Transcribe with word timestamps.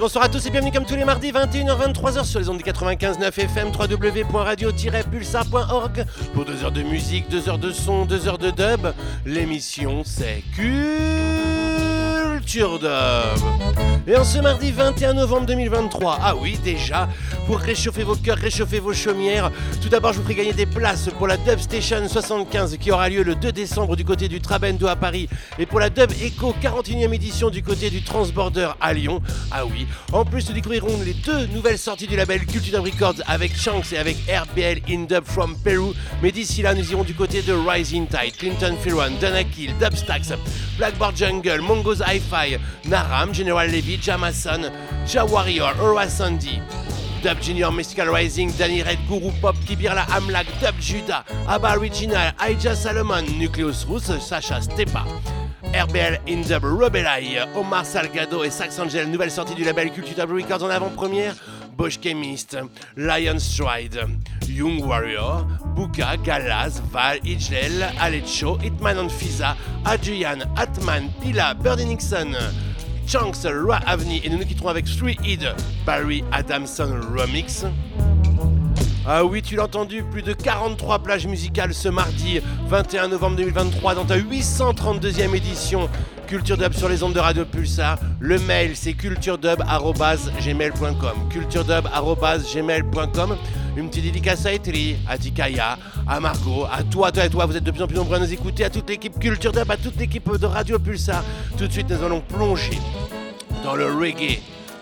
Bonsoir 0.00 0.24
à 0.24 0.28
tous 0.28 0.44
et 0.46 0.50
bienvenue 0.50 0.72
comme 0.72 0.84
tous 0.84 0.96
les 0.96 1.04
mardis, 1.04 1.30
21h, 1.30 1.92
23h 1.92 2.24
sur 2.24 2.40
les 2.40 2.48
ondes 2.48 2.58
des 2.58 2.68
95.9 2.68 3.28
FM, 3.28 3.68
www.radio-pulsar.org 3.68 6.06
pour 6.34 6.44
2 6.44 6.64
heures 6.64 6.72
de 6.72 6.82
musique, 6.82 7.30
2 7.30 7.48
heures 7.48 7.58
de 7.58 7.70
son, 7.70 8.04
2 8.04 8.26
heures 8.26 8.38
de 8.38 8.50
dub. 8.50 8.92
L'émission 9.24 10.02
c'est 10.04 10.42
Et 12.56 14.16
en 14.16 14.24
ce 14.24 14.38
mardi 14.40 14.72
21 14.72 15.12
novembre 15.14 15.46
2023, 15.46 16.18
ah 16.20 16.34
oui 16.34 16.58
déjà, 16.64 17.08
pour 17.46 17.60
réchauffer 17.60 18.02
vos 18.02 18.16
cœurs, 18.16 18.38
réchauffer 18.38 18.80
vos 18.80 18.92
chaumières, 18.92 19.52
tout 19.80 19.88
d'abord 19.88 20.12
je 20.12 20.18
vous 20.18 20.24
ferai 20.24 20.34
gagner 20.34 20.52
des 20.52 20.66
places 20.66 21.10
pour 21.16 21.28
la 21.28 21.36
Dub 21.36 21.60
Station 21.60 22.08
75 22.08 22.76
qui 22.78 22.90
aura 22.90 23.08
lieu 23.08 23.22
le 23.22 23.36
2 23.36 23.52
décembre 23.52 23.94
du 23.94 24.04
côté 24.04 24.26
du 24.26 24.40
Trabendo 24.40 24.88
à 24.88 24.96
Paris 24.96 25.28
et 25.60 25.66
pour 25.66 25.78
la 25.78 25.90
Dub 25.90 26.10
Echo 26.20 26.52
41e 26.60 27.14
édition 27.14 27.50
du 27.50 27.62
côté 27.62 27.88
du 27.88 28.02
Transborder 28.02 28.70
à 28.80 28.94
Lyon. 28.94 29.22
Ah 29.52 29.64
oui, 29.64 29.86
en 30.12 30.24
plus 30.24 30.48
nous 30.48 30.54
découvrirons 30.54 31.00
les 31.04 31.14
deux 31.14 31.46
nouvelles 31.54 31.78
sorties 31.78 32.08
du 32.08 32.16
label 32.16 32.46
Culture 32.46 32.82
Dub 32.82 32.92
Records 32.92 33.22
avec 33.28 33.54
Shanks 33.56 33.92
et 33.92 33.98
avec 33.98 34.16
RBL 34.28 34.80
in 34.88 35.04
Dub 35.04 35.24
from 35.24 35.54
Peru. 35.62 35.92
Mais 36.20 36.32
d'ici 36.32 36.62
là, 36.62 36.74
nous 36.74 36.90
irons 36.90 37.04
du 37.04 37.14
côté 37.14 37.42
de 37.42 37.52
Rising 37.52 38.08
Tide, 38.08 38.36
Clinton 38.36 38.74
Firwan, 38.82 39.12
Dana 39.20 39.44
Kill, 39.44 39.72
Dubstacks, 39.78 40.36
Blackboard 40.78 41.16
Jungle, 41.16 41.60
Mongo's 41.60 42.00
Hi-Fi, 42.00 42.39
Naram, 42.84 43.32
General 43.32 43.66
Levy, 43.66 43.98
Jamason, 43.98 44.70
Ja 45.06 45.24
Warrior, 45.24 45.74
Sandy. 46.08 46.60
Dub 47.22 47.38
Junior, 47.42 47.70
Mystical 47.70 48.06
Rising, 48.06 48.50
Danny 48.56 48.82
Red, 48.82 48.98
Guru 49.06 49.30
Pop, 49.42 49.54
Kibirla 49.66 50.06
Amlak, 50.06 50.46
Dub 50.60 50.74
Judah, 50.80 51.22
Abba 51.46 51.76
Original, 51.76 52.32
Aija 52.38 52.74
Salomon, 52.74 53.26
Nucleus 53.38 53.84
Rus, 53.84 54.10
Sacha 54.20 54.60
Stepa. 54.60 55.04
RBL 55.72 56.18
in 56.26 56.42
Dub 56.42 56.64
Rebelai, 56.64 57.46
Omar 57.54 57.84
Salgado 57.84 58.42
et 58.42 58.50
Sax 58.50 58.78
Angel, 58.80 59.08
nouvelle 59.08 59.30
sortie 59.30 59.54
du 59.54 59.62
label 59.62 59.92
Culture 59.92 60.26
Records 60.28 60.64
en 60.64 60.70
avant-première. 60.70 61.34
Bosch 61.80 61.98
Chemist, 61.98 62.54
Lion 62.94 63.40
Stride, 63.40 64.04
Young 64.46 64.86
Warrior, 64.86 65.46
Buka, 65.74 66.22
Galaz, 66.22 66.78
Val, 66.92 67.16
Ijlel, 67.20 67.88
Alecho, 67.96 68.60
Hitman 68.60 68.98
and 68.98 69.10
Fiza, 69.10 69.56
Adrian, 69.86 70.42
Atman, 70.58 71.10
Pila, 71.22 71.54
Birdie 71.54 71.86
Nixon, 71.86 72.36
Chunks, 73.06 73.46
Roy 73.46 73.80
Avni 73.86 74.20
et 74.22 74.28
nous 74.28 74.36
nous 74.36 74.44
quitterons 74.44 74.68
avec 74.68 74.84
Three 74.84 75.16
Id, 75.24 75.54
Barry 75.86 76.22
Adamson 76.32 77.00
Remix. 77.16 77.64
Ah 79.12 79.24
oui, 79.24 79.42
tu 79.42 79.56
l'as 79.56 79.64
entendu, 79.64 80.04
plus 80.04 80.22
de 80.22 80.32
43 80.32 81.00
plages 81.00 81.26
musicales 81.26 81.74
ce 81.74 81.88
mardi 81.88 82.40
21 82.68 83.08
novembre 83.08 83.38
2023 83.38 83.96
dans 83.96 84.04
ta 84.04 84.16
832e 84.16 85.34
édition 85.34 85.90
Culture 86.28 86.56
Dub 86.56 86.72
sur 86.74 86.88
les 86.88 87.02
ondes 87.02 87.14
de 87.14 87.18
Radio 87.18 87.44
Pulsar. 87.44 87.98
Le 88.20 88.38
mail 88.38 88.76
c'est 88.76 88.92
culturedub.gmail.com 88.92 91.28
culturedub.gmail.com 91.28 93.36
Une 93.76 93.88
petite 93.88 94.04
dédicace 94.04 94.46
à 94.46 94.52
Etri, 94.52 94.94
à 95.08 95.18
Tikaya, 95.18 95.76
à 96.06 96.20
Marco, 96.20 96.66
à 96.70 96.84
toi, 96.84 97.10
toi 97.10 97.24
et 97.24 97.30
toi, 97.30 97.46
vous 97.46 97.56
êtes 97.56 97.64
de 97.64 97.72
plus 97.72 97.82
en 97.82 97.88
plus 97.88 97.96
nombreux 97.96 98.14
à 98.14 98.20
nous 98.20 98.32
écouter, 98.32 98.64
à 98.64 98.70
toute 98.70 98.88
l'équipe 98.88 99.18
Culture 99.18 99.50
Dub, 99.50 99.68
à 99.68 99.76
toute 99.76 99.96
l'équipe 99.96 100.38
de 100.38 100.46
Radio 100.46 100.78
Pulsar. 100.78 101.24
Tout 101.58 101.66
de 101.66 101.72
suite, 101.72 101.90
nous 101.90 102.04
allons 102.04 102.20
plonger 102.20 102.78
dans 103.64 103.74
le 103.74 103.86
reggae. 103.86 104.38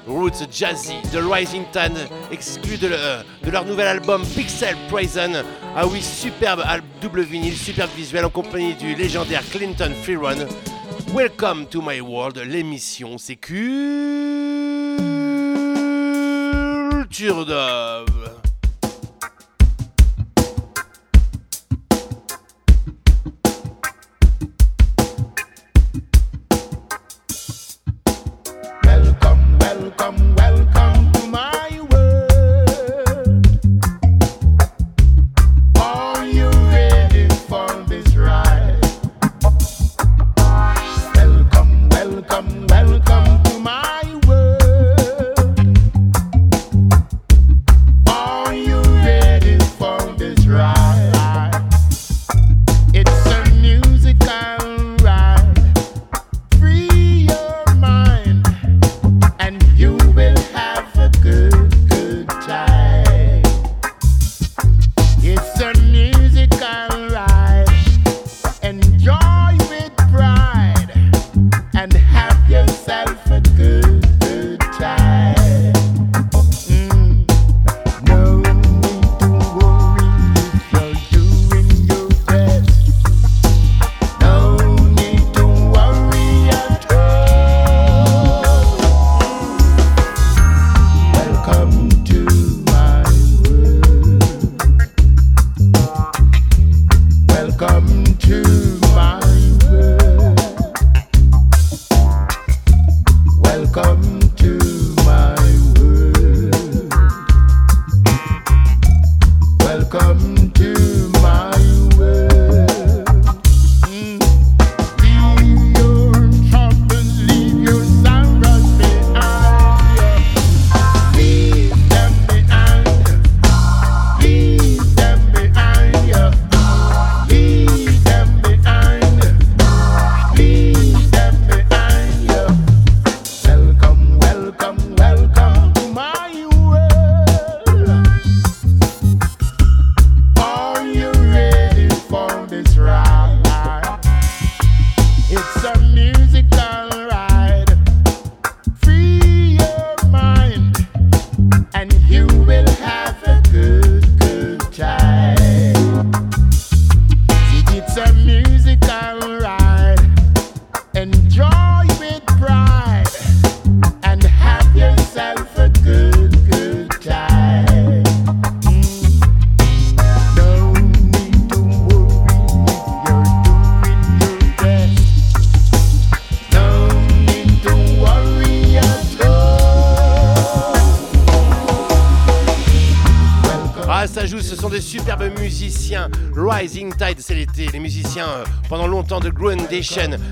Roots 0.09 0.47
Jazzy 0.51 0.95
de 1.13 1.19
Rising 1.19 1.65
Tan, 1.73 1.93
exclu 2.33 2.77
de, 2.79 2.89
le- 2.89 2.97
de 3.45 3.51
leur 3.51 3.65
nouvel 3.65 3.87
album 3.87 4.23
Pixel 4.35 4.75
Prison. 4.91 5.45
Ah 5.77 5.87
oui, 5.87 6.01
superbe 6.03 6.63
double 7.01 7.23
vinyle, 7.23 7.57
superbe 7.57 7.91
visuel 7.97 8.25
en 8.25 8.31
compagnie 8.31 8.75
du 8.75 8.95
légendaire 8.95 9.43
Clinton 9.51 9.93
Freerun. 10.03 10.47
Welcome 11.15 11.67
to 11.67 11.81
my 11.83 12.01
world, 12.01 12.39
l'émission 12.39 13.19
c'est 13.19 13.37
Culture. 13.37 13.69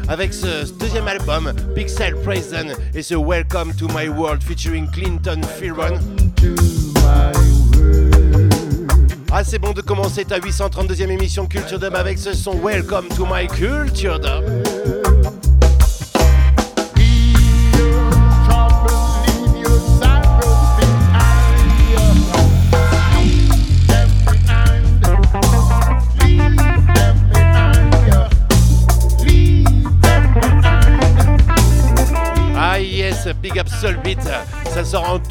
Avec 0.09 0.33
ce, 0.33 0.73
deuxième 0.79 1.07
album, 1.07 1.53
Pixel 1.75 2.15
Prison, 2.17 2.69
et 2.95 3.03
ce 3.03 3.15
Welcome 3.15 3.75
to 3.75 3.87
My 3.89 4.09
World 4.09 4.43
featuring 4.43 4.91
Clinton 4.91 5.41
Fearon. 5.59 5.99
Ah, 9.31 9.45
c'est 9.45 9.59
bon 9.59 9.73
de 9.73 9.83
commencer 9.83 10.25
ta 10.25 10.39
832e 10.39 11.11
émission 11.11 11.47
Culture 11.47 11.79
Dub 11.79 11.95
avec 11.95 12.19
ce 12.19 12.33
son 12.33 12.59
Welcome 12.59 13.09
to 13.09 13.27
My 13.27 13.47
Culture 13.47 14.19
Dub. 14.19 14.66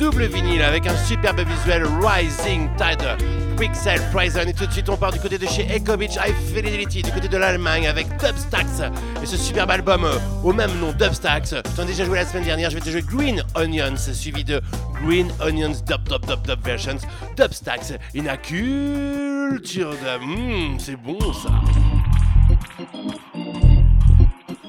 Double 0.05 0.27
vinyle 0.27 0.61
avec 0.61 0.85
un 0.85 0.95
superbe 0.97 1.39
visuel 1.39 1.83
Rising 1.99 2.69
Tide. 2.77 3.17
Pixel 3.57 3.99
Prison. 4.13 4.41
Et 4.47 4.53
tout 4.53 4.67
de 4.67 4.71
suite, 4.71 4.87
on 4.87 4.97
part 4.97 5.11
du 5.11 5.19
côté 5.19 5.39
de 5.39 5.47
chez 5.47 5.63
Beach 5.63 6.15
High 6.15 6.35
Fidelity, 6.53 7.01
du 7.01 7.11
côté 7.11 7.27
de 7.27 7.37
l'Allemagne 7.37 7.87
avec 7.87 8.07
Dubstacks 8.17 8.91
et 9.23 9.25
ce 9.25 9.35
superbe 9.35 9.71
album 9.71 10.03
euh, 10.03 10.19
au 10.43 10.53
même 10.53 10.69
nom, 10.79 10.91
Dubstacks. 10.91 11.55
J'en 11.75 11.83
ai 11.83 11.87
déjà 11.87 12.05
joué 12.05 12.17
la 12.17 12.25
semaine 12.25 12.43
dernière. 12.43 12.69
Je 12.69 12.75
vais 12.75 12.81
te 12.81 12.89
jouer 12.91 13.01
Green 13.01 13.43
Onions, 13.55 13.97
suivi 13.97 14.43
de 14.43 14.61
Green 15.01 15.31
Onions 15.41 15.81
Dub 15.87 16.03
Dub 16.03 16.23
Dub 16.27 16.45
Dub 16.45 16.63
Versions. 16.63 16.99
Dubstacks, 17.35 17.99
une 18.13 18.29
culture 18.43 19.89
de. 19.89 20.23
Mmh, 20.23 20.79
c'est 20.79 20.97
bon 20.97 21.17
ça. 21.33 21.49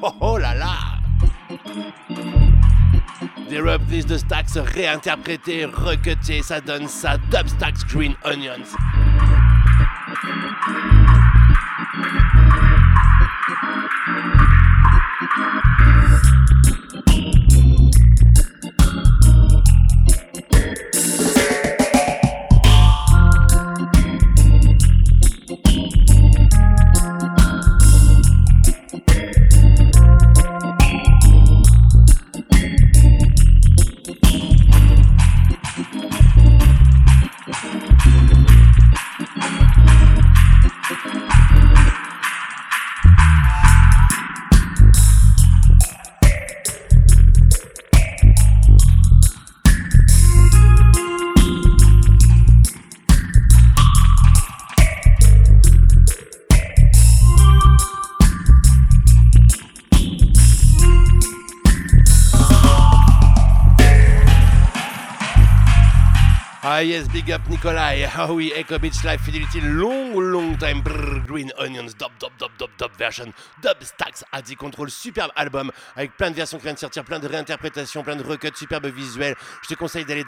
Oh, 0.03 0.13
oh 0.21 0.39
là 0.39 0.55
là! 0.55 0.86
Des 3.57 3.63
reprises 3.63 4.05
de 4.05 4.19
Stacks 4.19 4.51
réinterprétées, 4.75 5.65
recutées, 5.65 6.43
ça 6.43 6.61
donne 6.61 6.87
ça. 6.89 7.17
Dubstacks 7.31 7.87
Green 7.91 8.15
Onions. 8.23 8.67
Big 67.17 67.33
up 67.33 67.49
Nikolai. 67.49 68.07
Ah 68.15 68.31
oui, 68.31 68.53
Echo 68.55 68.79
Beach 68.79 69.03
Live 69.03 69.23
Fidelity, 69.23 69.63
long, 69.63 70.19
long 70.19 70.55
time. 70.59 70.83
Green 71.27 71.51
Onions, 71.59 71.95
dub, 71.99 72.11
dub, 72.21 72.31
dub, 72.39 72.51
dub, 72.59 72.69
dub 72.77 72.91
version. 72.99 73.33
Dub 73.63 73.77
Stacks, 73.81 74.23
Adi 74.33 74.55
Control, 74.55 74.91
superbe 74.91 75.31
album 75.35 75.73
avec 75.97 76.15
plein 76.19 76.31
de 76.31 76.37
versions 76.37 76.59
qui 76.59 76.65
viennent 76.65 76.75
de 76.75 76.81
sortir, 76.81 77.05
plein 77.05 77.19
de 77.19 77.27
réinterprétations, 77.27 78.03
plein 78.03 78.17
de 78.17 78.23
recuts, 78.23 78.55
superbe 78.55 78.87
visuel. 78.89 79.35
Je 79.63 79.69
te 79.69 79.75
conseille 79.75 80.05
d'aller 80.05 80.25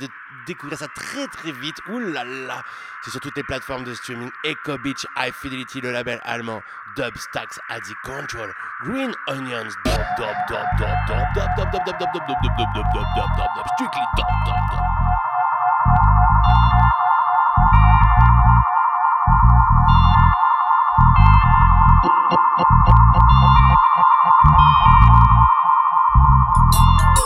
découvrir 0.46 0.78
ça 0.78 0.88
très 0.94 1.26
très 1.26 1.52
vite. 1.52 1.76
Là, 1.90 2.62
c'est 3.04 3.10
sur 3.10 3.20
toutes 3.20 3.36
les 3.36 3.42
plateformes 3.42 3.84
de 3.84 3.92
streaming. 3.92 4.30
Echo 4.44 4.78
Beach 4.78 5.04
High 5.18 5.34
Fidelity, 5.34 5.82
le 5.82 5.92
label 5.92 6.20
allemand. 6.24 6.62
Dub 6.96 7.14
Stacks, 7.18 7.58
Adi 7.68 7.92
Control, 8.02 8.50
Green 8.84 9.12
Onions, 9.26 9.74
dub, 9.84 10.00
dub, 10.16 10.26
dub, 10.48 10.58
dub, 10.78 10.88
dub, 11.06 11.18
dub, 11.34 11.48
dub, 11.54 11.68
dub, 11.68 11.84
dub, 11.84 11.98
dub, 11.98 11.98
dub, 11.98 12.08
dub, 12.08 12.26
dub, 12.26 12.46
dub, 12.46 12.56
dub, 12.56 12.94
dub, 12.94 13.28
dub, 13.36 13.48
dub, 13.56 13.66
strictly 13.74 14.02
dub, 14.16 14.26
dub, 14.46 14.56
dub. 14.72 14.97
Bye. 26.72 27.17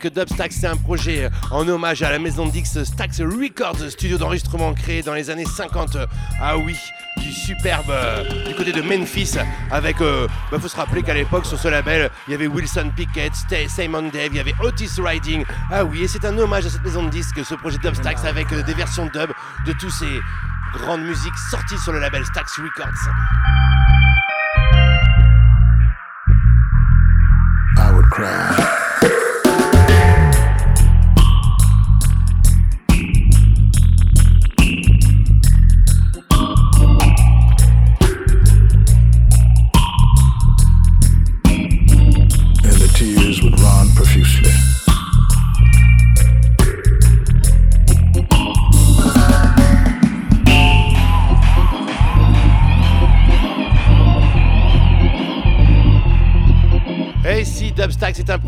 Que 0.00 0.08
Dubstax, 0.08 0.56
c'est 0.56 0.66
un 0.66 0.76
projet 0.76 1.28
en 1.50 1.68
hommage 1.68 2.02
à 2.02 2.10
la 2.10 2.18
maison 2.18 2.46
Dix 2.46 2.82
Stax 2.82 3.20
Records, 3.20 3.90
studio 3.90 4.16
d'enregistrement 4.16 4.72
créé 4.72 5.02
dans 5.02 5.14
les 5.14 5.30
années 5.30 5.44
50. 5.44 5.98
Ah 6.40 6.56
oui, 6.56 6.76
du 7.18 7.30
superbe 7.32 7.92
du 8.46 8.54
côté 8.54 8.72
de 8.72 8.80
Memphis 8.80 9.34
avec 9.70 9.96
il 10.00 10.26
bah, 10.50 10.58
faut 10.58 10.68
se 10.68 10.76
rappeler 10.76 11.02
qu'à 11.02 11.12
l'époque 11.12 11.44
sur 11.44 11.58
ce 11.58 11.68
label 11.68 12.10
il 12.26 12.32
y 12.32 12.34
avait 12.34 12.46
Wilson 12.46 12.90
Pickett, 12.96 13.32
Simon 13.68 14.08
Dave, 14.12 14.28
il 14.30 14.36
y 14.36 14.40
avait 14.40 14.54
Otis 14.62 14.90
Riding 14.98 15.44
ah 15.70 15.84
oui 15.84 16.04
et 16.04 16.08
c'est 16.08 16.24
un 16.24 16.36
hommage 16.38 16.66
à 16.66 16.70
cette 16.70 16.84
maison 16.84 17.02
de 17.02 17.10
disques 17.10 17.44
ce 17.44 17.54
projet 17.54 17.78
Dubstax 17.78 18.24
avec 18.24 18.48
des 18.48 18.74
versions 18.74 19.06
dub 19.06 19.30
de 19.66 19.72
tous 19.72 19.90
ces 19.90 20.20
grande 20.72 21.02
musique 21.02 21.36
sortie 21.50 21.78
sur 21.78 21.92
le 21.92 21.98
label 21.98 22.24
Stax 22.24 22.58
Records. 22.58 23.08
I 27.76 27.92
would 27.92 28.06
cry. 28.10 28.59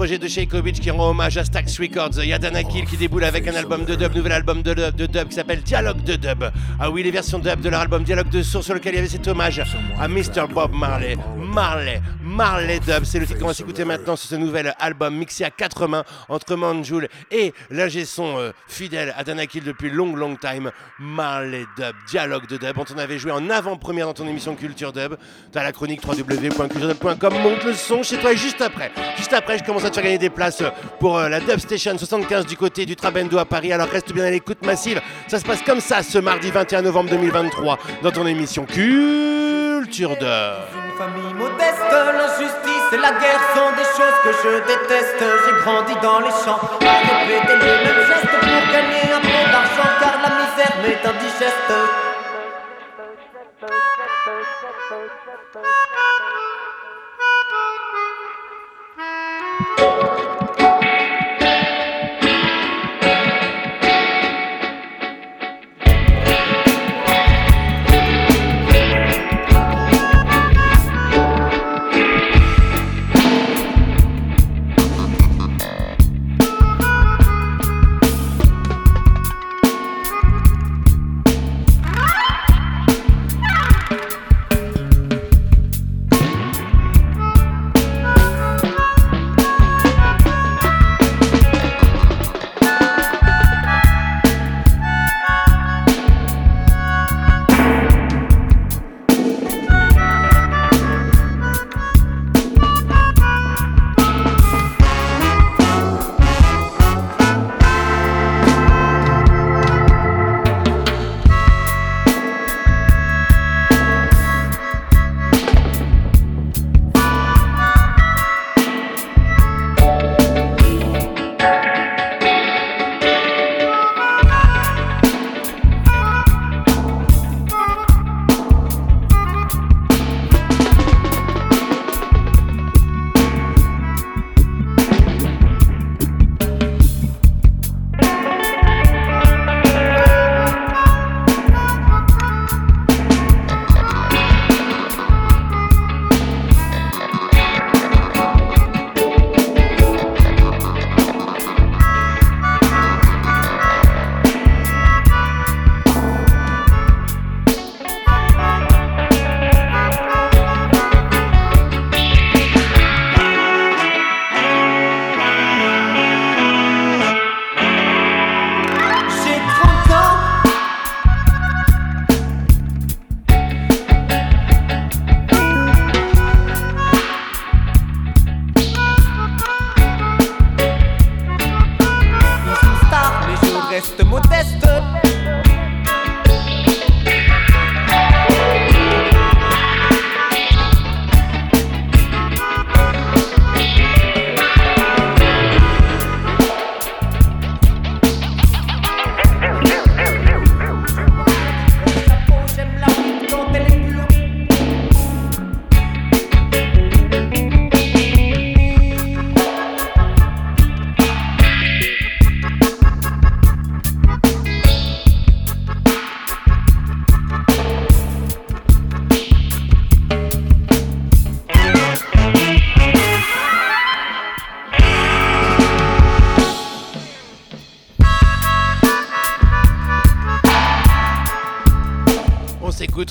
Projet 0.02 0.18
de 0.18 0.26
Sheikovic 0.26 0.80
qui 0.80 0.90
rend 0.90 1.10
hommage 1.10 1.38
à 1.38 1.44
Stax 1.44 1.78
Records. 1.78 2.20
Il 2.24 2.28
y 2.28 2.32
a 2.32 2.38
Danakil 2.40 2.86
qui 2.86 2.96
déboule 2.96 3.22
avec 3.22 3.46
un 3.46 3.54
album 3.54 3.84
de 3.84 3.94
dub, 3.94 4.16
nouvel 4.16 4.32
album 4.32 4.60
de 4.60 4.74
dub, 4.74 4.96
de 4.96 5.06
dub 5.06 5.28
qui 5.28 5.36
s'appelle 5.36 5.62
Dialogue 5.62 6.02
de 6.02 6.16
dub. 6.16 6.42
Ah 6.80 6.90
oui, 6.90 7.04
les 7.04 7.12
versions 7.12 7.38
dub 7.38 7.60
de 7.60 7.68
leur 7.68 7.82
album 7.82 8.02
Dialogue 8.02 8.28
de 8.28 8.42
source 8.42 8.64
sur 8.64 8.74
lequel 8.74 8.94
il 8.94 8.96
y 8.96 8.98
avait 8.98 9.06
cet 9.08 9.28
hommage 9.28 9.62
à 10.00 10.08
Mr. 10.08 10.48
Bob 10.52 10.72
Marley. 10.72 11.16
Marley, 11.38 12.02
Marley 12.20 12.80
Dub, 12.80 13.04
c'est 13.04 13.20
le 13.20 13.26
titre 13.26 13.38
qu'on 13.38 13.46
va 13.46 13.54
s'écouter 13.54 13.84
maintenant 13.84 14.16
sur 14.16 14.28
ce 14.28 14.34
nouvel 14.34 14.74
album 14.80 15.14
mixé 15.14 15.44
à 15.44 15.50
quatre 15.50 15.86
mains 15.86 16.02
entre 16.28 16.56
Manjoul 16.56 17.06
et 17.30 17.52
l'ingé 17.70 18.04
son 18.04 18.38
euh, 18.38 18.50
fidèle 18.66 19.14
à 19.16 19.22
Danakil 19.22 19.62
depuis 19.62 19.90
long, 19.90 20.16
long 20.16 20.34
time. 20.34 20.72
Marley 20.98 21.64
Dub, 21.76 21.94
Dialogue 22.08 22.48
de 22.48 22.56
dub, 22.56 22.74
dont 22.74 22.86
on 22.92 22.98
avait 22.98 23.18
joué 23.18 23.30
en 23.30 23.48
avant-première 23.50 24.06
dans 24.06 24.14
ton 24.14 24.26
émission 24.26 24.56
Culture 24.56 24.92
Dub. 24.92 25.14
T'as 25.52 25.62
la 25.62 25.70
chronique 25.70 26.00
www.culturedub.com, 26.04 27.34
monte 27.40 27.62
le 27.62 27.74
son 27.74 28.02
chez 28.02 28.16
toi 28.16 28.32
et 28.32 28.36
juste 28.36 28.60
après, 28.60 28.90
juste 29.16 29.32
après, 29.32 29.58
je 29.58 29.62
commence 29.64 29.84
à 29.84 29.91
te 29.92 29.96
faire 29.96 30.04
gagner 30.04 30.18
des 30.18 30.30
places 30.30 30.62
pour 30.98 31.18
euh, 31.18 31.28
la 31.28 31.38
Dub 31.40 31.58
Station 31.58 31.96
75 31.96 32.46
du 32.46 32.56
côté 32.56 32.86
du 32.86 32.96
Trabendo 32.96 33.36
à 33.38 33.44
Paris. 33.44 33.72
Alors 33.72 33.88
reste 33.88 34.12
bien 34.12 34.24
à 34.24 34.30
l'écoute 34.30 34.64
massive. 34.64 35.00
Ça 35.28 35.38
se 35.38 35.44
passe 35.44 35.60
comme 35.62 35.80
ça 35.80 36.02
ce 36.02 36.18
mardi 36.18 36.50
21 36.50 36.82
novembre 36.82 37.10
2023 37.10 37.78
dans 38.02 38.10
ton 38.10 38.26
émission 38.26 38.64
Culture 38.64 40.16
Dub. 40.16 40.22
Une 40.22 40.96
famille 40.96 41.34
modeste, 41.34 41.92
l'injustice 41.92 42.88
et 42.92 42.96
la 42.96 43.10
guerre 43.12 43.42
sont 43.54 43.70
des 43.76 43.84
choses 43.84 44.18
que 44.24 44.32
je 44.32 44.58
déteste. 44.66 45.20
J'ai 45.20 45.62
grandi 45.62 45.92
dans 46.02 46.20
les 46.20 46.32
champs 46.44 46.60
à 46.80 47.26
répéter 47.26 47.56
les 47.60 47.84
mêmes 47.84 48.06
gestes 48.06 48.32
pour 48.40 48.72
gagner 48.72 49.12
un 49.12 49.20
peu 49.20 49.42
d'argent 49.52 49.90
car 50.00 50.14
la 50.22 50.30
misère 50.40 50.74
m'est 50.82 51.06
indigeste. 51.06 51.72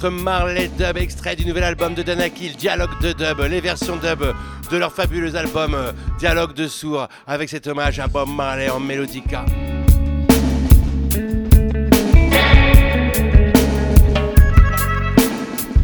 Marley 0.10 0.70
Dub, 0.78 0.98
extrait 0.98 1.36
du 1.36 1.46
nouvel 1.46 1.64
album 1.64 1.94
de 1.94 2.02
Danakil, 2.02 2.56
Dialogue 2.56 3.00
de 3.02 3.14
Dub, 3.14 3.40
les 3.50 3.62
versions 3.62 3.98
dub 3.98 4.24
de 4.72 4.78
leur 4.78 4.92
fabuleux 4.94 5.36
album 5.36 5.74
euh, 5.76 5.92
Dialogue 6.18 6.54
de 6.54 6.68
Sourds, 6.68 7.08
avec 7.28 7.50
cet 7.50 7.68
hommage 7.68 8.00
à 8.00 8.08
Bob 8.08 8.30
Marley 8.30 8.70
en 8.70 8.80
Melodica. 8.80 9.46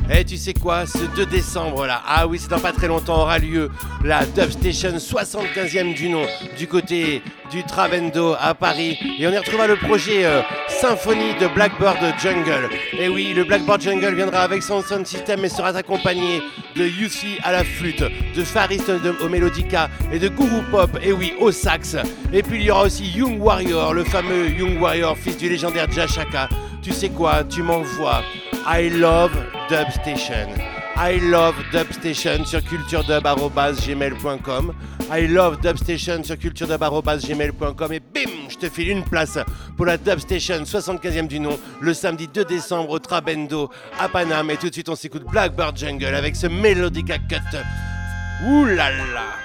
Et 0.09 0.25
tu 0.25 0.38
sais 0.38 0.53
quoi, 0.53 0.86
ce 0.86 1.05
2 1.15 1.25
décembre 1.27 1.86
là, 1.86 2.01
ah 2.07 2.25
oui, 2.27 2.39
c'est 2.39 2.50
dans 2.50 2.59
pas 2.59 2.71
très 2.71 2.88
longtemps, 2.88 3.21
aura 3.21 3.38
lieu 3.38 3.69
la 4.03 4.25
Dubstation 4.25 4.97
75e 4.97 5.93
du 5.93 6.09
nom 6.09 6.25
du 6.57 6.67
côté 6.67 7.21
du 7.51 7.63
Travendo 7.63 8.36
à 8.39 8.55
Paris. 8.55 8.97
Et 9.19 9.27
on 9.27 9.31
y 9.31 9.38
retrouvera 9.38 9.67
le 9.67 9.75
projet 9.75 10.25
euh, 10.25 10.41
Symphonie 10.79 11.34
de 11.41 11.48
Blackbird 11.48 11.98
Jungle. 12.19 12.69
Et 13.00 13.10
oui, 13.10 13.34
le 13.36 13.43
Blackbird 13.43 13.81
Jungle 13.81 14.13
viendra 14.13 14.41
avec 14.41 14.62
son 14.62 14.84
sound 14.84 15.07
system 15.07 15.43
et 15.43 15.50
sera 15.50 15.69
accompagné 15.69 16.41
de 16.75 16.86
Yusi 16.86 17.39
à 17.43 17.51
la 17.51 17.63
flûte, 17.63 18.03
de 18.36 18.43
Faris 18.43 18.81
au 19.22 19.27
mélodica 19.27 19.89
et 20.12 20.19
de 20.19 20.27
Guru 20.27 20.62
Pop, 20.69 20.91
et 21.01 21.12
oui, 21.12 21.34
au 21.39 21.51
sax. 21.51 21.96
Et 22.31 22.43
puis 22.43 22.60
il 22.60 22.65
y 22.65 22.72
aura 22.72 22.84
aussi 22.84 23.05
Young 23.05 23.41
Warrior, 23.41 23.93
le 23.93 24.03
fameux 24.03 24.50
Young 24.50 24.79
Warrior, 24.79 25.17
fils 25.17 25.38
du 25.38 25.50
légendaire 25.50 25.91
Jashaka. 25.91 26.48
Tu 26.84 26.91
sais 26.91 27.10
quoi, 27.10 27.43
tu 27.43 27.63
m'envoies 27.63 28.22
I 28.67 28.89
love 28.89 29.31
Dubstation. 29.69 30.76
I 30.99 31.19
love 31.19 31.53
Dubstation 31.71 32.43
sur 32.43 32.63
culturedub.gmail.com. 32.63 34.73
I 35.11 35.27
love 35.27 35.59
Dubstation 35.61 36.23
sur 36.23 36.39
culturedub.gmail.com 36.39 37.93
et 37.93 37.99
bim, 37.99 38.49
je 38.49 38.57
te 38.57 38.67
file 38.67 38.89
une 38.89 39.03
place 39.03 39.37
pour 39.75 39.85
la 39.85 39.97
Dubstation 39.97 40.63
75e 40.63 41.27
du 41.27 41.39
nom 41.39 41.59
le 41.81 41.93
samedi 41.93 42.27
2 42.27 42.45
décembre 42.45 42.89
au 42.89 42.97
Trabendo 42.97 43.69
à 43.99 44.09
Paname. 44.09 44.49
Et 44.49 44.57
tout 44.57 44.69
de 44.69 44.73
suite, 44.73 44.89
on 44.89 44.95
s'écoute 44.95 45.25
Blackbird 45.29 45.77
Jungle 45.77 46.15
avec 46.15 46.35
ce 46.35 46.47
Melodica 46.47 47.19
Cut. 47.19 47.59
Ouh 48.43 48.65
là 48.65 48.89
là! 48.89 49.35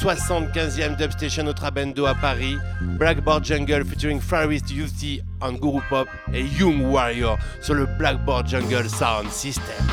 75e 0.00 0.96
Dubstation 0.96 1.46
au 1.46 1.52
Trabendo 1.52 2.06
à 2.06 2.14
Paris, 2.14 2.58
Blackboard 2.80 3.44
Jungle 3.44 3.84
featuring 3.84 4.20
Farist 4.20 4.70
UC 4.70 5.22
on 5.40 5.52
Guru 5.52 5.80
Pop 5.88 6.08
et 6.32 6.44
Young 6.44 6.82
Warrior 6.82 7.38
sur 7.60 7.74
le 7.74 7.86
Blackboard 7.86 8.48
Jungle 8.48 8.88
Sound 8.88 9.30
System. 9.30 9.84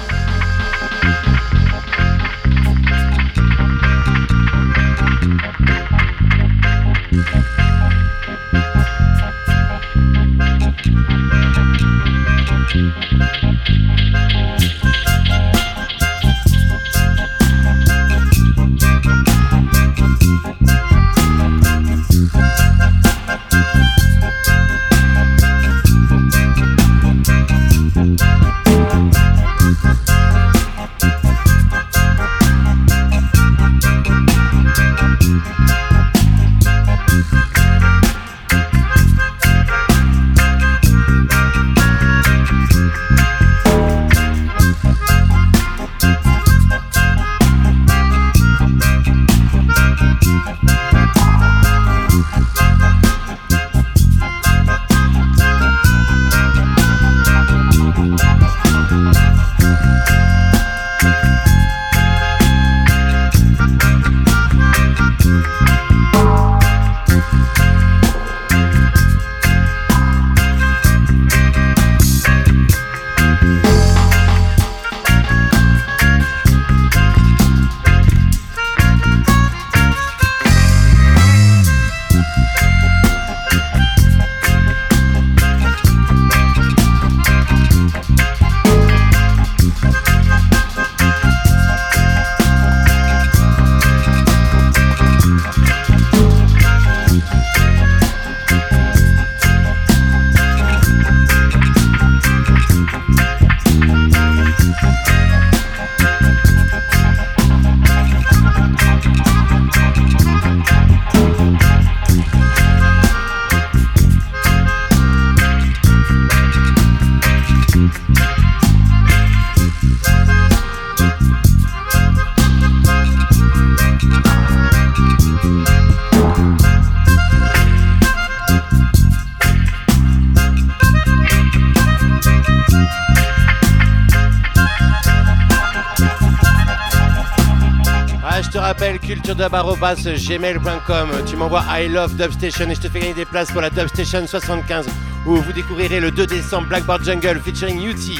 Tu 141.25 141.35
m'envoies 141.35 141.63
I 141.69 141.87
love 141.87 142.15
Dubstation 142.15 142.69
et 142.69 142.75
je 142.75 142.81
te 142.81 142.87
fais 142.87 142.99
gagner 142.99 143.13
des 143.13 143.25
places 143.25 143.51
pour 143.51 143.61
la 143.61 143.69
Dubstation 143.71 144.27
75 144.27 144.85
où 145.25 145.37
vous 145.37 145.53
découvrirez 145.53 145.99
le 145.99 146.11
2 146.11 146.27
décembre 146.27 146.67
Blackboard 146.67 147.03
Jungle 147.03 147.39
featuring 147.43 147.81
UT, 147.81 148.19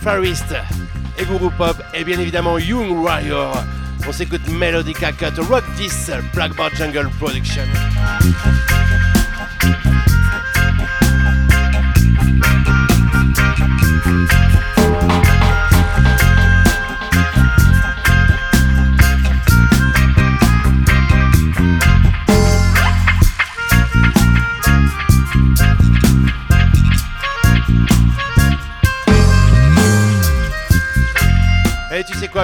Farist 0.00 0.54
et 1.18 1.24
Guru 1.24 1.50
Pop 1.58 1.76
et 1.92 2.02
bien 2.02 2.18
évidemment 2.18 2.58
Young 2.58 2.90
Warrior. 2.90 3.62
On 4.08 4.12
s'écoute 4.12 4.48
Melodica 4.48 5.12
Cut 5.12 5.38
Rock 5.50 5.64
This 5.76 6.10
Blackboard 6.32 6.74
Jungle 6.76 7.10
Production. 7.18 7.64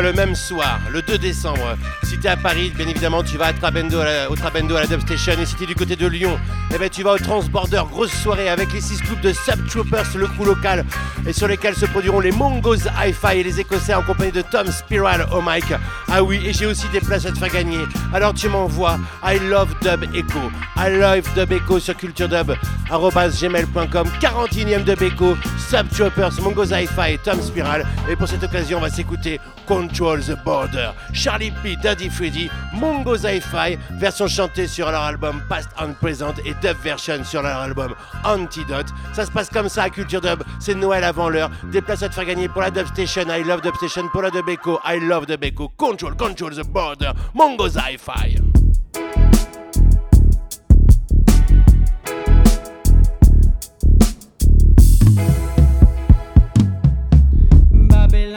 Le 0.02 0.12
même 0.12 0.34
soir, 0.34 0.80
le 0.90 1.02
2 1.02 1.18
décembre, 1.18 1.76
si 2.02 2.18
tu 2.18 2.26
es 2.26 2.30
à 2.30 2.36
Paris, 2.36 2.72
bien 2.74 2.88
évidemment, 2.88 3.22
tu 3.22 3.38
vas 3.38 3.46
à 3.46 3.52
Trabendo, 3.52 4.00
au 4.28 4.34
Trabendo 4.36 4.74
à 4.74 4.80
la 4.80 4.86
Dubstation. 4.86 5.34
Et 5.40 5.46
si 5.46 5.54
tu 5.54 5.62
es 5.64 5.66
du 5.66 5.74
côté 5.74 5.96
de 5.96 6.06
Lyon, 6.06 6.38
eh 6.74 6.78
ben, 6.78 6.90
tu 6.90 7.02
vas 7.02 7.12
au 7.12 7.18
Transborder, 7.18 7.82
grosse 7.90 8.12
soirée 8.12 8.48
avec 8.48 8.72
les 8.72 8.80
6 8.80 9.02
groupes 9.02 9.20
de 9.20 9.32
Subtroopers, 9.32 10.16
le 10.16 10.26
crew 10.26 10.44
local, 10.44 10.84
et 11.26 11.32
sur 11.32 11.46
lesquels 11.46 11.76
se 11.76 11.86
produiront 11.86 12.20
les 12.20 12.32
Mongos 12.32 12.88
Hi-Fi 12.98 13.38
et 13.38 13.44
les 13.44 13.60
Écossais 13.60 13.94
en 13.94 14.02
compagnie 14.02 14.32
de 14.32 14.42
Tom 14.42 14.66
Spiral 14.66 15.26
au 15.32 15.40
mic. 15.40 15.64
Ah 16.10 16.22
oui, 16.22 16.42
et 16.44 16.52
j'ai 16.52 16.66
aussi 16.66 16.86
des 16.88 17.00
places 17.00 17.24
à 17.26 17.32
te 17.32 17.38
faire 17.38 17.52
gagner. 17.52 17.78
Alors 18.12 18.34
tu 18.34 18.48
m'envoies 18.48 18.98
I 19.24 19.38
love 19.38 19.74
Dub 19.82 20.04
Echo. 20.14 20.50
I 20.76 20.90
love 20.90 21.32
Dub 21.34 21.52
Echo 21.52 21.78
sur 21.78 21.96
culturedub.gmail.com. 21.96 24.08
41ème 24.20 24.84
Dub 24.84 25.02
Echo, 25.02 25.36
Subtroopers, 25.70 26.40
Mongos 26.42 26.72
Hi-Fi 26.72 27.12
et 27.12 27.18
Tom 27.18 27.40
Spiral. 27.40 27.86
Et 28.10 28.16
pour 28.16 28.26
cette 28.28 28.42
occasion, 28.42 28.78
on 28.78 28.82
va 28.82 28.90
s'écouter 28.90 29.40
Control 29.66 30.20
the 30.20 30.36
Border. 30.44 30.92
Charlie 31.12 31.52
P, 31.62 31.76
Daddy 31.82 32.08
Freddy, 32.08 32.50
Mongos 32.74 33.24
Hi-Fi, 33.24 33.78
version 33.92 34.28
chantée 34.28 34.66
sur 34.66 34.90
leur 34.90 35.02
album 35.02 35.42
Past 35.48 35.70
and 35.78 35.94
Present 36.00 36.34
et 36.44 36.54
dub 36.62 36.76
version 36.82 37.24
sur 37.24 37.42
leur 37.42 37.58
album 37.58 37.94
Antidote. 38.24 38.86
Ça 39.12 39.26
se 39.26 39.30
passe 39.30 39.48
comme 39.48 39.68
ça 39.68 39.84
à 39.84 39.90
Culture 39.90 40.20
Dub, 40.20 40.42
c'est 40.60 40.74
Noël 40.74 41.04
avant 41.04 41.28
l'heure. 41.28 41.50
Des 41.72 41.80
places 41.80 42.02
à 42.02 42.08
te 42.08 42.14
faire 42.14 42.26
gagner 42.26 42.48
pour 42.48 42.62
la 42.62 42.70
Dub 42.70 42.86
Station, 42.86 43.24
I 43.28 43.42
love 43.42 43.62
Dub 43.62 43.74
Station, 43.76 44.08
pour 44.12 44.22
la 44.22 44.30
Dub 44.30 44.48
Echo, 44.48 44.80
I 44.84 44.98
love 45.00 45.26
Dub 45.26 45.42
Echo, 45.42 45.68
Control, 45.76 46.14
Control 46.16 46.54
the 46.54 46.66
Border, 46.66 47.12
Mongos 47.34 47.76
Hi-Fi. 47.76 48.63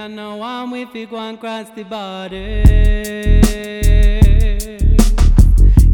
Babylon 0.07 0.15
no 0.15 0.37
one 0.37 0.73
if 0.73 0.95
you 0.95 1.05
go 1.05 1.17
and 1.17 1.39
cross 1.39 1.69
the 1.75 1.83
border. 1.83 2.63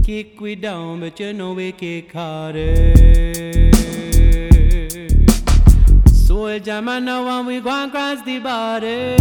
Kick 0.03 0.39
we 0.39 0.55
down, 0.55 0.99
but 0.99 1.19
you 1.19 1.33
know 1.33 1.53
we 1.53 1.71
kick 1.71 2.11
harder. 2.11 2.93
Soldier 6.13 6.81
man, 6.81 7.05
no 7.05 7.23
one 7.23 7.45
we 7.45 7.59
go 7.59 7.69
and 7.69 7.91
cross 7.91 8.21
the 8.23 8.39
border. 8.39 9.17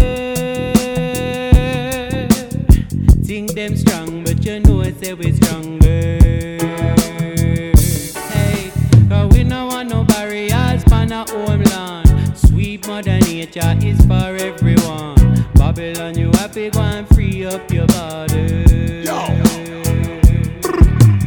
Think 3.25 3.55
them 3.55 3.77
strong, 3.77 4.25
but 4.25 4.45
you 4.45 4.61
know 4.61 4.83
I 4.83 4.93
say 4.93 5.15
we 5.15 5.33
stronger. 5.33 6.19
Hey, 8.29 8.71
cause 9.09 9.33
we 9.33 9.45
no 9.45 9.67
want 9.67 9.89
no 9.89 10.05
barriers 10.05 10.85
for 10.85 10.95
our 10.95 11.27
homeland. 11.29 11.62
Sweet 12.73 12.87
mother 12.87 13.19
nature 13.19 13.79
is 13.83 14.01
for 14.07 14.35
everyone. 14.35 15.45
Babylon, 15.57 16.17
you 16.17 16.31
happy 16.31 16.71
go 16.71 16.81
and 16.81 17.07
free 17.09 17.45
up 17.45 17.71
your 17.71 17.87
body. 17.89 19.03
Yo. 19.05 19.27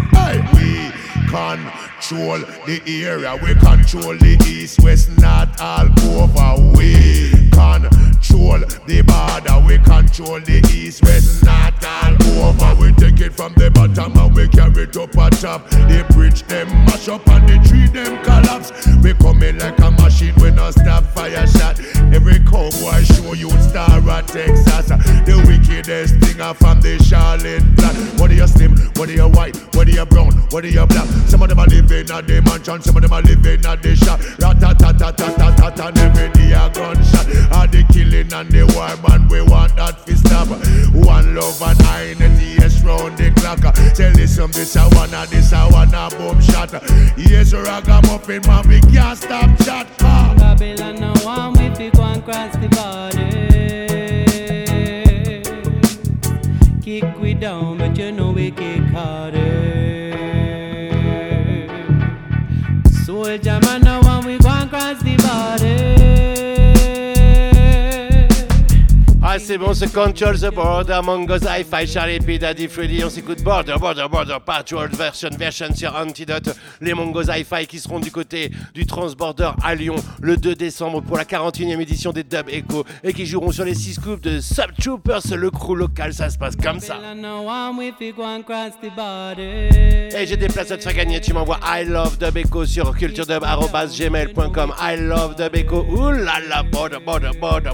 Hey, 0.10 0.41
we 0.53 0.89
control 1.29 2.39
the 2.65 2.81
area, 2.88 3.38
we 3.43 3.53
control 3.53 4.17
the 4.17 4.43
east, 4.47 4.81
west, 4.81 5.12
north, 5.19 5.62
all 5.62 5.86
over. 6.10 6.75
We 6.75 7.29
control 7.51 8.04
the 8.36 9.02
border, 9.02 9.65
we 9.65 9.78
control 9.80 10.39
the 10.41 10.60
east, 10.74 11.04
west, 11.04 11.43
north, 11.45 11.84
all 11.86 12.50
over. 12.50 12.82
We 12.82 12.91
take 12.93 13.19
it 13.21 13.34
from 13.34 13.54
the 13.54 13.71
bottom 13.71 14.17
and 14.17 14.36
we 14.36 14.48
carry 14.50 14.84
it 14.84 14.98
up 14.98 15.17
on 15.17 15.32
top. 15.32 15.69
The 15.69 16.06
bridge 16.13 16.43
them 16.43 16.67
mash 16.86 17.08
up 17.08 17.28
and 17.28 17.48
the 17.48 17.58
tree 17.67 17.88
them 17.88 18.24
collapse. 18.24 18.71
We 19.02 19.13
coming 19.13 19.58
like 19.58 19.80
a 19.80 19.91
machine, 19.91 20.36
we 20.38 20.52
no 20.52 20.71
stop 20.71 21.04
fire 21.15 21.48
shot. 21.48 21.80
Every 22.13 22.39
cowboy 22.39 23.04
show 23.04 23.34
you 23.34 23.50
star 23.62 24.00
at 24.10 24.28
Texas. 24.28 24.88
The 25.26 25.36
wickedest 25.48 26.15
thing 26.19 26.41
are 26.41 26.54
from 26.54 26.82
the 26.82 27.02
Charlotte. 27.04 27.63
What 28.19 28.32
are 28.32 28.34
you 28.34 28.48
slim? 28.48 28.76
What 28.95 29.10
are 29.10 29.13
you 29.13 29.28
white? 29.30 29.56
What 29.76 29.88
are 29.88 29.91
you 29.91 30.06
brown? 30.06 30.32
What 30.52 30.65
are 30.65 30.69
you 30.69 30.86
black? 30.86 31.08
Some 31.28 31.41
of 31.41 31.50
them 31.50 31.60
are 31.60 31.67
living 31.67 32.10
at 32.12 32.28
the 32.28 32.41
mansion, 32.41 32.82
some 32.82 32.95
of 32.95 33.02
them 33.02 33.13
are 33.13 33.21
living 33.21 33.65
at 33.65 33.82
the 33.82 33.95
shop. 33.95 34.19
Rat-a-tat-tat-tat-tat 34.39 35.80
and 35.80 35.98
every 35.98 36.30
day 36.34 36.54
a 36.54 36.69
gunshot. 36.69 37.28
All 37.52 37.67
the 37.67 37.84
killing 37.91 38.24
and 38.33 38.49
the 38.49 38.63
war, 38.73 38.95
man, 39.07 39.27
we 39.27 39.41
want 39.41 39.75
that 39.75 39.99
fi 40.05 40.13
stop. 40.13 40.47
One 40.93 41.35
love 41.35 41.61
and 41.61 41.81
I 41.83 42.15
yes 42.65 42.83
round 42.83 43.17
the 43.17 43.31
clock. 43.31 43.75
Say 43.95 44.11
listen, 44.13 44.51
this 44.51 44.75
a 44.75 44.83
one, 44.95 45.13
a 45.13 45.25
this 45.27 45.51
a 45.51 45.67
one, 45.67 45.93
a 45.93 46.09
boom 46.17 46.41
shot. 46.41 46.71
Yes, 47.17 47.53
ragamuffin, 47.53 48.41
man, 48.47 48.67
we 48.67 48.81
can't 48.81 49.17
stop 49.17 49.57
chat. 49.63 49.88
Ah. 50.01 50.33
Babylon, 50.38 50.95
no 50.95 51.13
one 51.23 51.53
we 51.53 51.85
you 51.85 51.91
go 51.91 52.03
and 52.03 52.23
cross 52.23 52.53
the 52.55 52.67
border. 52.69 53.31
Kick 56.81 57.19
we 57.19 57.33
down, 57.33 57.77
but 57.77 57.97
you 57.97 58.11
know 58.11 58.31
we 58.31 58.51
kick 58.51 58.83
harder. 58.93 59.65
Soldier 63.05 63.59
man, 63.61 63.81
no 63.81 63.99
one 64.01 64.25
we 64.25 64.38
go 64.38 64.49
and 64.49 64.69
cross 64.69 65.01
the 65.01 65.15
border. 65.17 65.94
Ah, 69.36 69.39
c'est 69.39 69.58
bon, 69.58 69.74
c'est 69.74 69.91
Control 69.91 70.39
the 70.39 70.50
Border, 70.50 71.02
Mongo's 71.04 71.41
Hi-Fi, 71.43 71.86
Charlie 71.86 72.19
P, 72.19 72.39
Daddy 72.39 72.69
Freddy. 72.69 73.04
On 73.04 73.10
s'écoute 73.10 73.43
Border, 73.43 73.76
Border, 73.78 74.06
Border, 74.10 74.38
Patrol 74.45 74.88
version, 74.88 75.28
version 75.38 75.76
sur 75.76 75.93
Antidote. 75.93 76.56
Les 76.80 76.93
Mongo's 76.93 77.28
Hi-Fi 77.28 77.67
qui 77.67 77.80
seront 77.80 78.00
du 78.00 78.12
côté 78.12 78.50
du 78.74 78.86
Transborder 78.86 79.52
à 79.62 79.76
Lyon 79.76 79.98
le 80.21 80.38
2 80.38 80.56
décembre 80.56 81.02
pour 81.02 81.17
la 81.17 81.26
41e 81.26 81.82
édition 81.82 82.13
des 82.13 82.24
Dub 82.24 82.48
Echo 82.48 82.86
et 83.04 83.12
qui 83.12 83.26
joueront 83.26 83.52
sur 83.52 83.65
les 83.65 83.76
6 83.76 84.00
coupes 84.00 84.21
de 84.21 84.39
Subtroopers, 84.39 85.36
le 85.36 85.52
crew 85.52 85.76
local. 85.76 86.13
Ça 86.13 86.30
se 86.30 86.38
passe 86.38 86.56
comme 86.56 86.80
ça. 86.80 86.95
Et 90.17 90.28
j'ai 90.28 90.38
des 90.38 90.48
places 90.48 90.71
à 90.71 90.78
te 90.78 90.84
faire 90.84 90.93
gagner. 90.93 91.19
Tu 91.19 91.34
m'envoies 91.34 91.60
I 91.65 91.84
love 91.84 92.17
Dub 92.19 92.38
Echo 92.38 92.65
sur 92.65 92.95
culturedub.gmail.com. 92.95 94.74
I 94.80 94.95
love 94.98 95.36
Dub 95.36 95.54
Echo. 95.58 95.86
Ouh 95.89 96.12
là 96.12 96.39
là, 96.48 96.63
Border, 96.63 97.00
Border, 97.06 97.32
Border, 97.38 97.71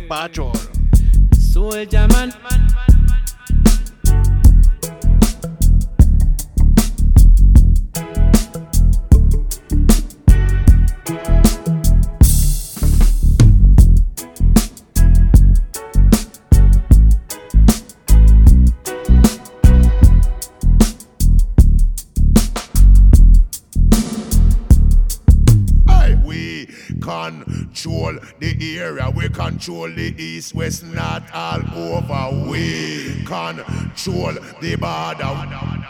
Patrol. 1.53 1.71
Soldier 1.71 2.07
man. 2.07 2.90
Control 27.39 28.17
the 28.39 28.79
area, 28.79 29.09
we 29.15 29.29
control 29.29 29.89
the 29.89 30.13
east, 30.21 30.53
west, 30.53 30.83
north, 30.83 31.23
all 31.33 31.61
over. 31.73 32.49
We 32.49 33.23
control 33.25 34.33
the 34.61 34.75
border. 34.75 35.80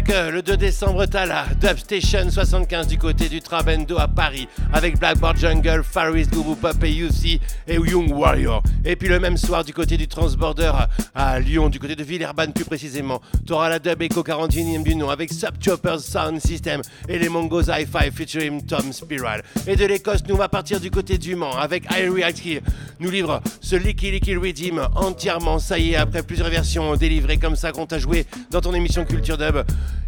Que 0.00 0.30
le 0.30 0.40
2 0.40 0.56
décembre, 0.56 0.91
t'as 1.06 1.26
la 1.26 1.46
Dub 1.60 1.78
Station 1.78 2.30
75 2.30 2.86
du 2.86 2.98
côté 2.98 3.28
du 3.28 3.40
Trabendo 3.40 3.98
à 3.98 4.08
Paris 4.08 4.46
avec 4.72 4.98
Blackboard 4.98 5.36
Jungle, 5.36 5.82
Faris, 5.82 6.26
Guru 6.26 6.54
Pop 6.54 6.76
et 6.84 6.94
UC 6.94 7.40
et 7.66 7.74
Young 7.74 8.10
Warrior. 8.12 8.62
Et 8.84 8.94
puis 8.94 9.08
le 9.08 9.18
même 9.18 9.36
soir, 9.36 9.64
du 9.64 9.72
côté 9.72 9.96
du 9.96 10.06
Transborder 10.06 10.72
à 11.14 11.40
Lyon, 11.40 11.68
du 11.68 11.78
côté 11.80 11.96
de 11.96 12.04
Villeurbanne 12.04 12.52
plus 12.52 12.64
précisément, 12.64 13.20
t'auras 13.46 13.68
la 13.68 13.78
Dub 13.78 14.00
Echo 14.02 14.22
41 14.22 14.82
du 14.82 14.94
nom 14.94 15.10
avec 15.10 15.32
Subchoppers 15.32 16.00
Sound 16.00 16.40
System 16.40 16.82
et 17.08 17.18
les 17.18 17.28
Mongos 17.28 17.70
Hi-Fi 17.70 18.10
featuring 18.12 18.64
Tom 18.64 18.92
Spiral. 18.92 19.42
Et 19.66 19.76
de 19.76 19.84
l'Écosse, 19.86 20.22
nous 20.28 20.36
va 20.36 20.48
partir 20.48 20.78
du 20.78 20.90
côté 20.90 21.18
du 21.18 21.34
Mans 21.34 21.56
avec 21.56 21.84
Irie 21.90 22.32
qui 22.34 22.60
nous 23.00 23.10
livre 23.10 23.40
ce 23.60 23.76
Licky 23.76 24.10
Licky 24.10 24.36
Redeem 24.36 24.86
entièrement. 24.94 25.58
Ça 25.58 25.78
y 25.78 25.92
est, 25.92 25.96
après 25.96 26.22
plusieurs 26.22 26.50
versions 26.50 26.94
délivrées 26.96 27.38
comme 27.38 27.56
ça 27.56 27.72
qu'on 27.72 27.86
t'a 27.86 27.98
joué 27.98 28.26
dans 28.50 28.60
ton 28.60 28.74
émission 28.74 29.04
Culture 29.04 29.38
Dub. 29.38 29.64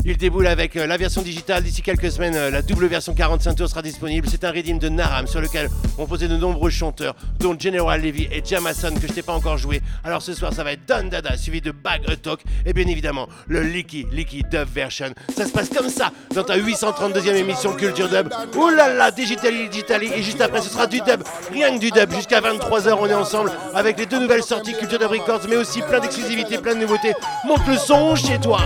Il 0.06 0.18
déboule 0.18 0.46
avec 0.46 0.76
euh, 0.76 0.83
la 0.86 0.96
version 0.96 1.22
digitale. 1.22 1.62
D'ici 1.62 1.82
quelques 1.82 2.10
semaines, 2.10 2.34
euh, 2.36 2.50
la 2.50 2.62
double 2.62 2.86
version 2.86 3.14
45 3.14 3.54
tours 3.54 3.68
sera 3.68 3.82
disponible. 3.82 4.26
C'est 4.30 4.44
un 4.44 4.50
redeem 4.50 4.78
de 4.78 4.88
Naram 4.88 5.26
sur 5.26 5.40
lequel 5.40 5.68
on 5.98 6.06
posait 6.06 6.28
de 6.28 6.36
nombreux 6.36 6.70
chanteurs, 6.70 7.14
dont 7.38 7.56
General 7.58 8.00
Levy 8.00 8.28
et 8.30 8.42
Jamason 8.44 8.94
que 8.94 9.06
je 9.06 9.12
t'ai 9.12 9.22
pas 9.22 9.32
encore 9.32 9.58
joué. 9.58 9.80
Alors 10.02 10.22
ce 10.22 10.34
soir, 10.34 10.52
ça 10.52 10.64
va 10.64 10.72
être 10.72 10.86
Don 10.86 11.08
Dada 11.08 11.36
suivi 11.36 11.60
de 11.60 11.70
Bag 11.70 12.02
a 12.08 12.16
Talk 12.16 12.40
et 12.66 12.72
bien 12.72 12.86
évidemment 12.86 13.28
le 13.46 13.62
Licky 13.62 14.06
Licky 14.12 14.42
Dub 14.50 14.68
version. 14.72 15.14
Ça 15.36 15.46
se 15.46 15.52
passe 15.52 15.68
comme 15.68 15.88
ça 15.88 16.10
dans 16.34 16.44
ta 16.44 16.56
832e 16.56 17.34
émission 17.34 17.72
Culture 17.74 18.08
Dub. 18.08 18.28
Ouh 18.56 18.70
là 18.70 18.92
là, 18.92 19.10
Digitali, 19.10 19.68
Digitali. 19.68 20.10
Et 20.14 20.22
juste 20.22 20.40
après, 20.40 20.60
ce 20.60 20.68
sera 20.68 20.86
du 20.86 21.00
dub, 21.00 21.22
rien 21.52 21.74
que 21.74 21.80
du 21.80 21.90
dub. 21.90 22.12
Jusqu'à 22.12 22.40
23h, 22.40 22.96
on 22.98 23.06
est 23.06 23.14
ensemble 23.14 23.52
avec 23.74 23.98
les 23.98 24.06
deux 24.06 24.20
nouvelles 24.20 24.42
sorties 24.42 24.74
Culture 24.74 24.98
Dub 24.98 25.10
Records, 25.10 25.42
mais 25.48 25.56
aussi 25.56 25.80
plein 25.82 26.00
d'exclusivités, 26.00 26.58
plein 26.58 26.74
de 26.74 26.80
nouveautés. 26.80 27.12
Monte 27.46 27.66
le 27.66 27.76
son 27.76 28.14
chez 28.16 28.38
toi. 28.38 28.58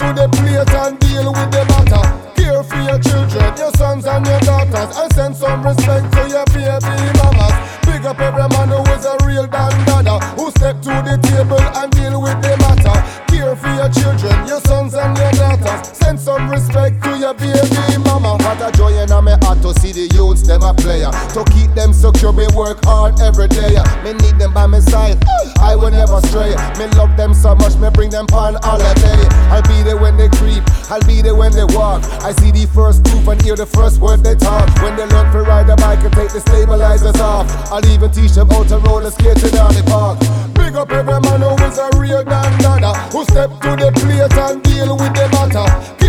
To 0.00 0.14
the 0.14 0.28
plate 0.32 0.72
and 0.80 0.98
deal 0.98 1.28
with 1.28 1.50
the 1.52 1.62
matter. 1.68 2.04
Care 2.34 2.62
for 2.64 2.80
your 2.88 2.98
children, 2.98 3.52
your 3.58 3.72
sons 3.76 4.06
and 4.06 4.24
your 4.24 4.40
daughters, 4.40 4.96
and 4.96 5.12
send 5.12 5.36
some 5.36 5.62
respect 5.62 6.10
to 6.14 6.22
your 6.26 6.46
baby 6.56 7.08
mamas. 7.20 7.52
Big 7.84 8.06
up 8.06 8.18
every 8.18 8.48
man 8.48 8.68
who 8.72 8.80
is 8.96 9.04
a 9.04 9.16
real 9.26 9.46
dandada, 9.46 10.16
who 10.38 10.50
step 10.52 10.80
to 10.80 10.94
the 11.04 11.20
table 11.28 11.60
and 11.76 11.92
deal 11.92 12.20
with 12.20 12.40
the 12.40 12.56
matter. 12.64 13.29
Care 13.50 13.56
for 13.56 13.74
your 13.74 13.88
children, 13.90 14.46
your 14.46 14.60
sons 14.60 14.94
and 14.94 15.18
your 15.18 15.32
daughters, 15.32 15.98
send 15.98 16.20
some 16.20 16.48
respect 16.48 17.02
to 17.02 17.18
your 17.18 17.34
baby 17.34 17.98
mama. 18.04 18.38
What 18.38 18.62
a 18.62 18.70
joy 18.78 18.94
in 18.94 19.10
my 19.10 19.36
heart 19.42 19.60
to 19.62 19.74
see 19.80 19.90
the 19.90 20.06
youths 20.14 20.46
them 20.46 20.62
a 20.62 20.72
player. 20.72 21.10
To 21.34 21.42
keep 21.50 21.74
them 21.74 21.92
secure, 21.92 22.32
me 22.32 22.46
work 22.54 22.78
hard 22.84 23.18
every 23.18 23.48
day. 23.48 23.74
Me 24.04 24.12
need 24.22 24.38
them 24.38 24.54
by 24.54 24.66
my 24.66 24.78
side, 24.78 25.18
I 25.58 25.74
will 25.74 25.90
never 25.90 26.20
stray. 26.28 26.54
Me 26.78 26.86
love 26.94 27.16
them 27.16 27.34
so 27.34 27.56
much, 27.56 27.74
me 27.74 27.90
bring 27.90 28.10
them 28.10 28.26
on 28.32 28.54
holiday. 28.62 29.18
I'll 29.50 29.66
be 29.66 29.82
there 29.82 29.96
when 29.96 30.16
they 30.16 30.28
creep, 30.28 30.62
I'll 30.88 31.02
be 31.02 31.20
there 31.20 31.34
when 31.34 31.50
they 31.50 31.66
walk. 31.74 32.04
I 32.22 32.30
see 32.30 32.52
the 32.52 32.70
first 32.70 33.02
proof 33.02 33.26
and 33.26 33.42
hear 33.42 33.56
the 33.56 33.66
first 33.66 33.98
word 33.98 34.22
they 34.22 34.36
talk. 34.36 34.70
When 34.78 34.94
they 34.94 35.06
learn 35.06 35.26
to 35.32 35.42
ride 35.42 35.68
a 35.68 35.74
bike 35.74 36.06
and 36.06 36.14
take 36.14 36.30
the 36.30 36.40
stabilizers 36.40 37.18
off, 37.18 37.50
I'll 37.72 37.84
even 37.90 38.12
teach 38.12 38.38
them 38.38 38.48
how 38.50 38.62
to 38.62 38.78
roller 38.78 39.10
skate 39.10 39.42
down 39.50 39.74
the 39.74 39.82
park. 39.90 40.22
Big 40.54 40.76
up 40.76 40.92
every 40.92 41.18
man 41.18 41.40
who 41.40 41.50
is 41.64 41.78
a 41.78 41.90
real 41.98 42.22
dandada, 42.22 42.94
who 43.10 43.24
step 43.40 43.60
to 43.60 43.70
the 43.76 43.90
plate 43.92 44.38
and 44.38 44.62
deal 44.62 44.96
with 44.96 45.14
the 45.14 45.28
matter. 45.32 45.99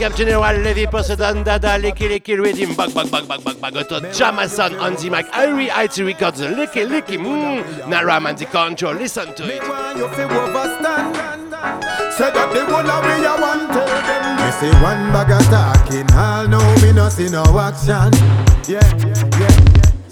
Big 0.00 0.10
up, 0.10 0.16
General 0.16 0.56
Levy 0.62 0.86
pour 0.86 1.04
ce 1.04 1.12
Don 1.12 1.42
Dada, 1.42 1.76
Licky 1.78 2.08
Licky 2.08 2.34
Redeem, 2.34 2.74
Bug 2.74 2.92
Bug 2.92 3.10
Bug 3.10 3.26
Bug 3.26 3.42
Bug 3.42 3.60
Bug 3.60 3.76
Auto, 3.76 4.00
Jamason 4.12 4.78
on 4.80 4.94
the 4.96 5.10
mic, 5.10 5.26
Irie 5.32 5.68
IT 5.68 5.98
Records, 5.98 6.40
Licky 6.40 6.86
Licky, 6.86 7.18
mmm, 7.18 7.88
Naram 7.88 8.26
and 8.26 8.38
the 8.38 8.46
control, 8.46 8.94
listen 8.94 9.34
to 9.34 9.44
it. 9.44 9.62
want 9.68 9.98
you 9.98 10.08
fi 10.08 10.22
overstand. 10.22 11.16
Say 12.16 12.30
that 12.30 12.52
the 12.52 12.64
whole 12.64 12.90
of 12.90 13.04
we 13.04 13.26
a 13.26 13.40
want 13.40 13.72
tell 13.72 13.86
them. 13.86 14.36
Me 14.36 14.50
say 14.52 14.70
one 14.82 15.12
bag 15.12 15.30
of 15.32 15.44
talking, 15.50 16.10
all 16.16 16.48
know 16.48 16.74
me 16.82 16.92
no 16.92 17.08
see 17.08 17.28
no 17.28 17.42
action. 17.58 18.10
Yeah, 18.66 18.80
yeah, 19.04 19.38
yeah. 19.38 19.69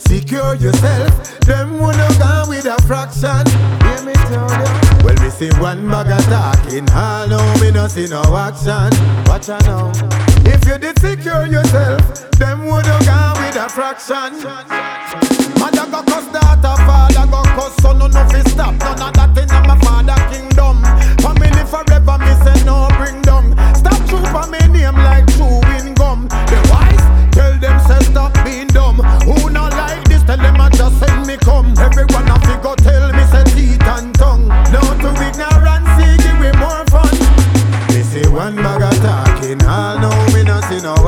Secure 0.08 0.54
yourself, 0.54 1.38
them 1.40 1.78
wanna 1.78 2.08
go 2.18 2.46
with 2.48 2.64
a 2.64 2.80
fraction. 2.88 3.44
Hear 3.84 4.02
me 4.06 4.14
tell 4.32 4.48
you. 4.48 5.04
Well, 5.04 5.14
me 5.20 5.28
see 5.28 5.50
one 5.60 5.86
bag 5.86 6.08
of 6.08 6.24
talking, 6.32 6.88
all 6.92 7.28
know 7.28 7.54
me 7.60 7.70
no 7.70 7.86
see 7.88 8.08
no 8.08 8.22
action. 8.34 8.88
Watch 9.26 9.50
out 9.50 9.62
now. 9.66 9.92
If 10.48 10.64
you 10.66 10.78
did 10.78 10.98
secure 10.98 11.46
yourself, 11.46 12.00
them 12.38 12.64
wanna 12.64 12.98
go 13.04 13.20
with 13.36 13.56
a 13.56 13.68
fraction. 13.68 14.40
Mother 15.60 15.86
go 15.92 16.02
cuss 16.02 16.26
daughter, 16.32 16.76
father 16.88 17.26
go 17.30 17.42
cuss 17.52 17.76
son, 17.82 17.98
no 17.98 18.06
no 18.06 18.24
fi 18.30 18.40
stop. 18.48 18.74
None 18.80 19.02
of 19.02 19.12
that 19.12 19.36
in 19.36 19.48
my 19.68 19.78
father 19.84 20.16
kingdom. 20.32 20.82
Family 21.20 21.64
forever, 21.68 22.16
me 22.16 22.32
say 22.44 22.64
no 22.64 22.88
bring 22.96 23.20
down. 23.20 23.52
Stop 23.76 24.00
true 24.08 24.24
for 24.32 24.48
me 24.48 24.58
name 24.72 24.96
like 24.96 25.27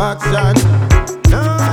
action. 0.01 0.55
No, 1.31 1.43
no, 1.45 1.57
no. 1.57 1.69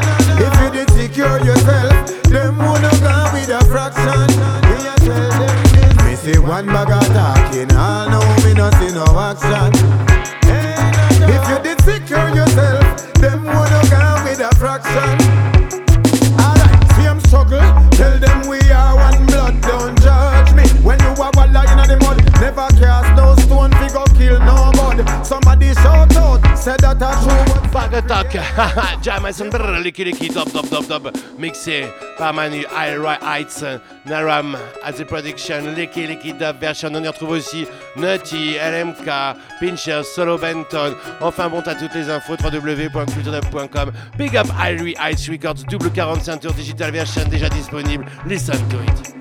If 0.46 0.54
you 0.62 0.70
did 0.72 0.90
secure 0.92 1.40
yourself, 1.40 1.94
them 2.24 2.58
wanna 2.58 2.92
go 3.00 3.16
with 3.34 3.50
a 3.50 3.64
fraction. 3.72 4.28
Me 4.68 4.76
tell 5.06 5.32
them 5.32 5.58
this. 5.74 6.04
Me 6.06 6.16
say 6.16 6.40
one 6.40 6.68
bag 6.68 6.92
of 6.92 7.08
talking, 7.16 7.72
all 7.76 8.10
know 8.10 8.26
me 8.44 8.54
no 8.54 8.70
see 8.78 8.92
no 8.94 9.06
action. 9.18 9.72
If 11.30 11.44
you 11.50 11.58
did 11.64 11.80
secure 11.82 12.30
yourself, 12.36 13.14
them 13.14 13.46
wanna 13.46 13.82
go 13.84 13.87
Attack, 28.08 28.32
Jamason, 29.04 29.50
brrr, 29.50 29.84
Licky 29.84 30.06
Licky, 30.06 30.30
Dub 30.30 30.50
Dub 30.50 30.88
Dub 30.88 31.12
mixé 31.38 31.88
par 32.18 32.34
Manu, 32.34 32.64
Ira 32.72 33.18
Heights, 33.22 33.66
Naram, 34.06 34.56
at 34.82 34.96
the 34.96 35.04
production, 35.04 35.76
Licky 35.76 36.08
Licky 36.08 36.32
Dub 36.32 36.58
version. 36.58 36.96
On 36.96 37.04
y 37.04 37.08
retrouve 37.10 37.32
aussi 37.32 37.68
Nutty, 37.98 38.56
LMK, 38.56 39.10
Pincher, 39.60 40.04
Solo 40.04 40.38
Benton. 40.38 40.96
Enfin 41.20 41.50
bon, 41.50 41.62
t'as 41.62 41.76
toutes 41.76 41.96
les 41.96 42.10
infos, 42.10 42.38
www.culturedub.com. 42.42 43.92
Big 44.18 44.38
up 44.38 44.48
Irie 44.58 44.96
Heights 44.98 45.28
Records, 45.28 45.66
double 45.70 45.92
45 45.92 46.40
tours 46.40 46.54
digital 46.54 46.92
version 46.92 47.28
déjà 47.30 47.50
disponible. 47.50 48.06
Listen 48.26 48.58
to 48.70 48.78
it. 48.84 49.17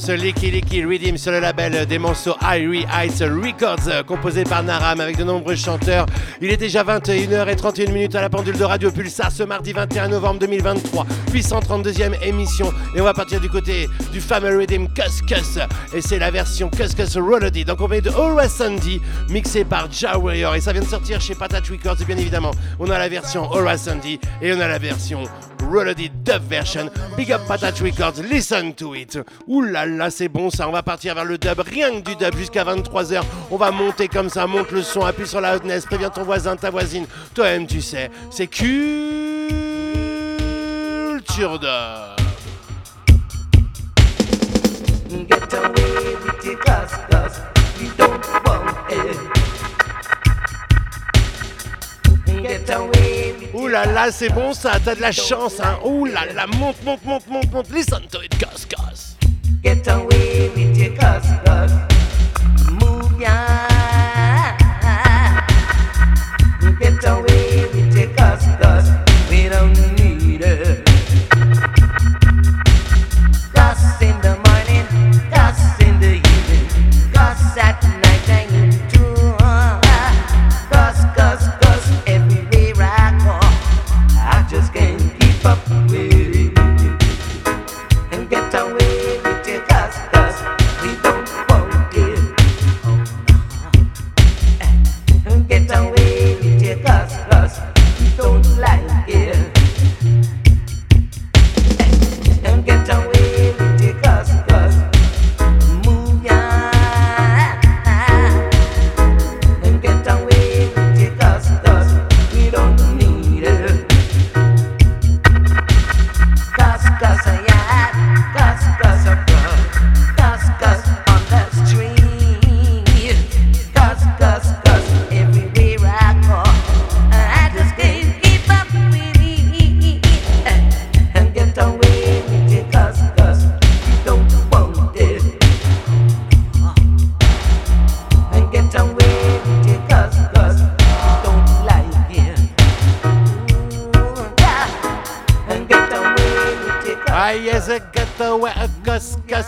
Ce 0.00 0.12
Licky 0.12 0.50
Licky 0.50 0.82
Redeem 0.84 1.18
sur 1.18 1.30
le 1.30 1.40
label 1.40 1.84
des 1.84 1.98
morceaux 1.98 2.34
Irie 2.40 2.86
Heights 2.90 3.20
Records, 3.20 3.86
euh, 3.88 4.02
composé 4.02 4.44
par 4.44 4.62
Naram 4.62 4.98
avec 4.98 5.18
de 5.18 5.24
nombreux 5.24 5.56
chanteurs. 5.56 6.06
Il 6.40 6.50
est 6.50 6.56
déjà 6.56 6.82
21h31 6.82 7.92
minutes 7.92 8.14
à 8.14 8.22
la 8.22 8.30
pendule 8.30 8.56
de 8.56 8.64
Radio 8.64 8.90
Pulsar 8.90 9.30
ce 9.30 9.42
mardi 9.42 9.72
21 9.74 10.08
novembre 10.08 10.40
2023, 10.40 11.06
puis 11.30 11.42
132e 11.42 12.14
émission. 12.22 12.72
Et 12.96 13.00
on 13.02 13.04
va 13.04 13.12
partir 13.12 13.40
du 13.40 13.50
côté 13.50 13.88
du 14.10 14.20
fameux 14.22 14.58
Redeem 14.58 14.88
Cuss 14.88 15.20
Cuss. 15.20 15.58
Et 15.92 16.00
c'est 16.00 16.18
la 16.18 16.30
version 16.30 16.70
Cuss 16.70 16.94
Cuss 16.94 17.18
Rolody, 17.18 17.66
donc 17.66 17.80
on 17.82 17.88
met 17.88 18.00
de 18.00 18.10
Aura 18.10 18.48
Sandy, 18.48 19.02
mixé 19.28 19.64
par 19.64 19.90
Ja 19.92 20.18
Warrior. 20.18 20.54
Et 20.54 20.60
ça 20.60 20.72
vient 20.72 20.82
de 20.82 20.86
sortir 20.86 21.20
chez 21.20 21.34
Patat 21.34 21.60
Records, 21.70 22.06
bien 22.06 22.16
évidemment, 22.16 22.52
on 22.78 22.88
a 22.90 22.98
la 22.98 23.08
version 23.08 23.50
Aura 23.50 23.76
Sandy 23.76 24.18
et 24.40 24.52
on 24.54 24.60
a 24.60 24.68
la 24.68 24.78
version 24.78 25.24
Rolody 25.70 26.10
Dub 26.24 26.42
version. 26.48 26.90
Big 27.16 27.30
up 27.30 27.42
Patat 27.46 27.80
Records, 27.80 28.20
listen 28.28 28.74
to 28.74 28.94
it. 28.94 29.18
Ouh 29.46 29.62
là 29.62 30.10
c'est 30.10 30.28
bon 30.28 30.50
ça. 30.50 30.68
On 30.68 30.72
va 30.72 30.82
partir 30.82 31.14
vers 31.14 31.24
le 31.24 31.38
dub, 31.38 31.60
rien 31.60 32.00
que 32.00 32.10
du 32.10 32.16
dub 32.16 32.36
jusqu'à 32.36 32.64
23h. 32.64 33.22
On 33.50 33.56
va 33.56 33.70
monter 33.70 34.08
comme 34.08 34.28
ça, 34.28 34.46
monte 34.46 34.72
le 34.72 34.82
son, 34.82 35.02
appuie 35.02 35.26
sur 35.26 35.40
la 35.40 35.54
hotness, 35.54 35.86
préviens 35.86 36.10
ton 36.10 36.24
voisin, 36.24 36.56
ta 36.56 36.70
voisine. 36.70 37.06
Toi-même, 37.34 37.66
tu 37.66 37.80
sais, 37.80 38.10
c'est 38.30 38.48
culture 38.48 38.78
d'or. 41.58 42.16
Ouh 53.54 53.68
là 53.68 53.84
là, 53.86 54.10
c'est 54.10 54.30
bon 54.30 54.52
ça, 54.52 54.72
t'as 54.84 54.94
de 54.94 55.00
la 55.00 55.12
chance, 55.12 55.60
hein. 55.60 55.78
Ouh 55.84 56.06
là 56.06 56.26
là, 56.34 56.46
monte, 56.46 56.82
monte, 56.84 57.04
monte, 57.04 57.26
monte, 57.28 57.52
monte. 57.52 57.70
Listen 57.70 58.02
to 58.10 58.22
it, 58.22 58.36
cuz, 58.38 58.66
cuz. 58.66 59.16
Get 59.62 59.86
away 59.88 60.50
with 60.54 60.76
your 60.78 61.49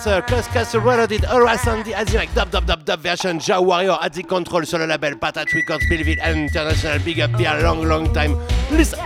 Cuscus 0.02 0.74
Reloaded, 0.74 1.24
Sandy, 1.62 1.94
Azimek, 1.94 2.28
Dub 2.34 2.50
Dub 2.50 2.66
Dub 2.66 2.84
Dub 2.84 3.00
version, 3.00 3.38
Ja 3.38 3.60
Warrior, 3.60 3.98
Addict 4.02 4.28
Control 4.28 4.66
sur 4.66 4.78
le 4.78 4.86
label 4.86 5.16
Patat 5.16 5.44
Records, 5.54 5.86
Belleville 5.88 6.18
International, 6.18 6.98
Big 6.98 7.20
Up, 7.20 7.30
be 7.38 7.44
a 7.44 7.60
long 7.62 7.84
long 7.84 8.12
time. 8.12 8.36
Listen. 8.72 8.98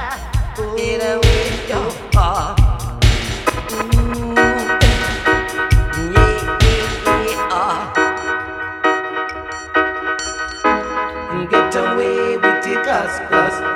Get 11.50 11.76
away 11.76 12.38
with 12.38 12.66
your 12.66 12.82
cuscus, 12.84 13.60
we 13.60 13.75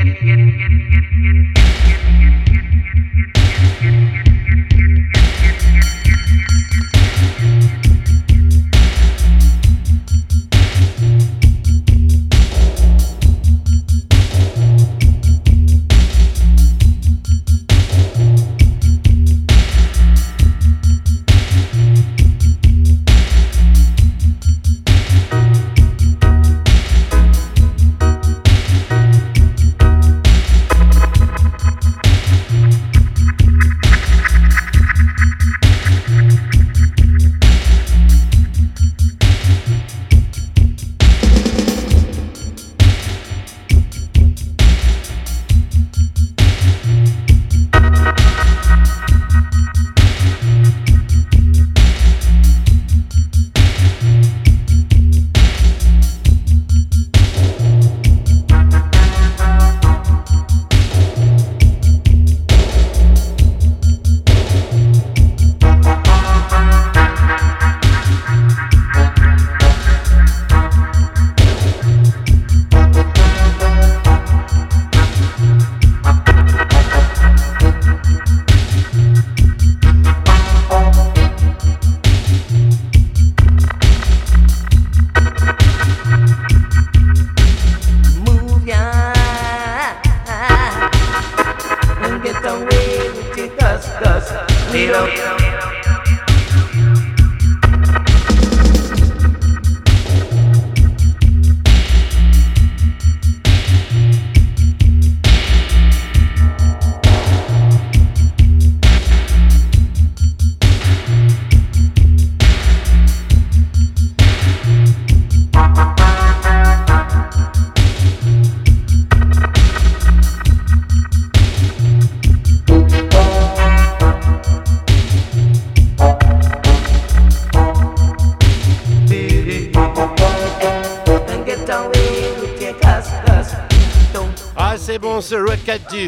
Get, 0.00 0.18
get, 0.24 0.49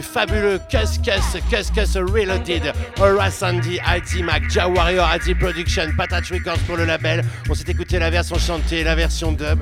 fabuleux 0.00 0.60
Cuss 0.70 0.98
Cuss 0.98 1.70
Cuss 1.70 1.96
Reloaded. 1.96 2.72
Horace 2.98 3.34
Sandy, 3.34 3.78
IT 3.86 4.24
Mac, 4.24 4.48
Ja 4.50 4.68
Warrior, 4.68 5.06
IT 5.14 5.38
Production, 5.38 5.88
Patat 5.96 6.22
Records 6.30 6.58
pour 6.66 6.76
le 6.76 6.84
label. 6.84 7.22
On 7.50 7.54
s'est 7.54 7.68
écouté 7.68 7.98
la 7.98 8.10
version 8.10 8.38
chantée, 8.38 8.84
la 8.84 8.94
version 8.94 9.32
dub. 9.32 9.60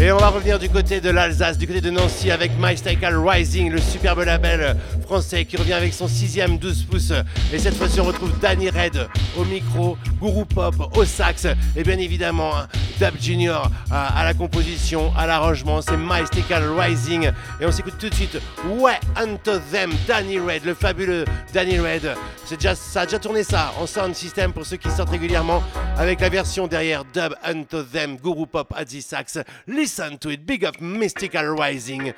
Et 0.00 0.12
on 0.12 0.16
va 0.16 0.28
revenir 0.28 0.60
du 0.60 0.68
côté 0.68 1.00
de 1.00 1.10
l'Alsace, 1.10 1.58
du 1.58 1.66
côté 1.66 1.80
de 1.80 1.90
Nancy 1.90 2.30
avec 2.30 2.52
My 2.60 2.76
Rising, 3.02 3.72
le 3.72 3.80
superbe 3.80 4.20
label 4.20 4.76
français 5.02 5.44
qui 5.44 5.56
revient 5.56 5.72
avec 5.72 5.92
son 5.92 6.06
sixième 6.06 6.56
12 6.56 6.84
pouces. 6.84 7.12
Et 7.52 7.58
cette 7.58 7.74
fois-ci, 7.74 7.98
on 8.00 8.04
retrouve 8.04 8.30
Danny 8.40 8.70
Red 8.70 9.08
au 9.36 9.44
micro, 9.44 9.98
Guru 10.22 10.44
Pop 10.46 10.96
au 10.96 11.04
sax 11.04 11.48
et 11.74 11.82
bien 11.82 11.98
évidemment 11.98 12.52
Dub 12.98 13.14
Junior 13.20 13.70
à, 13.90 14.24
la 14.24 14.34
composition, 14.34 15.12
à 15.16 15.26
l'arrangement. 15.26 15.80
C'est 15.80 15.96
My 15.96 16.22
Rising. 16.50 17.30
Et 17.60 17.66
on 17.66 17.72
s'écoute 17.72 17.94
tout 17.98 18.08
de 18.08 18.14
suite 18.14 18.38
Ouais, 18.66 18.98
Unto 19.16 19.58
Them, 19.70 19.92
Danny 20.06 20.38
Red, 20.38 20.64
le 20.64 20.74
fabuleux 20.74 21.24
Danny 21.52 21.78
Red. 21.78 22.14
C'est 22.44 22.56
déjà, 22.56 22.74
ça 22.74 23.02
a 23.02 23.04
déjà 23.04 23.18
tourné 23.18 23.42
ça 23.42 23.72
en 23.80 23.86
sound 23.86 24.14
system 24.14 24.52
pour 24.52 24.66
ceux 24.66 24.76
qui 24.76 24.90
sortent 24.90 25.10
régulièrement 25.10 25.62
avec 25.96 26.20
la 26.20 26.28
version 26.28 26.66
derrière 26.66 27.04
Dub 27.04 27.34
Unto 27.44 27.82
Them, 27.82 28.16
Guru 28.16 28.46
Pop 28.46 28.72
à 28.76 28.84
sax. 28.86 29.38
Listen 29.66 30.18
to 30.18 30.30
it. 30.30 30.44
Big 30.44 30.64
up 30.64 30.80
Mystical 30.80 31.54
Rising. 31.58 32.12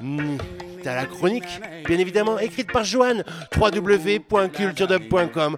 Hmm, 0.00 0.38
t'as 0.82 0.96
la 0.96 1.04
chronique, 1.06 1.60
bien 1.86 1.98
évidemment, 1.98 2.38
écrite 2.38 2.72
par 2.72 2.84
Joanne. 2.84 3.24
www.culturedub.com. 3.56 5.56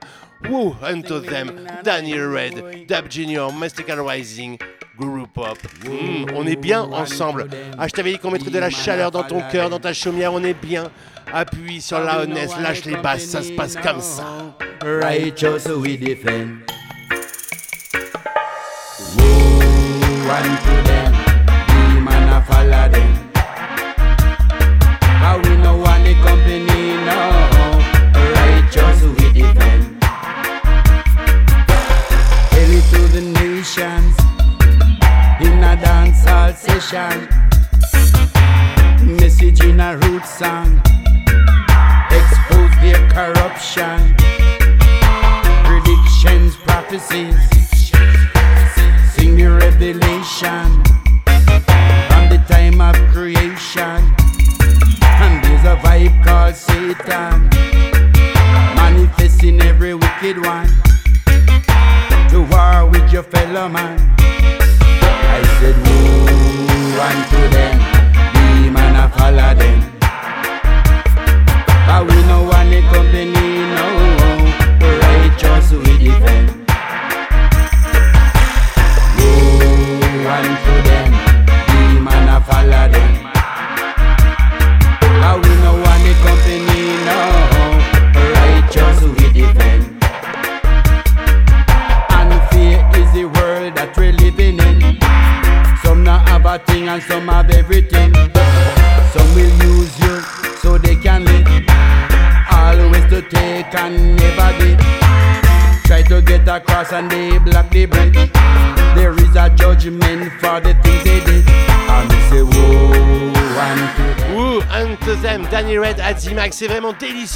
Woo, 0.50 0.76
unto 0.82 1.20
them, 1.20 1.52
Daniel 1.82 2.28
Red, 2.28 2.86
Dub 2.86 3.10
Junior, 3.10 3.50
Mystical 3.52 4.00
Rising, 4.00 4.58
Guru 4.98 5.26
Pop. 5.26 5.56
Hmm, 5.84 6.26
on 6.34 6.46
est 6.46 6.56
bien 6.56 6.82
ensemble. 6.82 7.48
Ah, 7.78 7.88
je 7.88 7.92
t'avais 7.92 8.12
dit 8.12 8.18
qu'on 8.18 8.30
mettrait 8.30 8.50
de 8.50 8.58
la 8.58 8.70
chaleur 8.70 9.10
dans 9.10 9.24
ton 9.24 9.40
cœur, 9.50 9.70
dans 9.70 9.80
ta 9.80 9.94
chaumière, 9.94 10.34
on 10.34 10.44
est 10.44 10.54
bien. 10.54 10.90
Appuie 11.32 11.80
sur 11.80 11.98
la 12.00 12.20
honnête, 12.20 12.50
lâche 12.60 12.84
les 12.84 12.96
basses, 12.96 13.24
ça 13.24 13.42
se 13.42 13.52
passe 13.52 13.76
comme 13.76 14.00
ça. 14.00 14.24
Righteous 14.82 15.66
we 15.80 15.98
defend. 15.98 16.66
follow 20.26 20.95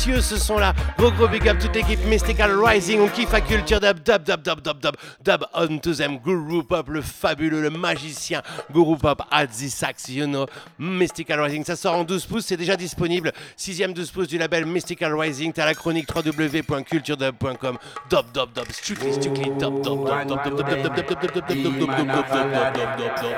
délicieux 0.01 0.20
ce 0.20 0.36
son-là. 0.36 0.74
Gros 0.98 1.11
gros 1.12 1.28
big 1.28 1.48
up 1.48 1.59
toute 1.59 1.74
l'équipe 1.74 2.03
Mystical 2.07 2.53
Rising, 2.59 3.01
on 3.01 3.09
kiffe 3.09 3.32
la 3.32 3.40
culture 3.40 3.80
dub, 3.80 3.98
dub, 4.03 4.22
dub, 4.22 4.42
dub, 4.42 4.61
dub, 4.61 4.80
dub, 4.80 4.96
Dub 5.23 5.45
onto 5.53 5.93
them, 5.93 6.18
Guru 6.18 6.62
Pop, 6.62 6.89
le 6.89 7.03
fabuleux, 7.03 7.61
le 7.61 7.68
magicien, 7.71 8.43
Guru 8.73 8.97
Pop, 8.97 9.23
Adzi 9.31 9.68
Sax, 9.68 10.09
you 10.09 10.27
know, 10.27 10.47
Mystical 10.79 11.41
Rising. 11.41 11.62
Ça 11.64 11.77
sort 11.77 11.95
en 11.95 12.05
12 12.05 12.25
pouces, 12.27 12.47
c'est 12.47 12.57
déjà 12.57 12.77
disponible. 12.77 13.33
Sixième 13.57 13.93
12 13.93 14.11
pouces 14.11 14.29
du 14.29 14.39
label 14.39 14.64
Mystical 14.64 15.14
Rising. 15.14 15.53
T'as 15.53 15.66
la 15.66 15.75
chronique 15.75 16.09
www.culturedub.com. 16.14 17.79
Dub, 18.09 18.25
dub, 18.33 18.53
dub, 18.55 18.71
strictly, 18.71 19.12
strictly, 19.12 19.51
dub, 19.59 19.83
dub, 19.83 20.07
dub, 20.07 20.27
dub, 20.27 20.43
dub, 20.43 20.57
dub, 20.57 20.68
dub, 20.81 20.95
dub, 20.95 21.07
dub, 21.07 21.21
dub, 21.21 21.31
dub, 21.31 21.51
dub, 21.51 21.91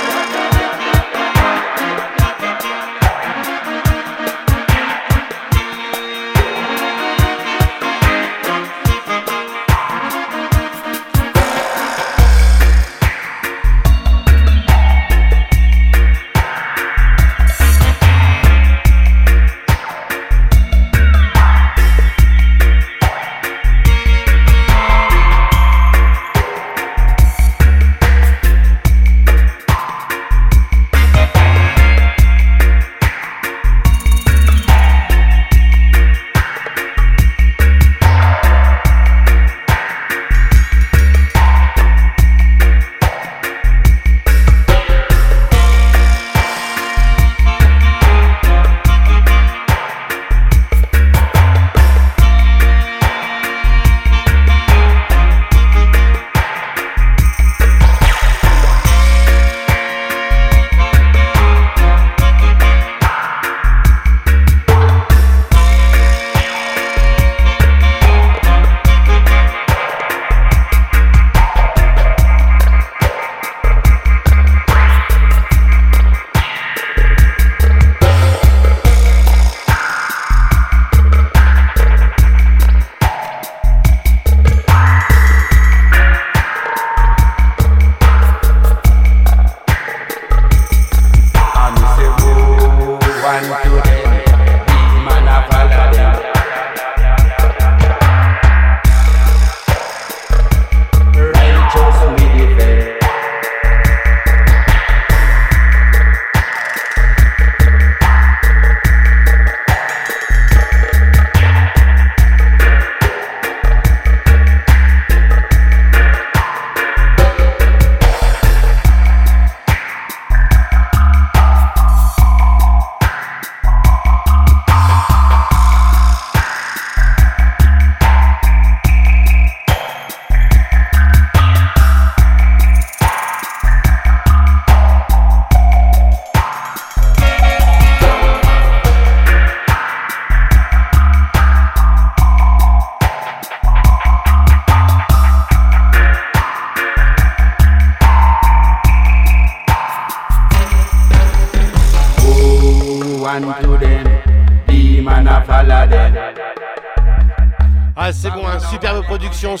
dub, 0.00 0.21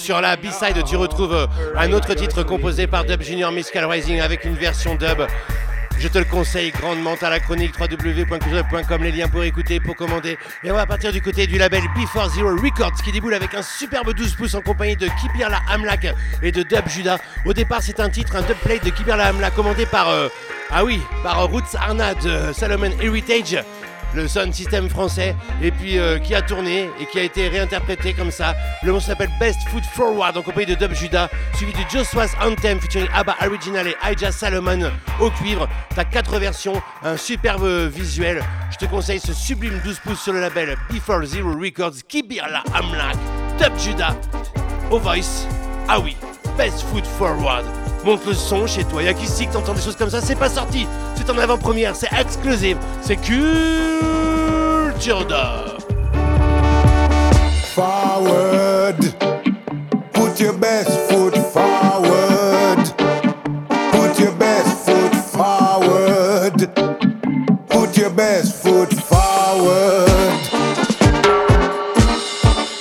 sur 0.02 0.20
la 0.20 0.34
B-side, 0.36 0.82
tu 0.84 0.96
retrouves 0.96 1.32
euh, 1.32 1.46
un 1.76 1.92
autre 1.92 2.14
titre 2.14 2.42
composé 2.42 2.88
par 2.88 3.04
Dub 3.04 3.22
Junior 3.22 3.52
Miscal 3.52 3.84
Rising 3.84 4.20
avec 4.20 4.44
une 4.44 4.56
version 4.56 4.96
dub. 4.96 5.28
Je 5.96 6.08
te 6.08 6.18
le 6.18 6.24
conseille 6.24 6.72
grandement 6.72 7.14
à 7.20 7.30
la 7.30 7.38
chronique 7.38 7.74
www.com, 7.78 9.02
les 9.04 9.12
liens 9.12 9.28
pour 9.28 9.44
écouter, 9.44 9.78
pour 9.78 9.94
commander. 9.94 10.38
Et 10.64 10.72
on 10.72 10.74
va 10.74 10.86
partir 10.86 11.12
du 11.12 11.22
côté 11.22 11.46
du 11.46 11.56
label 11.56 11.82
Before 11.94 12.28
Zero 12.30 12.50
Records 12.50 13.00
qui 13.04 13.12
déboule 13.12 13.34
avec 13.34 13.54
un 13.54 13.62
superbe 13.62 14.12
12 14.12 14.34
pouces 14.34 14.54
en 14.56 14.60
compagnie 14.60 14.96
de 14.96 15.06
Kibirla 15.20 15.60
Amlak 15.70 16.12
et 16.42 16.50
de 16.50 16.64
Dub 16.64 16.88
Judah. 16.88 17.18
Au 17.46 17.52
départ, 17.52 17.80
c'est 17.80 18.00
un 18.00 18.08
titre, 18.08 18.34
un 18.34 18.42
dubplate 18.42 18.84
de 18.84 18.90
Kibirla 18.90 19.26
Amlak 19.26 19.54
commandé 19.54 19.86
par, 19.86 20.08
euh, 20.08 20.26
ah 20.70 20.84
oui, 20.84 21.00
par 21.22 21.48
Roots 21.48 21.76
Arna 21.78 22.14
de 22.14 22.52
Salomon 22.52 22.90
Heritage 23.00 23.62
le 24.14 24.28
sound 24.28 24.52
system 24.52 24.88
français, 24.88 25.34
et 25.62 25.70
puis 25.70 25.98
euh, 25.98 26.18
qui 26.18 26.34
a 26.34 26.42
tourné 26.42 26.90
et 27.00 27.06
qui 27.06 27.18
a 27.18 27.22
été 27.22 27.48
réinterprété 27.48 28.12
comme 28.14 28.30
ça. 28.30 28.54
Le 28.82 28.92
morceau 28.92 29.08
s'appelle 29.08 29.30
Best 29.40 29.58
Foot 29.68 29.84
Forward 29.84 30.36
en 30.36 30.42
compagnie 30.42 30.66
de 30.66 30.74
Dub 30.74 30.92
Judah, 30.92 31.28
suivi 31.54 31.72
du 31.72 31.82
Joshua's 31.90 32.32
Anthem 32.40 32.80
featuring 32.80 33.08
ABBA 33.14 33.36
Original 33.46 33.86
et 33.88 33.96
Ija 34.10 34.32
Salomon 34.32 34.90
au 35.20 35.30
cuivre. 35.30 35.68
T'as 35.94 36.04
quatre 36.04 36.38
versions, 36.38 36.80
un 37.02 37.16
superbe 37.16 37.88
visuel. 37.88 38.42
Je 38.70 38.76
te 38.78 38.90
conseille 38.90 39.20
ce 39.20 39.32
sublime 39.32 39.80
12 39.84 40.00
pouces 40.00 40.22
sur 40.22 40.32
le 40.32 40.40
label 40.40 40.76
Before 40.90 41.24
Zero 41.24 41.52
Records, 41.58 42.04
Kibirla 42.08 42.62
Amlak, 42.74 43.16
Dub 43.58 43.78
Judah, 43.78 44.16
au 44.90 44.98
voice. 44.98 45.46
Ah 45.88 45.98
oui, 46.00 46.16
Best 46.56 46.82
Foot 46.82 47.06
Forward. 47.18 47.81
Monte 48.04 48.26
le 48.26 48.34
son 48.34 48.66
chez 48.66 48.82
toi. 48.84 49.02
Y'a 49.02 49.14
qui 49.14 49.26
que 49.26 49.52
t'entends 49.52 49.74
des 49.74 49.80
choses 49.80 49.94
comme 49.96 50.10
ça 50.10 50.20
C'est 50.20 50.34
pas 50.34 50.48
sorti. 50.48 50.86
C'est 51.14 51.30
en 51.30 51.38
avant-première. 51.38 51.94
C'est 51.94 52.12
exclusive. 52.18 52.76
C'est 53.00 53.16
culture 53.16 53.44
d'or. 55.26 55.78
Forward. 57.74 58.98
Put 60.12 60.40
your 60.40 60.54
best 60.54 60.90
foot 61.08 61.36
forward. 61.52 62.92
Put 63.92 64.18
your 64.18 64.32
best 64.32 64.84
foot 64.84 65.14
forward. 65.14 66.68
Put 67.68 67.96
your 67.96 68.10
best 68.10 68.54
foot 68.62 68.92
forward. 68.92 70.10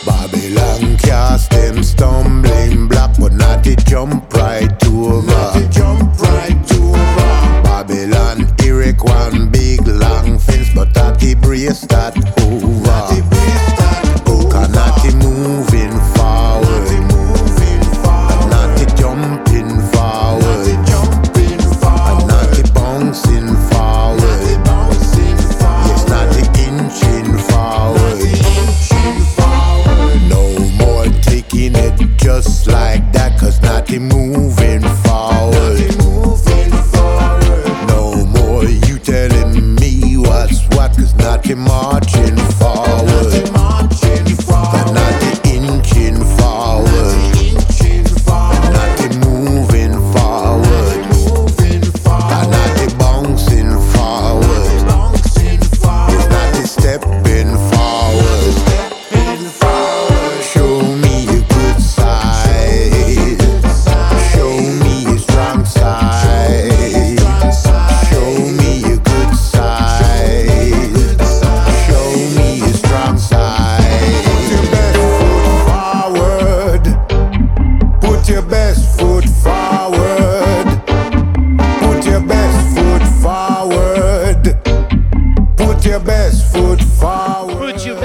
Babylon 0.05 0.97
cast 0.97 1.51
them 1.51 1.83
stumbling 1.83 2.90
not 3.31 3.63
the 3.63 3.75
jump 3.87 4.33
right 4.33 4.79
to 4.81 4.89
over. 5.05 5.67
jump 5.69 6.19
right 6.19 6.67
to 6.67 6.77
over. 6.83 7.63
Babylon, 7.63 8.47
Eric, 8.63 9.03
one 9.03 9.49
big 9.49 9.85
long 9.87 10.37
fence, 10.39 10.69
but 10.73 10.93
that 11.87 12.17
over. 12.41 12.97
the 13.11 13.21
brace 13.29 13.71
that 13.79 14.23
over. 14.27 14.49
Cannot 14.49 15.03
moving 15.15 15.90
just 32.33 32.67
like 32.67 33.11
that, 33.11 33.37
cause 33.37 33.61
not 33.61 33.85
the 33.87 33.99
moving 33.99 34.81
forward. 35.03 35.79
No 37.91 38.25
more 38.25 38.63
you 38.63 38.97
telling 38.99 39.75
me 39.75 40.15
what's 40.15 40.65
what, 40.69 40.95
cause 40.95 41.13
not 41.15 41.43
the 41.43 41.55
marching 41.55 42.37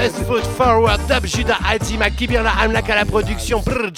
Best 0.07 0.23
foot 0.23 0.45
forward, 0.55 1.01
Dub 1.09 1.25
Judah, 1.25 1.57
Altima, 1.65 2.09
Kibirla, 2.09 2.51
Amlak 2.61 2.89
à 2.89 2.95
la 2.95 3.03
production, 3.03 3.59
brr, 3.59 3.91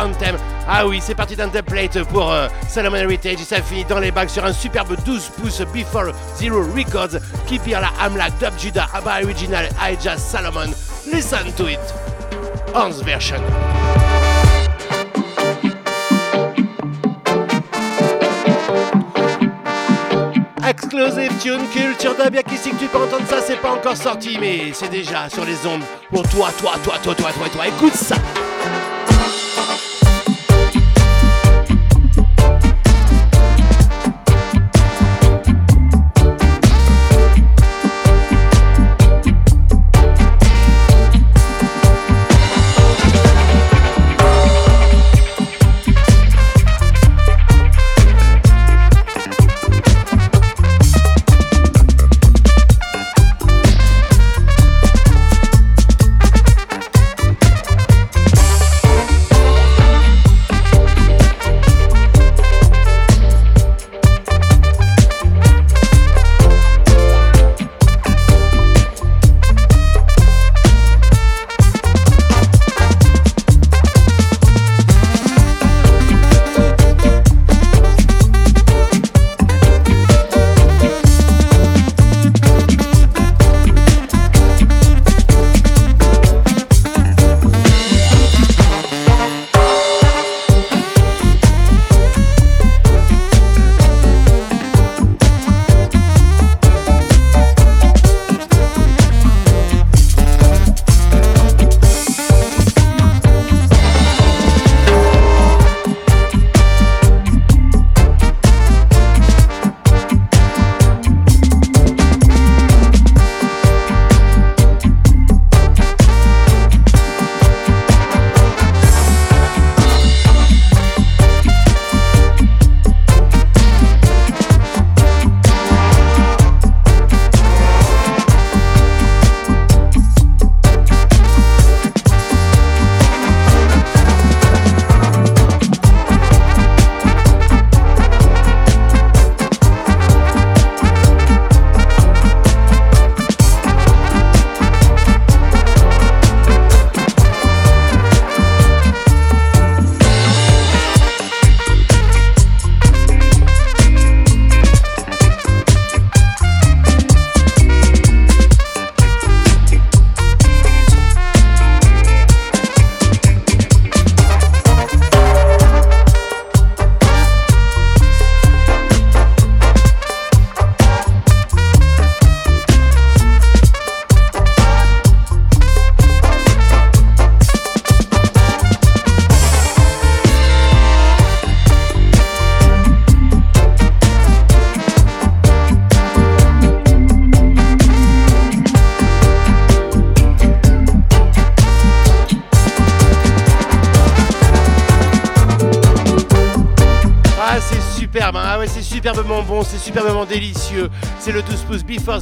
Anthem. 0.00 0.36
Ah 0.66 0.84
oui, 0.84 0.98
c'est 1.00 1.14
parti 1.14 1.36
d'un 1.36 1.46
dubplate 1.46 2.02
pour 2.08 2.32
euh, 2.32 2.48
Salomon 2.68 2.96
Heritage 2.96 3.38
ça 3.38 3.62
finit 3.62 3.84
dans 3.84 4.00
les 4.00 4.10
bacs 4.10 4.28
sur 4.28 4.44
un 4.44 4.52
superbe 4.52 4.96
12 5.04 5.30
pouces 5.40 5.62
Before 5.72 6.12
Zero 6.34 6.64
Records, 6.74 7.20
Kibirla, 7.46 7.92
Amlak, 8.00 8.40
Dub 8.40 8.58
Judah, 8.58 8.88
Abba 8.92 9.22
Original, 9.22 9.68
Ija 9.88 10.18
Salomon. 10.18 10.72
Listen 11.12 11.52
to 11.56 11.68
it. 11.68 11.78
Hans 12.74 13.00
version. 13.00 13.40
Exclusive 20.70 21.32
tune 21.42 21.66
culture 21.72 22.14
dub, 22.14 22.32
y'a 22.32 22.44
qu'ici 22.44 22.70
que 22.70 22.76
tu 22.76 22.86
peux 22.86 22.98
entendre 22.98 23.26
ça, 23.26 23.40
c'est 23.44 23.56
pas 23.56 23.72
encore 23.72 23.96
sorti, 23.96 24.38
mais 24.38 24.70
c'est 24.72 24.88
déjà 24.88 25.28
sur 25.28 25.44
les 25.44 25.66
ondes 25.66 25.82
pour 26.10 26.22
toi, 26.28 26.50
toi, 26.60 26.74
toi, 26.84 26.94
toi, 27.02 27.12
toi, 27.12 27.32
toi, 27.32 27.48
toi. 27.48 27.66
Écoute 27.66 27.94
ça. 27.94 28.14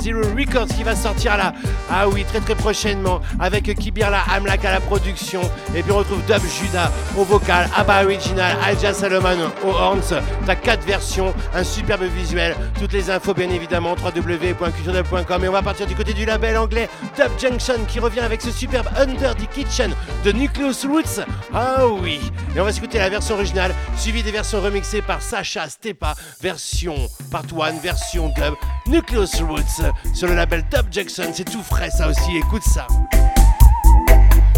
Zero 0.09 0.23
Records 0.35 0.69
qui 0.69 0.83
va 0.85 0.97
sortir 0.97 1.37
là. 1.37 1.53
Ah 1.91 2.09
oui, 2.09 2.25
très 2.25 2.41
très 2.41 2.55
prochainement 2.55 3.21
avec 3.39 3.75
Kibirla 3.75 4.23
Amlak 4.35 4.65
à 4.65 4.73
la 4.73 4.81
production. 4.81 5.43
Et 5.75 5.83
puis 5.83 5.93
on 5.93 5.99
retrouve 5.99 6.25
Dub 6.25 6.41
Judah 6.59 6.91
au 7.15 7.25
vocal, 7.25 7.69
Abba 7.77 8.05
Original, 8.05 8.57
Alja 8.65 8.95
Salomon 8.95 9.37
au 9.67 9.69
horns. 9.69 10.23
T'as 10.47 10.55
quatre 10.55 10.85
versions, 10.87 11.35
un 11.55 11.63
superbe 11.63 12.05
visuel. 12.17 12.57
Toutes 12.79 12.93
les 12.93 13.11
infos 13.11 13.35
bien 13.35 13.51
évidemment 13.51 13.97
www.culturedub.com 14.01 15.45
et 15.45 15.49
on 15.49 15.53
va 15.53 15.63
partir 15.63 15.87
du 15.87 15.97
côté 15.97 16.13
du 16.13 16.25
label 16.25 16.57
anglais 16.57 16.89
Dub 17.17 17.31
Junction 17.37 17.85
qui 17.89 17.99
revient 17.99 18.21
avec 18.21 18.41
ce 18.41 18.53
superbe 18.53 18.87
Under 18.97 19.35
the 19.35 19.49
Kitchen 19.51 19.93
de 20.25 20.31
Nucleus 20.31 20.87
Roots. 20.87 21.25
Ah 21.53 21.87
oui, 21.89 22.21
et 22.55 22.61
on 22.61 22.65
va 22.65 22.73
s'écouter 22.73 22.99
la 22.99 23.09
version 23.09 23.35
originale 23.35 23.75
suivie 23.97 24.23
des 24.23 24.31
versions 24.31 24.61
remixées 24.61 25.03
par 25.03 25.23
Sacha 25.23 25.69
Stepa, 25.69 26.15
version 26.41 26.95
part 27.33 27.43
1, 27.53 27.81
version 27.81 28.29
dub, 28.29 28.55
Nucleus 28.87 29.43
Roots 29.43 29.83
sur 30.15 30.29
le 30.29 30.35
label 30.37 30.65
Dub 30.71 30.87
Jackson. 30.93 31.31
C'est 31.33 31.51
tout 31.51 31.63
frais 31.63 31.91
ça 31.91 32.09
aussi, 32.09 32.37
écoute 32.37 32.63
ça. 32.63 32.87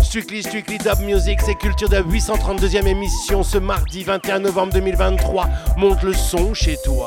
Strictly 0.02 0.42
Strictly 0.42 0.76
Dub 0.76 1.00
Music, 1.00 1.38
c'est 1.40 1.54
Culture 1.54 1.88
Dub 1.88 2.12
832e 2.12 2.86
émission 2.86 3.42
ce 3.42 3.56
mardi 3.56 4.04
21 4.04 4.40
novembre 4.40 4.74
2023. 4.74 5.48
Monte 5.78 6.02
le 6.02 6.12
son 6.12 6.52
chez 6.52 6.76
toi. 6.84 7.06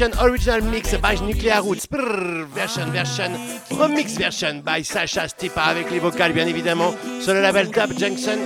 Original 0.00 0.60
Mix 0.62 0.96
by 0.98 1.16
Nuclear 1.16 1.60
Roots. 1.60 1.88
version, 1.90 2.92
version, 2.92 3.32
remix 3.70 4.16
version 4.16 4.62
by 4.62 4.84
Sacha 4.84 5.26
Stipa 5.26 5.62
avec 5.62 5.90
les 5.90 5.98
vocales 5.98 6.32
bien 6.32 6.46
évidemment 6.46 6.94
sur 7.20 7.34
le 7.34 7.40
label 7.40 7.68
Dub 7.68 7.98
Junction. 7.98 8.38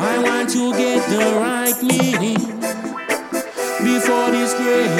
I 0.00 0.18
want 0.18 0.50
to 0.50 0.72
get 0.72 1.00
the 1.10 1.18
right 1.38 1.80
meaning 1.80 2.38
before 3.84 4.32
this 4.32 4.52
great 4.54 4.90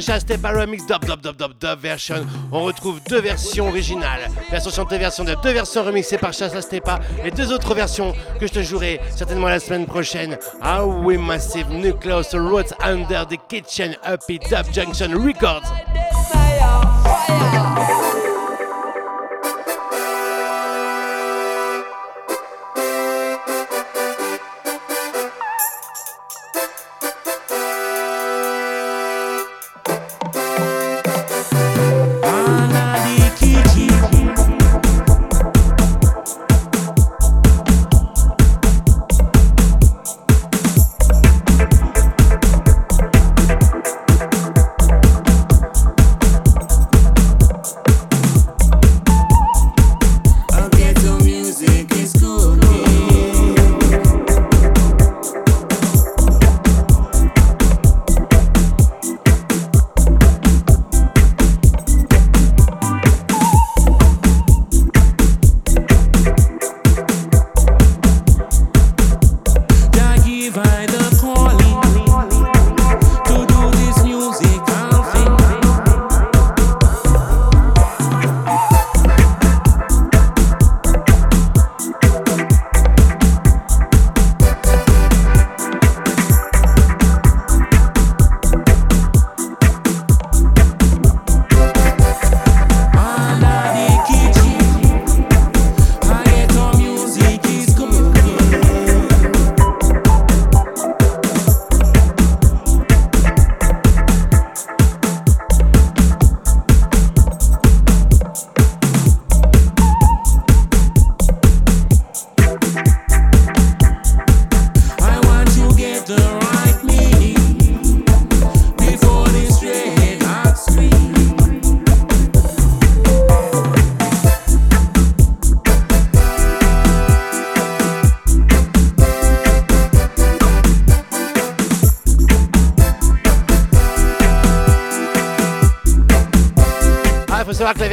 Sacha 0.00 0.18
Remix 0.52 0.86
Dub 0.86 1.04
Dub 1.04 1.20
Dub 1.20 1.36
Dub 1.36 1.52
Dub 1.58 1.80
version. 1.80 2.24
On 2.52 2.62
retrouve 2.62 3.00
deux 3.08 3.20
versions 3.20 3.68
originales. 3.68 4.30
Version 4.48 4.70
chantée, 4.70 4.96
version 4.96 5.24
de 5.24 5.34
deux 5.42 5.52
versions 5.52 5.82
remixées 5.82 6.18
par 6.18 6.32
Sacha 6.32 6.62
Stepa 6.62 7.00
et 7.24 7.32
deux 7.32 7.52
autres 7.52 7.74
versions 7.74 8.14
que 8.38 8.46
je 8.46 8.52
te 8.52 8.62
jouerai 8.62 9.00
certainement 9.16 9.48
la 9.48 9.58
semaine 9.58 9.86
prochaine. 9.86 10.38
Ah 10.62 10.86
oui, 10.86 11.18
Massive 11.18 11.68
Nucleus 11.70 12.32
Roots 12.34 12.72
Under 12.80 13.26
the 13.26 13.38
Kitchen 13.48 13.96
Uppy 14.06 14.38
Dub 14.38 14.72
Junction 14.72 15.10
Records. 15.20 15.66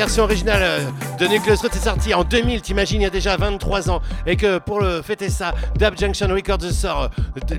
Version 0.05 0.23
originale 0.25 0.61
euh, 0.61 0.79
de 1.17 1.25
Nucleus 1.25 1.55
Road 1.63 1.71
est 1.73 1.83
sortie 1.83 2.13
en 2.13 2.23
2000, 2.23 2.61
t'imagines, 2.61 3.01
il 3.01 3.05
y 3.05 3.07
a 3.07 3.09
déjà 3.09 3.37
23 3.37 3.89
ans. 3.89 4.03
Et 4.27 4.35
que 4.35 4.59
pour 4.59 4.79
le 4.79 5.01
fêter 5.01 5.31
ça, 5.31 5.51
Dub 5.79 5.97
Junction 5.97 6.27
Records 6.27 6.61
sort 6.71 7.09
euh, 7.51 7.55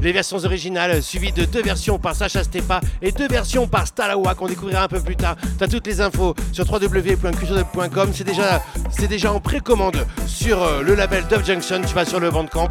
les, 0.00 0.12
versions 0.12 0.36
originales 0.44 1.02
suivies 1.02 1.32
de 1.32 1.44
deux 1.44 1.62
versions 1.62 1.98
par 1.98 2.14
Sacha 2.14 2.44
Stepa 2.44 2.80
et 3.02 3.10
deux 3.10 3.26
versions 3.26 3.66
par 3.66 3.88
Stalawa 3.88 4.36
qu'on 4.36 4.46
découvrira 4.46 4.84
un 4.84 4.88
peu 4.88 5.00
plus 5.00 5.16
tard. 5.16 5.34
T'as 5.58 5.66
toutes 5.66 5.88
les 5.88 6.00
infos 6.00 6.36
sur 6.52 6.64
www.culturedub.com. 6.70 8.10
C'est 8.14 8.22
déjà, 8.22 8.62
déjà 9.08 9.32
en 9.32 9.40
précommande 9.40 10.06
sur 10.28 10.62
euh, 10.62 10.82
le 10.82 10.94
label 10.94 11.24
Dub 11.28 11.44
Junction. 11.44 11.80
Tu 11.84 11.92
vas 11.92 12.04
sur 12.04 12.20
le 12.20 12.30
Bandcamp. 12.30 12.68